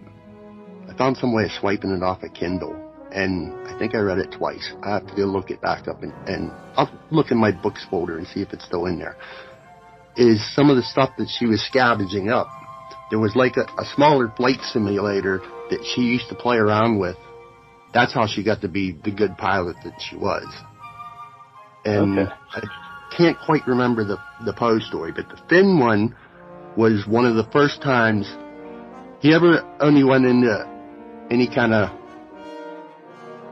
Found 0.98 1.16
some 1.18 1.32
way 1.34 1.44
of 1.44 1.50
swiping 1.52 1.90
it 1.90 2.02
off 2.02 2.22
a 2.22 2.28
Kindle, 2.28 2.74
and 3.12 3.52
I 3.68 3.78
think 3.78 3.94
I 3.94 3.98
read 3.98 4.18
it 4.18 4.32
twice. 4.32 4.72
I 4.82 4.94
have 4.94 5.06
to 5.06 5.14
go 5.14 5.22
look 5.22 5.50
it 5.50 5.60
back 5.60 5.88
up, 5.88 6.02
and, 6.02 6.12
and 6.26 6.50
I'll 6.76 6.90
look 7.10 7.30
in 7.30 7.38
my 7.38 7.52
books 7.52 7.84
folder 7.90 8.16
and 8.16 8.26
see 8.26 8.40
if 8.40 8.52
it's 8.52 8.64
still 8.64 8.86
in 8.86 8.98
there. 8.98 9.16
Is 10.16 10.40
some 10.54 10.70
of 10.70 10.76
the 10.76 10.82
stuff 10.82 11.10
that 11.18 11.28
she 11.28 11.44
was 11.46 11.62
scavenging 11.66 12.30
up. 12.30 12.48
There 13.10 13.18
was 13.18 13.36
like 13.36 13.56
a, 13.56 13.64
a 13.78 13.84
smaller 13.94 14.32
flight 14.36 14.60
simulator 14.72 15.40
that 15.70 15.84
she 15.94 16.00
used 16.02 16.28
to 16.30 16.34
play 16.34 16.56
around 16.56 16.98
with. 16.98 17.16
That's 17.92 18.12
how 18.14 18.26
she 18.26 18.42
got 18.42 18.62
to 18.62 18.68
be 18.68 18.92
the 18.92 19.10
good 19.10 19.36
pilot 19.36 19.76
that 19.84 19.94
she 20.00 20.16
was. 20.16 20.46
And 21.84 22.18
Okay. 22.18 22.32
I 22.54 22.62
can't 23.16 23.36
quite 23.44 23.66
remember 23.66 24.04
the 24.04 24.18
the 24.44 24.52
Poe 24.54 24.78
story, 24.78 25.12
but 25.12 25.28
the 25.28 25.38
Finn 25.48 25.78
one 25.78 26.16
was 26.76 27.06
one 27.06 27.26
of 27.26 27.36
the 27.36 27.44
first 27.52 27.80
times 27.82 28.26
he 29.20 29.34
ever 29.34 29.62
only 29.80 30.02
went 30.04 30.24
into 30.26 30.75
any 31.30 31.48
kind 31.52 31.72
of 31.74 31.90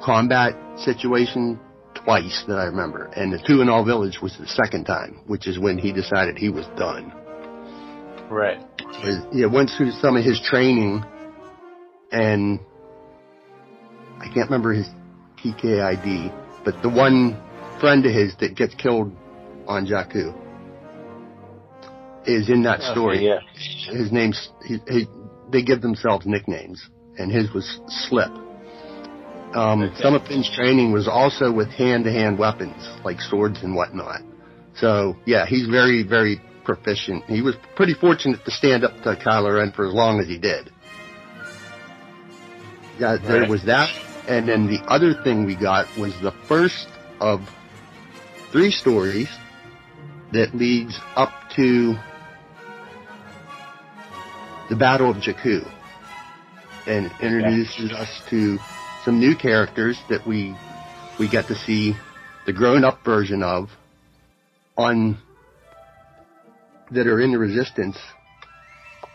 combat 0.03 0.55
situation 0.79 1.59
twice 1.95 2.45
that 2.49 2.59
I 2.59 2.65
remember, 2.65 3.07
and 3.17 3.33
the 3.33 3.39
Tuanul 3.39 3.85
village 3.85 4.21
was 4.21 4.37
the 4.39 4.47
second 4.47 4.85
time, 4.85 5.21
which 5.27 5.47
is 5.47 5.59
when 5.59 5.79
he 5.79 5.93
decided 5.93 6.37
he 6.37 6.51
was 6.51 6.67
done. 6.77 7.13
Right. 8.31 8.61
Yeah, 9.33 9.47
went 9.47 9.71
through 9.77 9.93
some 9.93 10.17
of 10.17 10.25
his 10.25 10.41
training, 10.41 11.05
and 12.11 12.61
I 14.19 14.27
can't 14.27 14.51
remember 14.51 14.73
his 14.73 14.89
PKID, 15.43 16.65
but 16.65 16.81
the 16.83 16.89
one 16.89 17.41
friend 17.81 18.05
of 18.07 18.13
his 18.13 18.35
that 18.41 18.57
gets 18.57 18.75
killed 18.75 19.13
on 19.67 19.87
Jakku 19.87 20.35
is 22.27 22.49
in 22.49 22.63
that 22.63 22.81
story. 22.83 23.17
Okay, 23.17 23.27
yeah. 23.27 23.97
His 23.97 24.13
name's 24.13 24.49
he, 24.67 24.79
he, 24.89 25.07
they 25.51 25.63
give 25.63 25.83
themselves 25.83 26.27
nicknames, 26.27 26.89
and 27.19 27.31
his 27.31 27.53
was 27.53 27.81
Slip. 27.89 28.31
Um, 29.55 29.83
Okay. 29.83 30.03
Some 30.03 30.15
of 30.15 30.27
Finn's 30.27 30.51
training 30.51 30.93
was 30.93 31.07
also 31.07 31.53
with 31.53 31.69
hand-to-hand 31.69 32.39
weapons, 32.39 32.89
like 33.05 33.21
swords 33.21 33.63
and 33.63 33.75
whatnot. 33.77 34.21
So 34.77 35.17
yeah, 35.27 35.47
he's 35.47 35.69
very, 35.69 36.03
very 36.03 36.41
proficient. 36.65 37.25
He 37.27 37.41
was 37.43 37.55
pretty 37.77 37.95
fortunate 37.95 38.45
to 38.45 38.51
stand 38.51 38.85
up 38.85 38.97
to 39.05 39.15
Kylo 39.15 39.55
Ren 39.57 39.71
for 39.73 39.87
as 39.87 39.95
long 39.95 40.19
as 40.21 40.27
he 40.27 40.39
did. 40.39 40.71
Yeah, 42.99 43.17
there 43.17 43.41
Right. 43.43 43.49
was 43.49 43.65
that, 43.65 43.91
and 44.29 44.49
then 44.49 44.67
the 44.67 44.81
other 44.89 45.15
thing 45.23 45.47
we 45.47 45.55
got 45.57 45.87
was 45.99 46.19
the 46.21 46.33
first 46.49 46.89
of 47.21 47.41
three 48.51 48.71
stories 48.71 49.29
that 50.33 50.55
leads 50.55 50.99
up 51.17 51.33
to 51.57 51.95
the 54.71 54.77
Battle 54.77 55.11
of 55.11 55.17
Jakku, 55.19 55.69
and 56.87 57.11
introduces 57.21 57.93
us 57.93 58.09
to 58.31 58.59
some 59.05 59.19
new 59.19 59.37
characters 59.37 59.99
that 60.09 60.27
we 60.27 60.55
we 61.19 61.29
get 61.29 61.47
to 61.47 61.55
see 61.55 61.95
the 62.47 62.53
grown-up 62.53 63.05
version 63.05 63.43
of 63.43 63.71
on 64.77 65.17
that 66.91 67.07
are 67.07 67.21
in 67.21 67.33
the 67.33 67.39
Resistance 67.39 67.97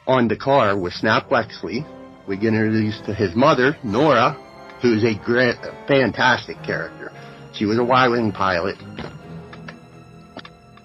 on 0.07 0.27
the 0.27 0.35
car 0.35 0.77
with 0.77 0.93
Snap 0.93 1.29
Wexley. 1.29 1.85
We 2.27 2.37
get 2.37 2.47
introduced 2.53 3.05
to 3.05 3.13
his 3.13 3.35
mother, 3.35 3.73
Norra, 3.83 4.35
who's 4.81 5.03
a 5.03 5.15
great, 5.15 5.55
fantastic 5.87 6.61
character. 6.63 7.11
She 7.53 7.65
was 7.65 7.77
a 7.77 7.83
Y-wing 7.83 8.31
pilot 8.31 8.77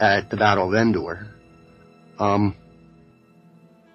at 0.00 0.30
the 0.30 0.36
Battle 0.36 0.68
of 0.68 0.74
Endor. 0.74 1.26
Um, 2.18 2.56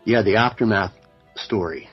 yeah, 0.05 0.21
the 0.21 0.37
aftermath 0.37 0.93
story. 1.35 1.89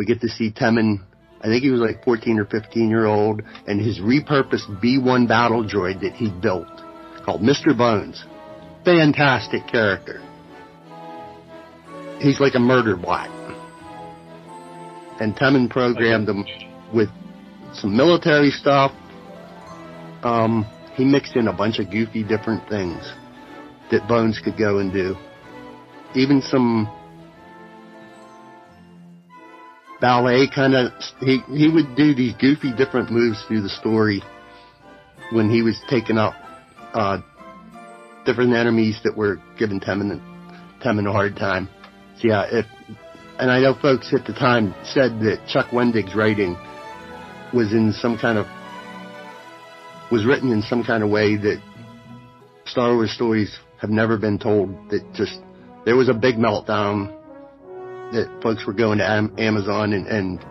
We 0.00 0.06
get 0.06 0.22
to 0.22 0.28
see 0.30 0.50
Temmin. 0.50 1.02
I 1.42 1.48
think 1.48 1.62
he 1.62 1.68
was 1.68 1.80
like 1.82 2.02
14 2.04 2.38
or 2.38 2.46
15 2.46 2.88
year 2.88 3.04
old, 3.04 3.42
and 3.66 3.78
his 3.78 3.98
repurposed 3.98 4.82
B1 4.82 5.28
battle 5.28 5.62
droid 5.62 6.00
that 6.00 6.14
he 6.14 6.30
built 6.30 6.66
called 7.22 7.42
Mr. 7.42 7.76
Bones. 7.76 8.24
Fantastic 8.82 9.66
character. 9.66 10.22
He's 12.18 12.40
like 12.40 12.54
a 12.54 12.58
murder 12.58 12.96
bot. 12.96 13.28
And 15.20 15.36
Temmin 15.36 15.68
programmed 15.68 16.30
him 16.30 16.46
with 16.94 17.10
some 17.74 17.94
military 17.94 18.52
stuff. 18.52 18.92
Um, 20.22 20.64
he 20.94 21.04
mixed 21.04 21.36
in 21.36 21.46
a 21.46 21.52
bunch 21.52 21.78
of 21.78 21.90
goofy 21.90 22.24
different 22.24 22.66
things 22.70 23.02
that 23.90 24.08
Bones 24.08 24.40
could 24.42 24.56
go 24.56 24.78
and 24.78 24.90
do. 24.94 25.14
Even 26.14 26.40
some 26.40 26.90
ballet 30.00 30.48
kind 30.52 30.74
of, 30.74 30.92
he, 31.20 31.40
he 31.52 31.68
would 31.68 31.94
do 31.96 32.14
these 32.14 32.34
goofy 32.34 32.72
different 32.74 33.10
moves 33.10 33.42
through 33.46 33.62
the 33.62 33.68
story 33.68 34.22
when 35.32 35.50
he 35.50 35.62
was 35.62 35.78
taking 35.88 36.18
out, 36.18 36.34
uh, 36.94 37.18
different 38.24 38.52
enemies 38.54 38.98
that 39.04 39.16
were 39.16 39.40
giving 39.58 39.80
Temmin, 39.80 40.20
Temmin 40.82 41.08
a 41.08 41.12
hard 41.12 41.36
time. 41.36 41.68
So 42.18 42.28
yeah, 42.28 42.46
if, 42.50 42.66
and 43.38 43.50
I 43.50 43.60
know 43.60 43.74
folks 43.80 44.12
at 44.12 44.26
the 44.26 44.32
time 44.32 44.74
said 44.84 45.20
that 45.20 45.46
Chuck 45.48 45.72
Wendig's 45.72 46.14
writing 46.14 46.56
was 47.54 47.72
in 47.72 47.92
some 47.92 48.18
kind 48.18 48.38
of, 48.38 48.46
was 50.10 50.26
written 50.26 50.52
in 50.52 50.62
some 50.62 50.84
kind 50.84 51.02
of 51.02 51.10
way 51.10 51.36
that 51.36 51.62
Star 52.66 52.94
Wars 52.94 53.12
stories 53.12 53.56
have 53.80 53.90
never 53.90 54.18
been 54.18 54.38
told 54.38 54.90
that 54.90 55.02
just, 55.14 55.38
there 55.84 55.96
was 55.96 56.08
a 56.08 56.14
big 56.14 56.36
meltdown 56.36 57.16
that 58.12 58.40
folks 58.42 58.66
were 58.66 58.72
going 58.72 58.98
to 58.98 59.08
Am- 59.08 59.34
Amazon 59.38 59.92
and, 59.92 60.06
and 60.06 60.44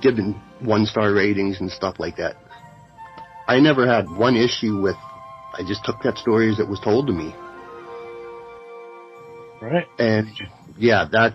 giving 0.00 0.40
one 0.60 0.86
star 0.86 1.12
ratings 1.12 1.60
and 1.60 1.70
stuff 1.70 1.96
like 1.98 2.16
that. 2.16 2.36
I 3.46 3.60
never 3.60 3.86
had 3.86 4.10
one 4.10 4.36
issue 4.36 4.80
with, 4.80 4.96
I 5.52 5.62
just 5.66 5.84
took 5.84 6.02
that 6.02 6.18
story 6.18 6.50
as 6.50 6.58
it 6.58 6.68
was 6.68 6.80
told 6.80 7.06
to 7.06 7.12
me. 7.12 7.34
Right. 9.60 9.86
And 9.98 10.28
yeah, 10.76 11.06
that, 11.12 11.34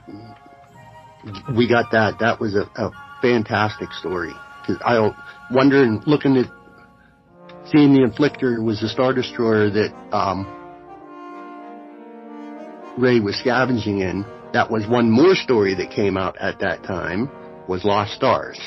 we 1.55 1.67
got 1.67 1.91
that. 1.91 2.19
That 2.19 2.39
was 2.39 2.55
a, 2.55 2.69
a 2.75 2.91
fantastic 3.21 3.91
story. 3.93 4.33
Cause 4.67 4.77
I 4.83 5.11
wonder 5.51 5.83
and 5.83 6.05
looking 6.05 6.37
at, 6.37 6.45
seeing 7.71 7.93
the 7.93 8.01
Inflictor 8.01 8.63
was 8.63 8.81
the 8.81 8.89
Star 8.89 9.13
Destroyer 9.13 9.69
that, 9.69 9.93
um, 10.11 10.57
Rey 12.97 13.21
was 13.21 13.39
scavenging 13.39 13.99
in. 13.99 14.25
That 14.53 14.69
was 14.69 14.87
one 14.87 15.09
more 15.09 15.35
story 15.35 15.75
that 15.75 15.91
came 15.91 16.17
out 16.17 16.37
at 16.37 16.59
that 16.59 16.83
time 16.83 17.29
was 17.67 17.85
Lost 17.85 18.13
Stars, 18.13 18.59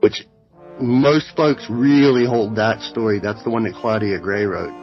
which 0.00 0.26
most 0.80 1.34
folks 1.36 1.66
really 1.68 2.24
hold 2.24 2.56
that 2.56 2.80
story. 2.82 3.18
That's 3.18 3.42
the 3.42 3.50
one 3.50 3.64
that 3.64 3.74
Claudia 3.74 4.20
Gray 4.20 4.44
wrote 4.44 4.74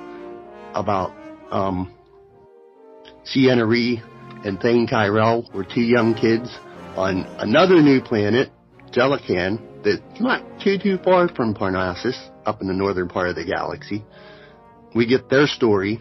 about, 0.73 1.11
um, 1.51 1.93
Ciena 3.25 3.67
Ree 3.67 4.01
and 4.43 4.59
Thane 4.59 4.87
Kyrell 4.87 5.53
were 5.53 5.63
two 5.63 5.81
young 5.81 6.13
kids 6.15 6.49
on 6.97 7.25
another 7.39 7.81
new 7.81 8.01
planet, 8.01 8.49
Jelucan, 8.91 9.61
that's 9.83 10.19
not 10.19 10.43
too, 10.61 10.77
too 10.77 10.97
far 11.03 11.29
from 11.29 11.53
Parnassos, 11.53 12.17
up 12.45 12.61
in 12.61 12.67
the 12.67 12.73
northern 12.73 13.07
part 13.07 13.29
of 13.29 13.35
the 13.35 13.45
galaxy. 13.45 14.03
We 14.93 15.07
get 15.07 15.29
their 15.29 15.47
story 15.47 15.99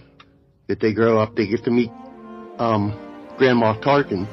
that 0.66 0.80
they 0.80 0.92
grow 0.92 1.18
up, 1.20 1.36
they 1.36 1.46
get 1.46 1.64
to 1.64 1.70
meet 1.70 1.90
um, 2.58 3.11
Grand 3.42 3.60
Moff 3.60 3.82
Tarkin 3.82 4.28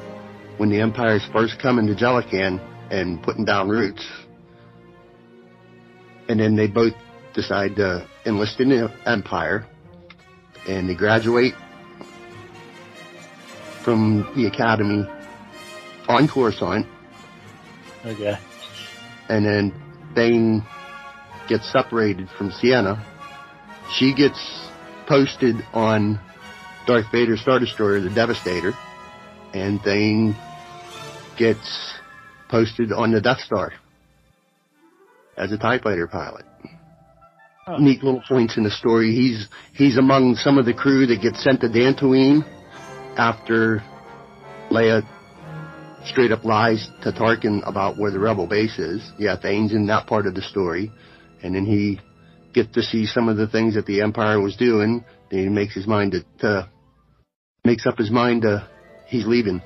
when 0.56 0.68
the 0.68 0.80
Empire's 0.80 1.24
first 1.32 1.58
coming 1.58 1.88
to 1.88 1.96
Jelucan 1.96 2.60
and 2.92 3.20
putting 3.20 3.44
down 3.44 3.68
roots. 3.68 4.06
And 6.28 6.38
then 6.38 6.54
they 6.54 6.68
both 6.68 6.92
decide 7.34 7.74
to 7.74 8.06
enlist 8.24 8.60
in 8.60 8.68
the 8.68 8.94
Empire 9.04 9.66
and 10.68 10.88
they 10.88 10.94
graduate 10.94 11.54
from 13.82 14.32
the 14.36 14.46
academy 14.46 15.04
on 16.08 16.28
Coruscant. 16.28 16.86
Okay. 18.06 18.38
And 19.28 19.44
then 19.44 19.74
Thane 20.14 20.64
gets 21.48 21.68
separated 21.72 22.28
from 22.38 22.52
Ciena. 22.52 23.04
She 23.92 24.14
gets 24.14 24.38
posted 25.08 25.56
on 25.72 26.20
Darth 26.86 27.10
Vader's 27.10 27.40
Star 27.40 27.58
Destroyer, 27.58 27.98
the 27.98 28.10
Devastator, 28.10 28.72
and 29.54 29.80
Thane 29.82 30.36
gets 31.38 31.94
posted 32.48 32.92
on 32.92 33.12
the 33.12 33.20
Death 33.20 33.40
Star 33.40 33.72
as 35.36 35.52
a 35.52 35.58
TIE 35.58 35.78
fighter 35.78 36.06
pilot. 36.06 36.44
Huh. 37.66 37.78
Neat 37.78 38.02
little 38.02 38.22
points 38.26 38.56
in 38.56 38.64
the 38.64 38.70
story. 38.70 39.14
He's 39.14 39.48
he's 39.74 39.96
among 39.96 40.34
some 40.36 40.58
of 40.58 40.64
the 40.66 40.74
crew 40.74 41.06
that 41.06 41.20
gets 41.20 41.42
sent 41.42 41.60
to 41.60 41.68
Dantooine 41.68 42.42
after 43.16 43.82
Leia 44.70 45.06
straight 46.04 46.32
up 46.32 46.44
lies 46.44 46.88
to 47.02 47.12
Tarkin 47.12 47.66
about 47.68 47.98
where 47.98 48.10
the 48.10 48.18
rebel 48.18 48.46
base 48.46 48.78
is. 48.78 49.12
Yeah, 49.18 49.36
Thane's 49.36 49.72
in 49.72 49.86
that 49.86 50.06
part 50.06 50.26
of 50.26 50.34
the 50.34 50.42
story. 50.42 50.90
And 51.42 51.54
then 51.54 51.64
he 51.64 52.00
gets 52.52 52.72
to 52.74 52.82
see 52.82 53.06
some 53.06 53.28
of 53.28 53.36
the 53.36 53.46
things 53.46 53.74
that 53.74 53.86
the 53.86 54.02
Empire 54.02 54.40
was 54.40 54.56
doing. 54.56 55.04
Then 55.30 55.40
he 55.40 55.48
makes 55.48 55.74
his 55.74 55.86
mind 55.86 56.12
to, 56.12 56.24
to 56.40 56.68
makes 57.64 57.86
up 57.86 57.98
his 57.98 58.10
mind 58.10 58.42
to, 58.42 58.68
he's 59.10 59.26
leaving. 59.26 59.60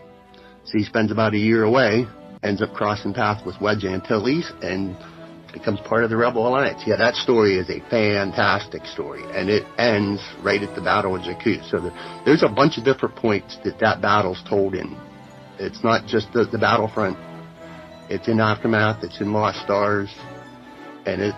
So 0.65 0.79
he 0.79 0.85
spends 0.85 1.13
about 1.13 1.35
a 1.35 1.39
year 1.39 1.63
away, 1.63 2.07
ends 2.43 2.63
up 2.63 2.73
crossing 2.75 3.15
paths 3.15 3.45
with 3.47 3.61
Wedge 3.61 3.85
Antilles, 3.85 4.51
and 4.63 4.97
becomes 5.53 5.79
part 5.81 6.03
of 6.03 6.11
the 6.11 6.17
Rebel 6.17 6.49
Alliance. 6.49 6.83
Yeah, 6.85 6.97
that 6.97 7.15
story 7.15 7.59
is 7.59 7.71
a 7.71 7.79
fantastic 7.89 8.85
story, 8.87 9.23
and 9.39 9.49
it 9.49 9.65
ends 9.79 10.21
right 10.43 10.61
at 10.61 10.75
the 10.75 10.83
Battle 10.83 11.15
of 11.15 11.23
Jakku. 11.23 11.63
So 11.71 11.79
the, 11.81 12.23
there's 12.25 12.43
a 12.43 12.49
bunch 12.49 12.77
of 12.77 12.85
different 12.85 13.15
points 13.15 13.57
that 13.65 13.79
that 13.79 14.03
battle's 14.03 14.43
told 14.49 14.75
in. 14.75 14.99
It's 15.59 15.85
not 15.85 16.07
just 16.09 16.33
the, 16.33 16.45
the 16.47 16.59
battlefront. 16.59 17.17
It's 18.11 18.27
in 18.27 18.41
Aftermath, 18.41 19.05
it's 19.05 19.21
in 19.21 19.33
Lost 19.33 19.61
Stars, 19.61 20.13
and 21.07 21.23
it, 21.23 21.35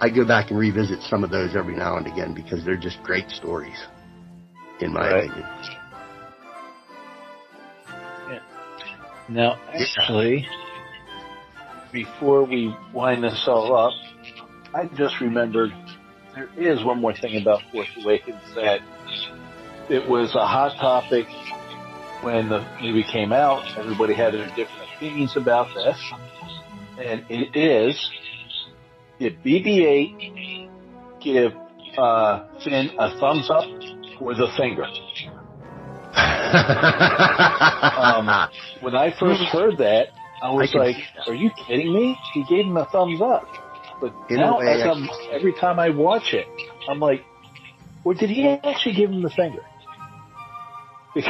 I 0.00 0.08
go 0.14 0.24
back 0.26 0.50
and 0.50 0.58
revisit 0.58 1.00
some 1.02 1.24
of 1.24 1.30
those 1.30 1.56
every 1.56 1.74
now 1.76 1.96
and 1.96 2.06
again 2.06 2.32
because 2.34 2.64
they're 2.64 2.76
just 2.76 3.02
great 3.02 3.28
stories, 3.30 3.76
in 4.80 4.92
my 4.92 5.10
Right. 5.10 5.24
opinion. 5.28 5.79
Now, 9.30 9.60
actually, 9.72 10.44
before 11.92 12.42
we 12.42 12.74
wind 12.92 13.22
this 13.22 13.44
all 13.46 13.76
up, 13.76 13.92
I 14.74 14.86
just 14.96 15.20
remembered 15.20 15.70
there 16.34 16.48
is 16.58 16.84
one 16.84 17.00
more 17.00 17.14
thing 17.14 17.40
about 17.40 17.60
Force 17.70 17.86
Awakens 18.02 18.42
that 18.56 18.80
it 19.88 20.08
was 20.08 20.34
a 20.34 20.44
hot 20.44 20.76
topic 20.80 21.26
when 22.22 22.48
the 22.48 22.66
movie 22.82 23.04
came 23.04 23.32
out. 23.32 23.78
Everybody 23.78 24.14
had 24.14 24.34
their 24.34 24.48
different 24.48 24.90
opinions 24.96 25.36
about 25.36 25.68
this. 25.76 25.96
And 26.98 27.24
it 27.28 27.56
is, 27.56 28.10
did 29.20 29.44
BB-8 29.44 31.20
give 31.22 31.52
uh, 31.96 32.48
Finn 32.64 32.90
a 32.98 33.16
thumbs 33.20 33.48
up 33.48 33.68
or 34.20 34.34
the 34.34 34.48
finger? 34.56 34.86
Um, 37.96 38.48
when 38.80 38.94
I 38.94 39.12
first 39.18 39.42
heard 39.44 39.78
that, 39.78 40.08
I 40.42 40.50
was 40.50 40.72
I 40.74 40.78
like, 40.78 40.96
"Are 41.26 41.34
you 41.34 41.50
kidding 41.66 41.92
me?" 41.92 42.16
He 42.34 42.44
gave 42.44 42.66
him 42.66 42.76
a 42.76 42.86
thumbs 42.86 43.20
up. 43.20 43.46
But 44.00 44.14
In 44.28 44.36
now, 44.36 44.58
way, 44.58 44.68
as 44.68 44.82
I'm, 44.82 45.08
every 45.32 45.52
time 45.52 45.78
I 45.78 45.90
watch 45.90 46.32
it, 46.32 46.46
I'm 46.88 47.00
like, 47.00 47.22
"Well, 48.04 48.16
did 48.16 48.30
he 48.30 48.48
actually 48.48 48.94
give 48.94 49.10
him 49.10 49.22
the 49.22 49.30
finger?" 49.30 49.62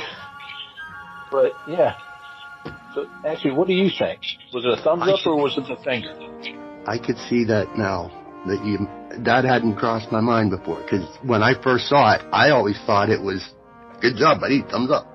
But 1.31 1.53
yeah. 1.69 1.97
So 2.95 3.07
actually, 3.25 3.53
what 3.53 3.69
do 3.69 3.75
you 3.75 3.91
think? 3.97 4.21
Was 4.53 4.65
it 4.65 4.79
a 4.79 4.83
thumbs 4.83 5.05
I 5.07 5.13
up 5.13 5.27
or 5.27 5.37
was 5.37 5.57
it 5.57 5.67
the 5.69 5.77
finger? 5.83 6.13
I 6.87 6.99
could 6.99 7.19
see 7.29 7.45
that 7.45 7.79
now 7.79 8.11
that 8.47 8.65
you 8.65 8.89
that 9.25 9.45
hadn't 9.45 9.77
crossed 9.77 10.11
my 10.11 10.21
mind 10.21 10.51
before 10.51 10.83
because 10.83 11.07
when 11.23 11.43
I 11.43 11.61
first 11.63 11.89
saw 11.89 12.15
it, 12.15 12.23
I 12.33 12.51
always 12.51 12.79
thought 12.87 13.11
it 13.11 13.21
was 13.21 13.49
good 14.01 14.17
job, 14.17 14.41
buddy, 14.41 14.63
thumbs 14.63 14.91
up. 14.91 15.07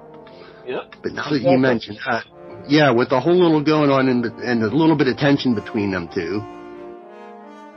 Yep. 0.65 0.95
But 1.03 1.11
now 1.13 1.29
that 1.29 1.41
you 1.41 1.57
mentioned 1.57 1.99
that, 2.05 2.25
yeah, 2.67 2.91
with 2.91 3.09
the 3.09 3.19
whole 3.19 3.35
little 3.35 3.63
going 3.63 3.89
on 3.89 4.07
and, 4.09 4.25
and 4.25 4.63
a 4.63 4.75
little 4.75 4.97
bit 4.97 5.07
of 5.07 5.17
tension 5.17 5.53
between 5.53 5.91
them 5.91 6.09
two 6.13 6.41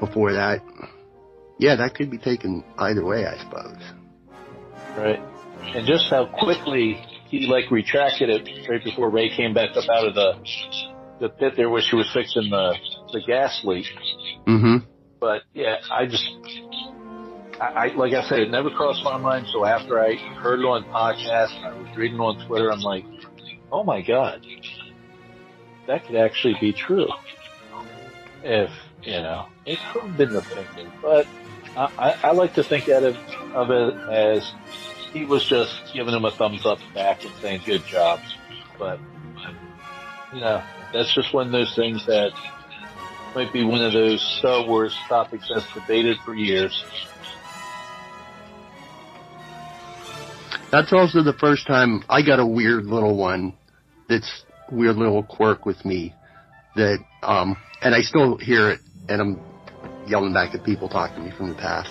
before 0.01 0.33
that, 0.33 0.63
yeah, 1.59 1.77
that 1.77 1.95
could 1.95 2.11
be 2.11 2.19
taken 2.19 2.65
either 2.79 3.05
way, 3.05 3.27
I 3.27 3.37
suppose. 3.39 3.77
Right. 4.97 5.21
And 5.75 5.87
just 5.87 6.09
how 6.09 6.27
quickly 6.27 6.95
he 7.29 7.47
like 7.47 7.71
retracted 7.71 8.31
it 8.31 8.69
right 8.69 8.83
before 8.83 9.11
Rey 9.11 9.29
came 9.35 9.53
back 9.53 9.77
up 9.77 9.85
out 9.91 10.07
of 10.07 10.15
the 10.15 10.33
the 11.21 11.29
pit 11.29 11.55
there 11.57 11.69
where 11.69 11.83
she 11.83 11.97
was 11.97 12.11
fixing 12.15 12.49
the 12.51 12.77
the 13.13 13.21
gas 13.27 13.61
leak. 13.65 13.87
Mm-hmm. 14.47 14.77
But 15.21 15.43
yeah, 15.53 15.77
I 15.91 16.07
just 16.07 16.25
I, 17.61 17.67
I 17.67 17.87
like 17.95 18.13
I 18.13 18.29
said, 18.29 18.41
it 18.41 18.51
never 18.51 18.71
crossed 18.71 19.03
my 19.05 19.17
mind. 19.17 19.47
So 19.53 19.65
after 19.65 20.01
I 20.01 20.15
heard 20.15 20.61
it 20.61 20.65
on 20.65 20.85
podcast, 20.85 21.63
I 21.63 21.73
was 21.75 21.97
reading 21.97 22.21
on 22.21 22.45
Twitter, 22.47 22.71
I'm 22.71 22.81
like, 22.81 23.05
oh 23.73 23.85
my 23.85 24.03
god, 24.03 24.47
that 25.87 26.07
could 26.07 26.17
actually 26.17 26.57
be 26.61 26.73
true. 26.73 27.09
If 28.43 28.71
you 29.03 29.13
know, 29.13 29.47
it 29.67 29.79
could 29.93 30.03
have 30.03 30.17
been 30.17 30.33
the 30.33 30.43
finger, 30.43 30.93
but 31.03 31.27
I, 31.77 32.17
I, 32.25 32.31
like 32.33 32.55
to 32.55 32.65
think 32.65 32.89
of, 32.89 33.17
of 33.55 33.71
it 33.71 33.95
as 34.11 34.53
he 35.13 35.25
was 35.25 35.45
just 35.45 35.93
giving 35.93 36.15
him 36.15 36.25
a 36.25 36.31
thumbs 36.31 36.67
up 36.67 36.79
back 36.95 37.25
and 37.25 37.33
saying 37.41 37.63
good 37.65 37.85
job. 37.87 38.21
But 38.79 38.99
you 40.33 40.41
know, 40.41 40.63
that's 40.93 41.15
just 41.15 41.33
one 41.33 41.47
of 41.47 41.53
those 41.53 41.75
things 41.75 42.05
that 42.07 42.33
might 43.35 43.53
be 43.53 43.65
one 43.65 43.83
of 43.83 43.93
those 43.93 44.23
Star 44.39 44.67
Wars 44.67 44.97
topics 45.09 45.49
that's 45.53 45.73
debated 45.73 46.19
for 46.25 46.35
years. 46.35 46.85
That's 50.71 50.93
also 50.93 51.23
the 51.23 51.33
first 51.33 51.67
time 51.67 52.05
I 52.09 52.23
got 52.23 52.41
a 52.41 52.47
weird 52.47 52.85
little 52.85 53.17
one 53.17 53.55
that's 54.09 54.45
weird 54.71 54.97
little 54.97 55.23
quirk 55.23 55.65
with 55.65 55.83
me 55.85 56.15
that, 56.77 56.99
um, 57.23 57.57
and 57.81 57.95
I 57.95 58.03
still 58.03 58.37
hear 58.37 58.71
it 58.71 58.81
and 59.09 59.21
I'm 59.21 59.41
yelling 60.07 60.35
back 60.35 60.55
at 60.55 60.65
people 60.65 60.89
talking 60.89 61.17
to 61.17 61.23
me 61.23 61.37
from 61.37 61.49
the 61.49 61.55
past. 61.55 61.91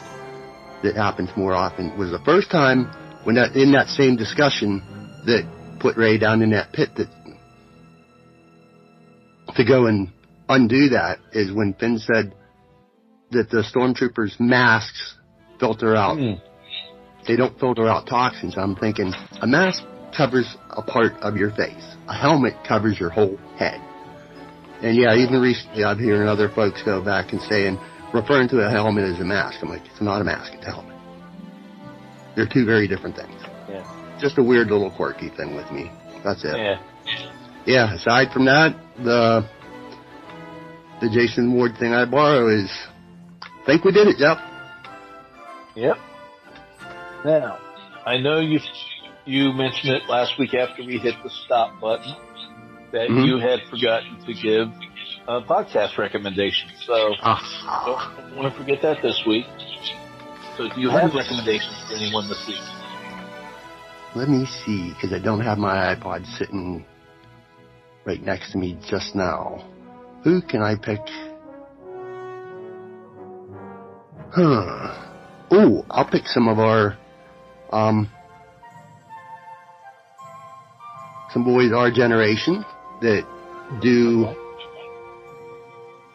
That 0.83 0.95
happens 0.95 1.31
more 1.35 1.53
often. 1.55 1.97
Was 1.97 2.11
the 2.11 2.21
first 2.23 2.51
time 2.51 2.85
when 3.23 3.35
that, 3.35 3.55
in 3.55 3.71
that 3.71 3.87
same 3.87 4.15
discussion 4.15 4.83
that 5.25 5.77
put 5.79 5.97
Rey 5.97 6.19
down 6.19 6.43
in 6.43 6.51
that 6.51 6.71
pit 6.71 6.89
that 6.97 7.07
to 9.55 9.65
go 9.65 9.87
and 9.87 10.11
undo 10.47 10.89
that 10.89 11.17
is 11.33 11.51
when 11.51 11.73
Finn 11.73 11.97
said 11.97 12.35
that 13.31 13.49
the 13.49 13.63
stormtroopers 13.63 14.39
masks 14.39 15.15
filter 15.59 15.95
out 15.95 16.19
they 17.27 17.35
don't 17.35 17.59
filter 17.59 17.87
out 17.87 18.07
toxins. 18.07 18.55
I'm 18.57 18.75
thinking 18.75 19.13
a 19.41 19.47
mask 19.47 19.83
covers 20.15 20.55
a 20.69 20.81
part 20.81 21.13
of 21.21 21.35
your 21.35 21.51
face. 21.51 21.95
A 22.07 22.13
helmet 22.13 22.53
covers 22.67 22.99
your 22.99 23.09
whole 23.09 23.37
head. 23.57 23.81
And 24.81 24.95
yeah, 24.95 25.15
even 25.15 25.41
recently 25.41 25.83
I'm 25.83 25.99
hearing 25.99 26.27
other 26.27 26.49
folks 26.49 26.81
go 26.83 27.03
back 27.03 27.33
and 27.33 27.41
saying, 27.41 27.79
referring 28.13 28.47
to 28.49 28.59
a 28.59 28.69
helmet 28.69 29.03
as 29.03 29.19
a 29.19 29.25
mask. 29.25 29.59
I'm 29.61 29.69
like, 29.69 29.85
it's 29.85 30.01
not 30.01 30.21
a 30.21 30.23
mask, 30.23 30.53
it's 30.53 30.65
a 30.65 30.71
helmet. 30.71 30.95
They're 32.35 32.47
two 32.47 32.65
very 32.65 32.87
different 32.87 33.15
things. 33.15 33.41
Yeah. 33.67 34.17
Just 34.21 34.37
a 34.37 34.43
weird 34.43 34.67
little 34.67 34.91
quirky 34.91 35.29
thing 35.29 35.55
with 35.55 35.71
me. 35.71 35.91
That's 36.23 36.43
it. 36.43 36.55
Yeah. 36.55 36.81
Yeah, 37.65 37.95
aside 37.95 38.31
from 38.31 38.45
that, 38.45 38.79
the 39.03 39.47
the 41.01 41.09
Jason 41.09 41.53
Ward 41.53 41.73
thing 41.77 41.93
I 41.93 42.05
borrow 42.05 42.47
is 42.47 42.71
think 43.65 43.83
we 43.83 43.91
did 43.91 44.07
it, 44.07 44.17
Jeff. 44.17 44.37
Yep. 45.75 45.97
Now, 47.25 47.57
I 48.05 48.17
know 48.17 48.39
you 48.39 48.59
you 49.25 49.51
mentioned 49.51 49.93
it 49.93 50.03
last 50.07 50.37
week 50.39 50.53
after 50.53 50.83
we 50.83 50.97
hit 50.99 51.15
the 51.23 51.29
stop 51.29 51.79
button 51.81 52.15
that 52.93 53.09
Mhm. 53.09 53.25
you 53.27 53.37
had 53.39 53.59
forgotten 53.69 54.17
to 54.25 54.33
give 54.33 54.71
a 55.27 55.41
podcast 55.41 55.97
recommendation. 55.97 56.69
So 56.85 57.13
Ah. 57.21 58.13
don't 58.25 58.35
want 58.37 58.53
to 58.53 58.57
forget 58.57 58.81
that 58.83 59.01
this 59.01 59.25
week. 59.25 59.45
So 60.55 60.69
do 60.69 60.79
you 60.79 60.89
have 60.89 61.13
recommendations 61.13 61.75
for 61.87 61.95
anyone 61.95 62.27
this 62.29 62.47
week? 62.47 62.61
let 64.15 64.29
me 64.29 64.45
see, 64.45 64.89
because 64.93 65.13
I 65.13 65.19
don't 65.19 65.41
have 65.41 65.59
my 65.59 65.93
iPod 65.93 66.25
sitting 66.25 66.83
right 68.05 68.23
next 68.23 68.51
to 68.53 68.57
me 68.57 68.75
just 68.89 69.13
now. 69.13 69.63
Who 70.23 70.41
can 70.41 70.63
I 70.63 70.73
pick? 70.75 71.01
Huh. 74.33 74.93
Oh, 75.51 75.85
I'll 75.91 76.05
pick 76.05 76.25
some 76.27 76.47
of 76.47 76.57
our, 76.59 76.97
um, 77.71 78.09
some 81.31 81.43
boys 81.43 81.71
our 81.71 81.91
generation 81.91 82.65
that 83.01 83.27
do, 83.81 84.33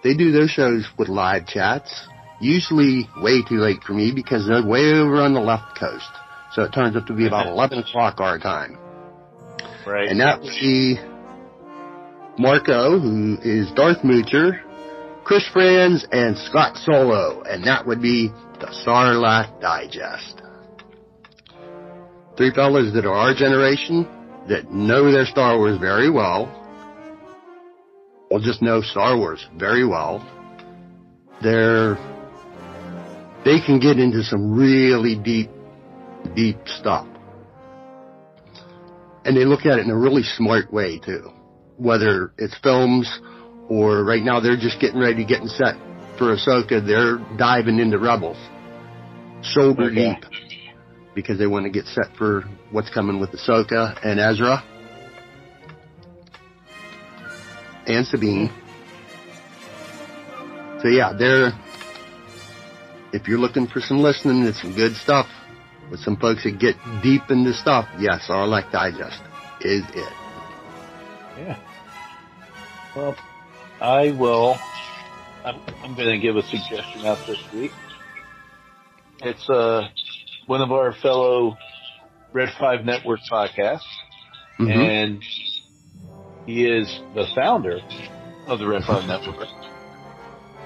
they 0.03 0.15
do 0.15 0.33
their 0.33 0.49
shows 0.49 0.89
with 0.99 1.09
live 1.09 1.47
chats. 1.47 2.09
Usually 2.41 3.09
way 3.21 3.43
too 3.49 3.59
late 3.59 3.83
for 3.87 3.93
me 3.93 4.13
because 4.13 4.49
they're 4.49 4.67
way 4.67 4.93
over 4.93 5.21
on 5.21 5.33
the 5.35 5.41
left 5.41 5.79
coast. 5.79 6.11
So 6.53 6.63
it 6.65 6.73
turns 6.73 6.97
out 6.97 7.07
to 7.07 7.15
be 7.15 7.27
about 7.27 7.47
11 7.53 7.79
o'clock 7.79 8.21
our 8.21 8.39
time. 8.39 8.79
Right. 9.87 10.09
And 10.09 10.21
that 10.21 10.41
would 10.41 10.51
be 10.61 10.99
Marco, 12.39 12.99
who 12.99 13.39
is 13.43 13.71
Darth 13.73 13.99
Moocher, 13.99 14.61
Chris 15.25 15.47
Franz, 15.53 16.07
and 16.11 16.37
Scott 16.37 16.77
Solo. 16.79 17.43
And 17.43 17.65
that 17.65 17.87
would 17.87 18.03
be 18.03 18.29
the 18.61 18.67
Sarlacc 18.85 19.61
Digest. 19.61 20.42
Three 22.37 22.51
fellas 22.53 22.93
that 22.95 23.05
are 23.05 23.15
our 23.15 23.35
generation, 23.35 24.09
that 24.49 24.71
know 24.73 25.13
their 25.13 25.27
Star 25.27 25.59
Wars 25.59 25.79
very 25.79 26.11
well, 26.11 26.51
or 28.31 28.41
just 28.41 28.63
know 28.63 28.81
Star 28.81 29.17
Wars 29.17 29.47
very 29.57 29.87
well. 29.87 30.27
They're, 31.43 31.97
they 33.45 33.61
can 33.61 33.79
get 33.81 33.99
into 33.99 34.23
some 34.23 34.55
really 34.55 35.17
deep 35.17 35.51
deep 36.35 36.57
stuff. 36.67 37.07
And 39.25 39.37
they 39.37 39.45
look 39.45 39.67
at 39.67 39.79
it 39.79 39.85
in 39.85 39.91
a 39.91 39.97
really 39.97 40.23
smart 40.23 40.73
way 40.73 40.99
too. 40.99 41.31
Whether 41.77 42.33
it's 42.39 42.57
films 42.63 43.09
or 43.69 44.05
right 44.05 44.23
now 44.23 44.41
they're 44.41 44.57
just 44.57 44.81
getting 44.81 45.01
ready, 45.01 45.25
getting 45.25 45.49
set 45.49 45.77
for 46.19 46.35
Ahsoka, 46.37 46.85
they're 46.85 47.19
diving 47.37 47.79
into 47.79 47.99
Rebels. 47.99 48.37
Shoulder 49.43 49.85
Okay. 49.85 50.15
deep. 50.15 50.42
Because 51.15 51.39
they 51.39 51.47
want 51.47 51.65
to 51.65 51.71
get 51.71 51.87
set 51.87 52.17
for 52.17 52.45
what's 52.71 52.91
coming 52.91 53.21
with 53.21 53.31
Ahsoka 53.31 53.99
and 54.05 54.19
Ezra. 54.19 54.65
And 57.87 58.07
Sabine. 58.07 58.51
So 60.83 60.89
yeah, 60.89 61.13
they're, 61.17 61.53
if 63.13 63.29
you're 63.29 63.39
looking 63.39 63.67
for 63.67 63.81
some 63.81 63.99
listening, 63.99 64.45
it's 64.45 64.61
some 64.63 64.75
good 64.75 64.97
stuff 64.97 65.27
with 65.91 66.01
some 66.01 66.17
folks 66.17 66.45
that 66.45 66.59
get 66.59 66.75
deep 67.03 67.23
into 67.29 67.53
stuff, 67.53 67.87
yes, 67.99 68.27
Sarlacc 68.27 68.73
Digest 68.73 69.21
is 69.61 69.85
it. 69.95 70.13
Yeah. 71.39 71.59
Well, 72.97 73.17
I 73.81 74.11
will. 74.11 74.57
I'm, 75.45 75.61
I'm 75.83 75.95
going 75.95 76.09
to 76.09 76.19
give 76.19 76.37
a 76.37 76.43
suggestion 76.43 77.05
out 77.05 77.19
this 77.27 77.39
week. 77.53 77.73
It's 79.21 79.49
uh, 79.51 79.89
one 80.47 80.61
of 80.61 80.73
our 80.73 80.93
fellow 80.93 81.57
Red 82.33 82.49
Five 82.59 82.85
Network 82.85 83.21
podcasts, 83.31 83.81
Mhm. 84.59 84.71
and 84.71 85.23
he 86.47 86.67
is 86.67 87.01
the 87.15 87.27
founder 87.35 87.81
of 88.47 88.59
the 88.59 88.67
Red 88.67 88.85
Five 88.85 89.07
Network. 89.07 89.49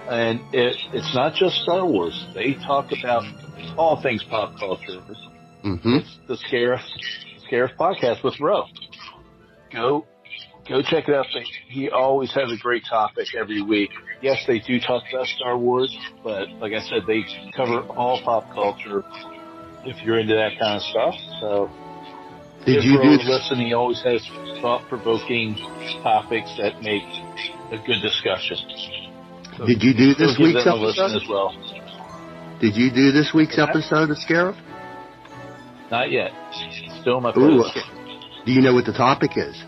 And 0.09 0.41
it, 0.53 0.77
it's 0.93 1.15
not 1.15 1.35
just 1.35 1.57
Star 1.63 1.85
Wars. 1.85 2.27
They 2.35 2.55
talk 2.55 2.93
about 2.93 3.25
all 3.77 4.01
things 4.01 4.23
pop 4.25 4.57
culture. 4.59 5.01
hmm 5.63 5.97
It's 5.97 6.19
the 6.29 6.35
Scarif, 6.37 6.81
Scarif 7.51 7.77
podcast 7.77 8.23
with 8.23 8.39
Ro. 8.39 8.65
Go, 9.73 10.07
go 10.69 10.81
check 10.83 11.09
it 11.09 11.15
out. 11.15 11.27
He 11.69 11.91
always 11.91 12.33
has 12.35 12.53
a 12.53 12.57
great 12.57 12.85
topic 12.89 13.35
every 13.37 13.63
week. 13.63 13.91
Yes, 14.23 14.39
they 14.47 14.61
do 14.61 14.79
talk 14.81 15.03
about 15.13 15.27
Star 15.27 15.59
Wars, 15.59 15.95
but 16.23 16.49
like 16.61 16.73
I 16.73 16.81
said, 16.81 17.03
they 17.07 17.25
cover 17.57 17.81
all 17.81 18.21
pop 18.23 18.49
culture 18.55 19.03
if 19.87 20.03
you're 20.05 20.19
into 20.19 20.35
that 20.35 20.59
kind 20.59 20.77
of 20.77 20.83
stuff. 20.83 21.15
So 21.41 21.71
Did 22.65 22.85
you 22.85 23.01
do 23.01 23.11
listen? 23.25 23.59
He 23.59 23.73
always 23.73 24.03
has 24.03 24.27
thought-provoking 24.61 25.57
topics 26.03 26.51
that 26.59 26.83
make 26.83 27.03
a 27.73 27.79
good 27.87 28.01
discussion. 28.03 28.57
So 29.57 29.67
Did 29.67 29.83
you 29.83 29.95
do 29.95 30.15
this 30.15 30.37
week's 30.39 30.65
them 30.65 30.75
a 30.75 30.83
listen 30.83 31.05
episode? 31.05 31.23
as 31.23 31.29
well? 31.29 31.55
Did 32.61 32.77
you 32.77 32.91
do 32.91 33.13
this 33.13 33.33
week's 33.35 33.59
episode 33.59 34.11
of 34.11 34.17
Scarif? 34.17 34.57
Not 35.91 36.11
yet. 36.11 36.33
Still 37.01 37.21
my 37.21 37.31
Ooh. 37.37 37.65
Do 38.45 38.53
you 38.53 38.61
know 38.61 38.75
what 38.75 38.87
the 38.87 38.93
topic 38.93 39.33
is? 39.37 39.63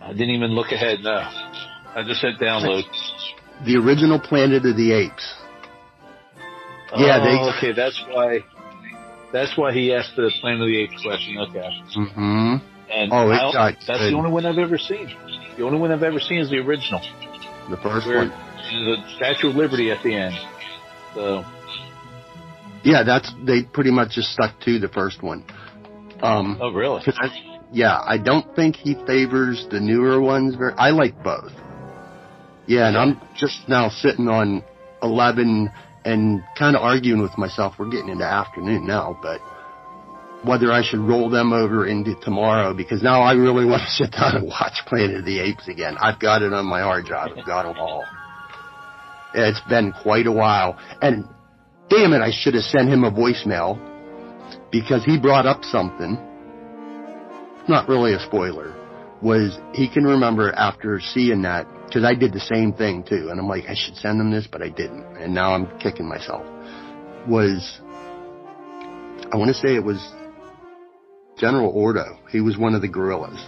I 0.00 0.12
didn't 0.12 0.30
even 0.30 0.50
look 0.50 0.72
ahead. 0.72 0.98
No, 1.02 1.10
I 1.12 2.02
just 2.06 2.20
hit 2.20 2.38
download. 2.40 2.82
The 3.64 3.76
original 3.76 4.18
Planet 4.18 4.66
of 4.66 4.76
the 4.76 4.92
Apes. 4.92 5.34
Yeah, 6.96 7.18
oh, 7.20 7.24
they- 7.24 7.56
okay. 7.58 7.72
That's 7.72 8.00
why. 8.10 8.40
That's 9.32 9.56
why 9.56 9.72
he 9.72 9.92
asked 9.94 10.12
the 10.16 10.30
Planet 10.40 10.60
of 10.62 10.66
the 10.68 10.78
Apes 10.82 11.02
question. 11.02 11.38
Okay, 11.38 11.68
hmm 12.14 12.56
and 12.90 13.10
Oh, 13.12 13.30
it 13.30 13.36
got 13.52 13.74
that's 13.86 14.00
good. 14.00 14.12
the 14.12 14.16
only 14.16 14.30
one 14.30 14.44
I've 14.44 14.58
ever 14.58 14.76
seen. 14.78 15.08
The 15.56 15.64
only 15.64 15.78
one 15.78 15.90
I've 15.92 16.02
ever 16.02 16.20
seen 16.20 16.38
is 16.38 16.50
the 16.50 16.58
original, 16.58 17.00
The 17.70 17.76
first 17.78 18.06
where 18.06 18.28
one. 18.28 18.30
a 18.30 19.16
Statue 19.16 19.48
of 19.50 19.56
Liberty 19.56 19.90
at 19.90 20.02
the 20.02 20.14
end. 20.14 20.34
So 21.14 21.44
Yeah, 22.84 23.02
that's, 23.04 23.32
they 23.44 23.62
pretty 23.62 23.90
much 23.90 24.10
just 24.12 24.32
stuck 24.32 24.58
to 24.66 24.78
the 24.78 24.88
first 24.88 25.22
one. 25.22 25.44
Um, 26.22 26.58
oh 26.60 26.70
really? 26.72 27.02
I- 27.06 27.48
yeah, 27.74 27.98
I 28.04 28.18
don't 28.18 28.54
think 28.54 28.76
he 28.76 28.94
favors 29.06 29.66
the 29.70 29.80
newer 29.80 30.20
ones 30.20 30.56
very, 30.56 30.74
I 30.74 30.90
like 30.90 31.22
both. 31.24 31.52
Yeah, 32.66 32.88
and 32.88 32.96
I'm 32.98 33.20
just 33.34 33.66
now 33.66 33.88
sitting 33.88 34.28
on 34.28 34.62
11 35.02 35.70
and 36.04 36.42
kind 36.58 36.76
of 36.76 36.82
arguing 36.82 37.22
with 37.22 37.36
myself. 37.38 37.74
We're 37.78 37.90
getting 37.90 38.08
into 38.08 38.24
afternoon 38.24 38.86
now, 38.86 39.18
but 39.22 39.40
whether 40.44 40.72
I 40.72 40.82
should 40.82 41.00
roll 41.00 41.30
them 41.30 41.52
over 41.52 41.86
into 41.86 42.14
tomorrow 42.20 42.74
because 42.74 43.02
now 43.02 43.22
I 43.22 43.32
really 43.32 43.64
want 43.70 43.82
to 43.82 43.90
sit 43.90 44.12
down 44.12 44.36
and 44.36 44.46
watch 44.46 44.74
Planet 44.86 45.16
of 45.16 45.24
the 45.24 45.40
Apes 45.40 45.68
again. 45.68 45.96
I've 45.98 46.18
got 46.18 46.42
it 46.42 46.52
on 46.52 46.66
my 46.66 46.80
hard 46.80 47.04
drive. 47.04 47.30
I've 47.36 47.46
got 47.46 47.62
them 47.64 47.76
all. 47.78 48.04
It's 49.34 49.60
been 49.68 49.92
quite 50.02 50.26
a 50.26 50.32
while. 50.32 50.78
And 51.00 51.24
damn 51.88 52.12
it, 52.12 52.20
I 52.20 52.30
should 52.32 52.54
have 52.54 52.64
sent 52.64 52.88
him 52.88 53.04
a 53.04 53.10
voicemail 53.10 53.78
because 54.70 55.04
he 55.04 55.18
brought 55.18 55.46
up 55.46 55.64
something. 55.64 56.18
Not 57.68 57.88
really 57.88 58.12
a 58.14 58.20
spoiler. 58.20 58.74
Was 59.22 59.56
he 59.72 59.88
can 59.88 60.04
remember 60.04 60.52
after 60.52 61.00
seeing 61.00 61.42
that 61.42 61.66
because 61.92 62.04
I 62.06 62.14
did 62.14 62.32
the 62.32 62.40
same 62.40 62.72
thing 62.72 63.04
too, 63.04 63.28
and 63.30 63.38
I'm 63.38 63.48
like 63.48 63.64
I 63.68 63.74
should 63.74 63.96
send 63.96 64.18
them 64.18 64.30
this, 64.30 64.46
but 64.50 64.62
I 64.62 64.70
didn't, 64.70 65.04
and 65.18 65.34
now 65.34 65.52
I'm 65.52 65.78
kicking 65.78 66.08
myself. 66.08 66.42
Was 67.28 67.80
I 69.30 69.36
want 69.36 69.48
to 69.48 69.54
say 69.54 69.76
it 69.76 69.84
was 69.84 70.00
General 71.36 71.68
Ordo. 71.70 72.18
He 72.30 72.40
was 72.40 72.56
one 72.56 72.74
of 72.74 72.80
the 72.80 72.88
guerrillas 72.88 73.38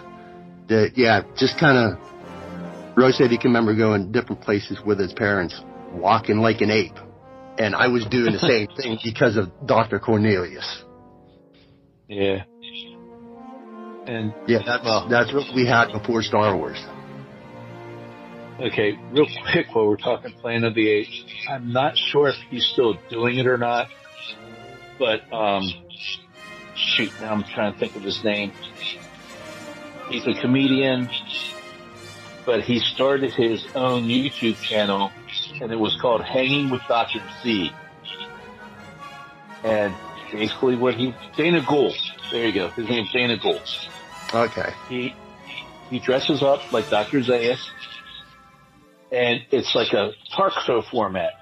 That 0.68 0.92
yeah, 0.96 1.22
just 1.38 1.58
kind 1.58 1.78
of. 1.78 2.96
Rose 2.96 3.16
said 3.16 3.30
he 3.30 3.38
can 3.38 3.48
remember 3.50 3.74
going 3.74 4.12
different 4.12 4.42
places 4.42 4.78
with 4.84 5.00
his 5.00 5.12
parents, 5.14 5.58
walking 5.92 6.36
like 6.38 6.60
an 6.60 6.70
ape, 6.70 6.96
and 7.58 7.74
I 7.74 7.88
was 7.88 8.04
doing 8.06 8.32
the 8.34 8.38
same 8.38 8.68
thing 8.76 8.98
because 9.02 9.36
of 9.38 9.48
Doctor 9.66 9.98
Cornelius. 9.98 10.84
Yeah. 12.08 12.44
And 14.06 14.34
Yeah, 14.46 14.58
that's 14.66 14.84
Well- 14.84 15.08
that's 15.08 15.32
what 15.32 15.46
we 15.54 15.66
had 15.66 15.92
before 15.92 16.22
Star 16.22 16.54
Wars. 16.54 16.78
Okay, 18.60 18.96
real 19.10 19.26
quick 19.50 19.74
while 19.74 19.88
we're 19.88 19.96
talking 19.96 20.30
Planet 20.32 20.68
of 20.68 20.74
the 20.74 20.88
Apes, 20.88 21.24
I'm 21.50 21.72
not 21.72 21.98
sure 21.98 22.28
if 22.28 22.36
he's 22.50 22.64
still 22.64 22.94
doing 23.10 23.38
it 23.38 23.48
or 23.48 23.58
not, 23.58 23.88
but 24.96 25.32
um, 25.32 25.68
shoot, 26.76 27.10
now 27.20 27.32
I'm 27.32 27.42
trying 27.42 27.72
to 27.72 27.78
think 27.78 27.96
of 27.96 28.02
his 28.02 28.22
name. 28.22 28.52
He's 30.08 30.24
a 30.26 30.34
comedian, 30.34 31.10
but 32.46 32.62
he 32.62 32.78
started 32.78 33.32
his 33.32 33.66
own 33.74 34.04
YouTube 34.04 34.60
channel, 34.60 35.10
and 35.60 35.72
it 35.72 35.78
was 35.78 35.96
called 36.00 36.22
Hanging 36.22 36.70
with 36.70 36.82
Dr. 36.86 37.20
Z. 37.42 37.72
And 39.64 39.94
basically, 40.30 40.76
what 40.76 40.94
he 40.94 41.12
Dana 41.36 41.64
Gould, 41.66 41.96
there 42.30 42.46
you 42.46 42.52
go. 42.52 42.68
His 42.68 42.88
name's 42.88 43.10
Dana 43.10 43.36
Gould. 43.36 43.62
Okay. 44.32 44.72
He 44.88 45.14
he 45.90 45.98
dresses 45.98 46.42
up 46.42 46.72
like 46.72 46.88
Dr. 46.90 47.20
Zaius, 47.20 47.58
and 49.12 49.40
it's 49.50 49.74
like 49.74 49.92
a 49.92 50.10
talk 50.36 50.52
show 50.66 50.82
format. 50.90 51.32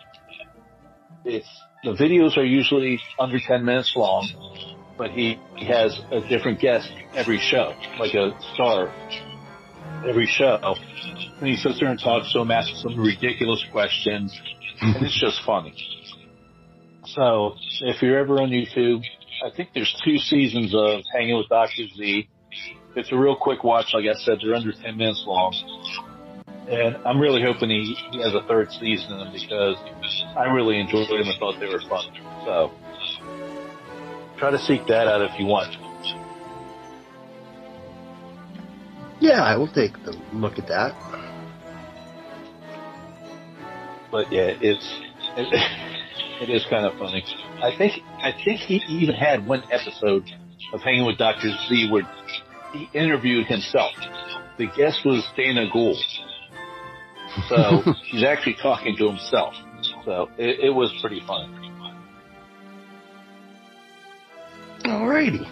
It's 1.25 1.49
the 1.85 1.93
videos 1.93 2.37
are 2.37 2.45
usually 2.45 3.01
under 3.19 3.39
ten 3.41 3.65
minutes 3.65 3.93
long, 3.97 4.29
but 4.97 5.11
he, 5.11 5.39
he 5.57 5.67
has 5.67 6.01
a 6.11 6.21
different 6.29 6.61
guest 6.61 6.91
every 7.15 7.39
show, 7.39 7.75
like 7.99 8.15
a 8.15 8.39
star 8.55 8.93
every 10.07 10.27
show. 10.27 10.59
And 11.39 11.49
he 11.49 11.57
sits 11.57 11.81
there 11.81 11.91
and 11.91 11.99
talks 11.99 12.33
to 12.33 12.41
him, 12.41 12.51
asks 12.51 12.83
some 12.83 12.99
ridiculous 12.99 13.65
questions, 13.73 14.39
and 14.81 15.05
it's 15.05 15.19
just 15.21 15.41
funny. 15.45 15.75
So 17.05 17.55
if 17.83 18.01
you're 18.03 18.19
ever 18.19 18.41
on 18.41 18.51
YouTube, 18.51 19.03
I 19.45 19.55
think 19.55 19.71
there's 19.75 19.95
two 20.05 20.19
seasons 20.19 20.75
of 20.75 21.03
Hanging 21.13 21.37
with 21.37 21.49
Dr. 21.49 21.89
Z. 21.97 22.29
It's 22.95 23.11
a 23.11 23.17
real 23.17 23.37
quick 23.37 23.65
watch. 23.65 23.87
Like 23.93 24.05
I 24.05 24.15
said, 24.21 24.39
they're 24.43 24.55
under 24.55 24.73
10 24.73 24.97
minutes 24.97 25.25
long. 25.27 25.53
And 26.69 26.97
I'm 27.05 27.19
really 27.21 27.43
hoping 27.43 27.71
he, 27.71 27.97
he 28.13 28.23
has 28.23 28.35
a 28.35 28.43
third 28.47 28.71
season 28.73 29.13
in 29.13 29.19
them 29.19 29.33
because 29.33 29.77
I 30.37 30.45
really 30.45 30.79
enjoyed 30.79 31.09
them 31.09 31.27
and 31.27 31.39
thought 31.39 31.59
they 31.59 31.67
were 31.67 31.81
fun. 31.89 32.05
So 32.45 32.71
try 34.39 34.51
to 34.51 34.59
seek 34.59 34.87
that 34.87 35.09
out 35.09 35.23
if 35.23 35.39
you 35.39 35.47
want. 35.47 35.77
Yeah, 39.21 39.43
I 39.43 39.57
will 39.57 39.73
take 39.73 39.97
a 39.99 40.11
look 40.35 40.59
at 40.59 40.67
that. 40.69 40.95
But 44.11 44.33
yeah, 44.33 44.53
it's 44.61 45.01
it, 45.37 45.49
it 46.43 46.51
is 46.51 46.67
kind 46.69 46.85
of 46.85 46.99
funny. 46.99 47.25
I 47.63 47.77
think 47.77 48.03
I 48.19 48.33
think 48.45 48.61
he 48.61 48.83
even 48.89 49.15
had 49.15 49.47
one 49.47 49.63
episode 49.71 50.25
of 50.73 50.81
Hanging 50.81 51.07
with 51.07 51.19
Doctor 51.19 51.51
Z 51.69 51.89
where 51.91 52.03
he 52.73 52.89
interviewed 52.93 53.47
himself. 53.47 53.93
The 54.59 54.67
guest 54.77 55.05
was 55.05 55.25
Dana 55.37 55.67
Gould, 55.73 56.03
so 57.49 57.93
he's 58.05 58.25
actually 58.25 58.57
talking 58.63 58.97
to 58.97 59.09
himself. 59.09 59.55
So 60.05 60.29
it, 60.39 60.67
it 60.67 60.71
was 60.71 60.93
pretty 61.01 61.21
fun. 61.27 61.59
Alrighty. 64.85 65.49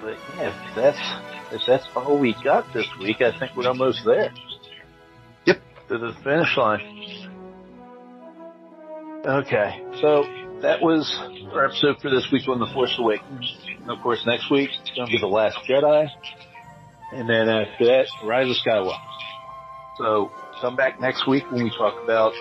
But 0.00 0.16
yeah, 0.36 0.68
if 0.68 0.74
that's 0.76 1.52
if 1.52 1.62
that's 1.66 1.86
all 1.96 2.18
we 2.18 2.34
got 2.44 2.72
this 2.72 2.86
week, 3.00 3.20
I 3.20 3.36
think 3.38 3.56
we're 3.56 3.68
almost 3.68 4.02
there. 4.04 4.32
Yep. 5.46 5.60
To 5.88 5.98
the 5.98 6.12
finish 6.22 6.56
line. 6.56 6.98
Okay, 9.26 9.82
so 10.00 10.22
that 10.62 10.80
was 10.80 11.12
our 11.52 11.66
episode 11.66 12.00
for 12.00 12.10
this 12.10 12.28
week 12.32 12.46
on 12.48 12.60
The 12.60 12.68
Force 12.72 12.94
Awakens. 12.98 13.58
And 13.80 13.90
of 13.90 14.00
course, 14.02 14.22
next 14.26 14.50
week 14.50 14.70
it's 14.80 14.90
going 14.90 15.06
to 15.06 15.12
be 15.12 15.18
The 15.18 15.26
Last 15.26 15.58
Jedi. 15.68 16.08
And 17.12 17.28
then 17.28 17.48
after 17.48 17.86
that, 17.86 18.06
Rise 18.24 18.50
of 18.50 18.56
Skywalker. 18.56 19.00
So 19.96 20.30
come 20.60 20.76
back 20.76 21.00
next 21.00 21.26
week 21.26 21.50
when 21.50 21.64
we 21.64 21.70
talk 21.70 21.94
about 22.02 22.32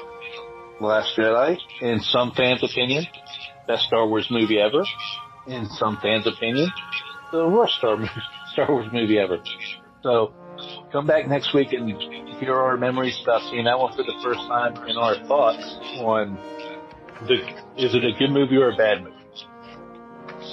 The 0.80 0.86
Last 0.86 1.18
Jedi. 1.18 1.58
In 1.82 2.00
some 2.02 2.32
fans' 2.32 2.64
opinion, 2.64 3.08
best 3.68 3.84
Star 3.84 4.08
Wars 4.08 4.28
movie 4.30 4.60
ever. 4.60 4.84
In 5.48 5.68
some 5.70 5.98
fans' 6.02 6.28
opinion, 6.28 6.70
the 7.32 7.48
worst 7.48 7.76
Star, 7.76 7.98
Star 8.54 8.70
Wars 8.70 8.88
movie 8.92 9.18
ever. 9.18 9.40
So 10.04 10.34
come 10.92 11.08
back 11.08 11.28
next 11.28 11.54
week 11.54 11.74
and 11.74 11.90
hear 12.40 12.54
our 12.54 12.78
memories 12.78 13.20
about 13.24 13.42
seeing 13.50 13.66
that 13.66 13.80
one 13.80 13.96
for 13.96 14.04
the 14.04 14.14
first 14.24 14.42
time 14.48 14.76
and 14.88 14.98
our 14.98 15.16
thoughts 15.28 15.78
on 16.00 16.38
the, 17.28 17.36
is 17.78 17.96
it 17.96 18.04
a 18.04 18.12
good 18.20 18.32
movie 18.32 18.58
or 18.58 18.72
a 18.72 18.76
bad 18.76 19.04
movie? 19.04 19.16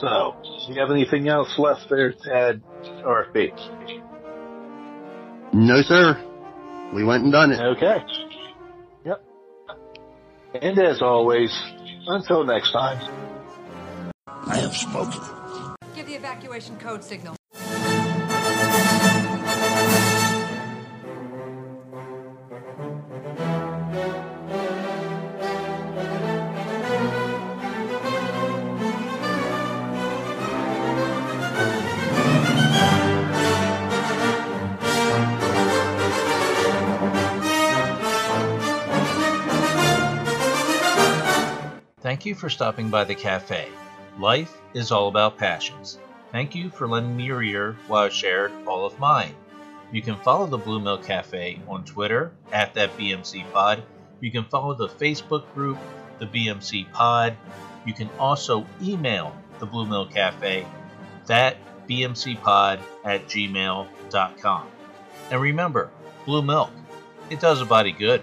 So, 0.01 0.35
do 0.67 0.73
you 0.73 0.81
have 0.81 0.91
anything 0.91 1.29
else 1.29 1.59
left 1.59 1.89
there 1.89 2.13
to 2.13 2.35
add, 2.35 2.63
RFB? 3.05 3.84
No, 5.55 5.83
sir. 5.83 6.21
We 6.93 7.05
went 7.05 7.23
and 7.23 7.33
done 7.33 7.53
it. 7.53 7.61
Okay. 7.61 7.99
Yep. 9.05 9.25
And 10.61 10.79
as 10.81 11.01
always, 11.01 11.49
until 12.09 12.45
next 12.45 12.73
time. 12.73 12.99
I 14.27 14.57
have 14.57 14.75
spoken. 14.75 15.21
Give 15.95 16.07
the 16.07 16.15
evacuation 16.15 16.77
code 16.79 17.05
signal. 17.05 17.37
Thank 42.25 42.37
you 42.37 42.41
for 42.41 42.49
stopping 42.49 42.89
by 42.89 43.05
the 43.05 43.15
cafe. 43.15 43.69
Life 44.19 44.59
is 44.73 44.91
all 44.91 45.09
about 45.09 45.37
passions. 45.37 45.99
Thank 46.33 46.55
you 46.55 46.71
for 46.71 46.89
lending 46.89 47.19
me 47.19 47.25
your 47.25 47.43
ear 47.43 47.77
while 47.87 48.05
I 48.05 48.09
shared 48.09 48.51
all 48.67 48.87
of 48.87 48.99
mine. 48.99 49.35
You 49.93 50.01
can 50.01 50.17
follow 50.17 50.47
the 50.47 50.57
Blue 50.57 50.81
Milk 50.81 51.05
Cafe 51.05 51.61
on 51.69 51.85
Twitter 51.85 52.33
at 52.51 52.73
that 52.73 52.97
BMC 52.97 53.45
Pod. 53.53 53.83
You 54.21 54.31
can 54.31 54.45
follow 54.45 54.73
the 54.73 54.89
Facebook 54.89 55.53
group, 55.53 55.77
the 56.19 56.25
BMC 56.25 56.91
Pod. 56.93 57.37
You 57.85 57.93
can 57.93 58.09
also 58.19 58.65
email 58.81 59.37
the 59.59 59.67
Blue 59.67 59.85
Milk 59.85 60.11
Cafe, 60.11 60.67
that 61.27 61.59
bmcpod 61.87 62.81
at 63.05 63.27
gmail.com. 63.27 64.67
And 65.31 65.41
remember, 65.43 65.91
blue 66.25 66.41
milk, 66.41 66.71
it 67.29 67.39
does 67.39 67.61
a 67.61 67.67
body 67.67 67.93
good. 67.93 68.23